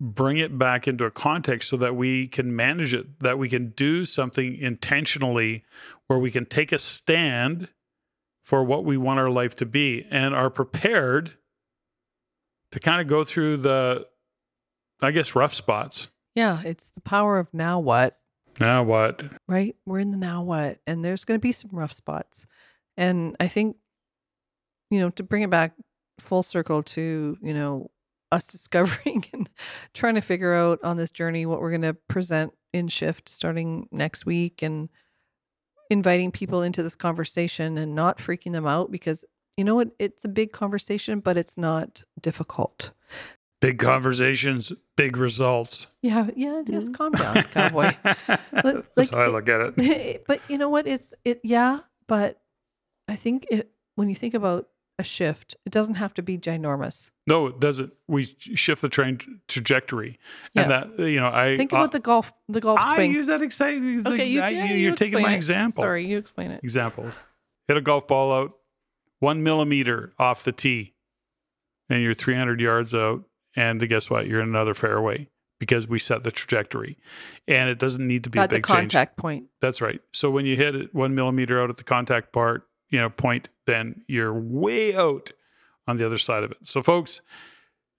bring 0.00 0.38
it 0.38 0.58
back 0.58 0.88
into 0.88 1.04
a 1.04 1.10
context 1.10 1.68
so 1.68 1.76
that 1.76 1.94
we 1.94 2.26
can 2.26 2.56
manage 2.56 2.94
it, 2.94 3.20
that 3.20 3.38
we 3.38 3.48
can 3.48 3.68
do 3.70 4.04
something 4.04 4.56
intentionally 4.56 5.62
where 6.06 6.18
we 6.18 6.30
can 6.30 6.46
take 6.46 6.72
a 6.72 6.78
stand 6.78 7.68
for 8.42 8.64
what 8.64 8.84
we 8.84 8.96
want 8.96 9.20
our 9.20 9.28
life 9.28 9.54
to 9.56 9.66
be 9.66 10.06
and 10.10 10.34
are 10.34 10.50
prepared 10.50 11.34
to 12.72 12.80
kind 12.80 13.00
of 13.00 13.08
go 13.08 13.24
through 13.24 13.58
the, 13.58 14.06
I 15.02 15.10
guess, 15.10 15.34
rough 15.34 15.52
spots. 15.52 16.08
Yeah, 16.34 16.62
it's 16.64 16.88
the 16.88 17.02
power 17.02 17.38
of 17.38 17.52
now 17.52 17.78
what, 17.80 18.16
Now 18.58 18.82
what? 18.82 19.22
right? 19.46 19.76
We're 19.84 19.98
in 19.98 20.12
the 20.12 20.16
now 20.16 20.42
what, 20.42 20.78
and 20.86 21.04
there's 21.04 21.24
going 21.24 21.38
to 21.38 21.42
be 21.42 21.52
some 21.52 21.70
rough 21.72 21.92
spots. 21.92 22.46
And 22.96 23.36
I 23.38 23.48
think, 23.48 23.76
you 24.90 25.00
know, 25.00 25.10
to 25.10 25.22
bring 25.22 25.42
it 25.42 25.50
back 25.50 25.74
full 26.18 26.42
circle 26.42 26.82
to, 26.82 27.36
you 27.42 27.54
know, 27.54 27.90
us 28.32 28.46
discovering 28.52 29.24
and 29.32 29.48
trying 29.94 30.14
to 30.14 30.20
figure 30.20 30.54
out 30.54 30.78
on 30.82 30.96
this 30.96 31.10
journey 31.10 31.46
what 31.46 31.60
we're 31.60 31.70
going 31.70 31.82
to 31.82 31.94
present 31.94 32.52
in 32.72 32.88
shift 32.88 33.28
starting 33.28 33.88
next 33.90 34.26
week 34.26 34.62
and 34.62 34.88
inviting 35.90 36.30
people 36.30 36.62
into 36.62 36.82
this 36.82 36.94
conversation 36.94 37.76
and 37.76 37.94
not 37.94 38.18
freaking 38.18 38.52
them 38.52 38.66
out 38.66 38.90
because 38.92 39.24
you 39.56 39.64
know 39.64 39.74
what 39.74 39.90
it's 39.98 40.24
a 40.24 40.28
big 40.28 40.52
conversation 40.52 41.20
but 41.20 41.36
it's 41.36 41.58
not 41.58 42.02
difficult 42.22 42.92
Big 43.60 43.78
conversations, 43.78 44.72
big 44.96 45.18
results. 45.18 45.86
yeah 46.00 46.28
yeah 46.34 46.60
it 46.60 46.70
is 46.70 46.88
mm-hmm. 46.88 46.94
calm 46.94 47.12
down 47.12 47.42
cowboy 47.42 47.90
That's 48.52 48.86
like, 48.96 49.10
how 49.10 49.18
I 49.18 49.26
look 49.26 49.48
at 49.48 49.74
it. 49.76 50.24
but 50.26 50.40
you 50.48 50.56
know 50.56 50.70
what 50.70 50.86
it's 50.86 51.12
it 51.24 51.40
yeah 51.42 51.80
but 52.06 52.40
i 53.08 53.16
think 53.16 53.46
it 53.50 53.70
when 53.96 54.08
you 54.08 54.14
think 54.14 54.34
about 54.34 54.68
a 55.00 55.02
shift 55.04 55.56
it 55.64 55.72
doesn't 55.72 55.94
have 55.94 56.12
to 56.14 56.22
be 56.22 56.36
ginormous 56.38 57.10
No, 57.26 57.46
it 57.46 57.58
doesn't. 57.58 57.92
We 58.06 58.24
shift 58.24 58.82
the 58.82 58.88
train 58.88 59.18
trajectory, 59.48 60.18
and 60.54 60.70
that 60.70 60.98
you 60.98 61.18
know, 61.20 61.28
I 61.28 61.56
think 61.56 61.72
uh, 61.72 61.76
about 61.76 61.92
the 61.92 62.00
golf 62.00 62.32
the 62.48 62.60
golf 62.60 62.78
I 62.80 62.96
swing 62.96 63.12
use 63.12 63.28
that 63.28 63.40
exciting. 63.40 64.06
okay 64.06 64.26
you, 64.26 64.40
I, 64.42 64.48
yeah, 64.50 64.72
you, 64.72 64.92
are 64.92 64.96
taking 64.96 65.22
my 65.22 65.32
it. 65.32 65.36
example. 65.36 65.82
sorry 65.82 66.06
you 66.06 66.18
explain 66.18 66.50
it 66.50 66.62
Example: 66.62 67.06
hit 67.68 67.76
a 67.76 67.80
golf 67.80 68.06
ball 68.06 68.32
out 68.32 68.52
one 69.20 69.42
millimeter 69.42 70.12
off 70.18 70.44
the 70.44 70.52
tee, 70.52 70.94
and 71.88 72.02
you're 72.02 72.14
300 72.14 72.60
yards 72.60 72.94
out, 72.94 73.24
and 73.56 73.86
guess 73.88 74.10
what? 74.10 74.26
You're 74.26 74.40
in 74.40 74.48
another 74.48 74.74
fairway 74.74 75.28
because 75.58 75.86
we 75.86 75.98
set 75.98 76.22
the 76.22 76.32
trajectory, 76.32 76.98
and 77.46 77.70
it 77.70 77.78
doesn't 77.78 78.06
need 78.06 78.24
to 78.24 78.30
be 78.30 78.38
at 78.38 78.46
a 78.46 78.48
the 78.48 78.54
big 78.56 78.66
change. 78.66 78.78
contact 78.78 79.16
point 79.16 79.46
That's 79.60 79.80
right. 79.80 80.00
So 80.12 80.30
when 80.30 80.46
you 80.46 80.56
hit 80.56 80.74
it 80.74 80.94
one 80.94 81.14
millimeter 81.14 81.62
out 81.62 81.70
at 81.70 81.76
the 81.76 81.84
contact 81.84 82.32
part, 82.32 82.66
you 82.90 82.98
know 82.98 83.10
point, 83.10 83.48
then 83.66 84.02
you're 84.06 84.34
way 84.34 84.94
out 84.94 85.30
on 85.86 85.96
the 85.96 86.06
other 86.06 86.18
side 86.18 86.44
of 86.44 86.50
it. 86.50 86.58
So, 86.62 86.82
folks, 86.82 87.20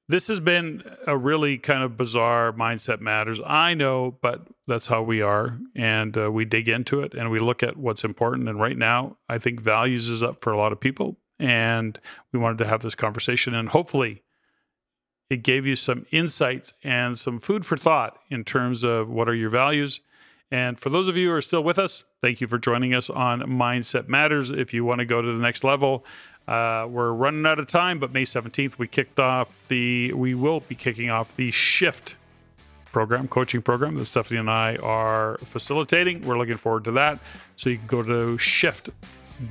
this 0.07 0.27
has 0.27 0.39
been 0.39 0.83
a 1.07 1.17
really 1.17 1.57
kind 1.57 1.83
of 1.83 1.97
bizarre 1.97 2.51
mindset 2.53 2.99
matters. 2.99 3.39
I 3.45 3.73
know, 3.73 4.17
but 4.21 4.47
that's 4.67 4.87
how 4.87 5.01
we 5.01 5.21
are, 5.21 5.57
and 5.75 6.17
uh, 6.17 6.31
we 6.31 6.45
dig 6.45 6.69
into 6.69 7.01
it 7.01 7.13
and 7.13 7.31
we 7.31 7.39
look 7.39 7.63
at 7.63 7.77
what's 7.77 8.03
important. 8.03 8.49
And 8.49 8.59
right 8.59 8.77
now, 8.77 9.17
I 9.29 9.37
think 9.37 9.61
values 9.61 10.07
is 10.07 10.23
up 10.23 10.41
for 10.41 10.51
a 10.51 10.57
lot 10.57 10.71
of 10.71 10.79
people, 10.79 11.17
and 11.39 11.99
we 12.33 12.39
wanted 12.39 12.59
to 12.59 12.67
have 12.67 12.81
this 12.81 12.95
conversation, 12.95 13.55
and 13.55 13.69
hopefully. 13.69 14.23
It 15.29 15.43
gave 15.43 15.65
you 15.65 15.77
some 15.77 16.05
insights 16.11 16.73
and 16.83 17.17
some 17.17 17.39
food 17.39 17.65
for 17.65 17.77
thought 17.77 18.19
in 18.29 18.43
terms 18.43 18.83
of 18.83 19.07
what 19.07 19.29
are 19.29 19.33
your 19.33 19.49
values 19.49 20.01
and 20.51 20.79
for 20.79 20.89
those 20.89 21.07
of 21.07 21.15
you 21.17 21.29
who 21.29 21.33
are 21.35 21.41
still 21.41 21.63
with 21.63 21.79
us, 21.79 22.03
thank 22.21 22.41
you 22.41 22.47
for 22.47 22.57
joining 22.57 22.93
us 22.93 23.09
on 23.09 23.41
Mindset 23.41 24.07
Matters. 24.07 24.51
If 24.51 24.73
you 24.73 24.83
want 24.85 24.99
to 24.99 25.05
go 25.05 25.21
to 25.21 25.27
the 25.27 25.41
next 25.41 25.63
level, 25.63 26.05
uh, 26.47 26.87
we're 26.89 27.13
running 27.13 27.45
out 27.45 27.59
of 27.59 27.67
time, 27.67 27.99
but 27.99 28.11
May 28.11 28.23
17th, 28.23 28.77
we 28.77 28.87
kicked 28.87 29.19
off 29.19 29.47
the, 29.69 30.11
we 30.13 30.33
will 30.35 30.59
be 30.61 30.75
kicking 30.75 31.09
off 31.09 31.35
the 31.35 31.51
Shift 31.51 32.17
program, 32.91 33.27
coaching 33.29 33.61
program 33.61 33.95
that 33.95 34.01
Steffany 34.03 34.39
and 34.39 34.49
I 34.49 34.75
are 34.77 35.37
facilitating. 35.43 36.25
We're 36.27 36.37
looking 36.37 36.57
forward 36.57 36.83
to 36.85 36.91
that. 36.93 37.19
So 37.55 37.69
you 37.69 37.77
can 37.77 37.87
go 37.87 38.03
to 38.03 38.37
Shift. 38.37 38.89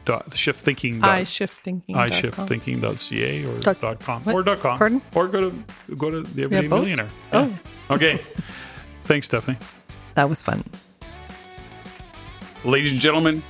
Dot, 0.04 0.36
shift 0.36 0.60
thinking 0.60 1.02
I 1.02 1.24
shift 1.24 1.64
thinking 1.64 1.96
I 1.96 2.10
shift 2.10 2.38
thinking.ca 2.42 3.44
or 3.44 3.58
Dot- 3.58 3.80
dot 3.80 3.98
com 3.98 4.22
what? 4.22 4.34
or 4.36 4.42
dot 4.44 4.60
com 4.60 4.78
Pardon? 4.78 5.02
or 5.16 5.26
go 5.26 5.50
to 5.50 5.64
go 5.96 6.10
to 6.12 6.22
the 6.22 6.44
everyday 6.44 6.68
both? 6.68 6.82
millionaire 6.82 7.08
Oh, 7.32 7.52
okay 7.90 8.20
thanks 9.02 9.28
steffany 9.28 9.56
that 10.14 10.28
was 10.28 10.40
fun. 10.42 10.62
Ladies 12.64 12.92
and 12.92 13.00
gentlemen, 13.00 13.42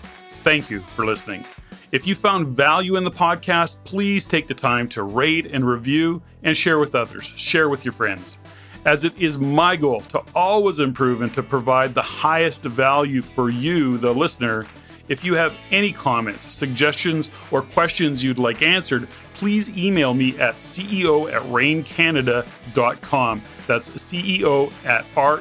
thank 0.45 0.71
you 0.71 0.83
for 0.95 1.05
listening. 1.05 1.45
If 1.91 2.07
you 2.07 2.15
found 2.15 2.47
value 2.47 2.95
in 2.95 3.03
the 3.03 3.11
podcast, 3.11 3.83
please 3.83 4.25
take 4.25 4.47
the 4.47 4.55
time 4.55 4.89
to 4.91 5.03
rate 5.03 5.47
and 5.47 5.67
review 5.67 6.23
and 6.45 6.57
share 6.57 6.79
with 6.79 6.95
others. 6.95 7.25
Share 7.25 7.69
with 7.69 7.85
your 7.85 7.91
friends. 7.91 8.39
As 8.85 9.03
it 9.03 9.19
is 9.19 9.37
my 9.37 9.75
goal 9.75 10.03
to 10.03 10.23
always 10.33 10.79
improve 10.79 11.23
and 11.23 11.35
to 11.35 11.43
provide 11.43 11.93
the 11.93 12.03
highest 12.03 12.63
value 12.63 13.21
for 13.21 13.51
you, 13.51 13.99
the 13.99 14.15
listener. 14.15 14.65
If 15.09 15.25
you 15.25 15.35
have 15.35 15.55
any 15.73 15.93
comments, 15.93 16.45
suggestions, 16.45 17.31
or 17.51 17.63
questions 17.63 18.23
you'd 18.23 18.39
like 18.39 18.63
answered, 18.63 19.09
please 19.35 19.77
email 19.77 20.15
me 20.15 20.39
at 20.39 20.55
ceo 20.59 21.33
at 21.33 21.43
reincanada.com. 21.43 23.43
That's 23.67 23.89
CEO 23.89 24.73
at 24.85 25.05
R 25.17 25.41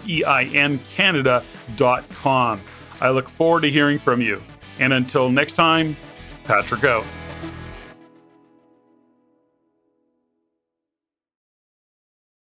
I 3.01 3.09
look 3.09 3.29
forward 3.29 3.61
to 3.61 3.69
hearing 3.69 3.97
from 3.97 4.21
you. 4.21 4.41
And 4.79 4.93
until 4.93 5.29
next 5.29 5.53
time, 5.53 5.97
Patrick 6.43 6.83
out. 6.83 7.05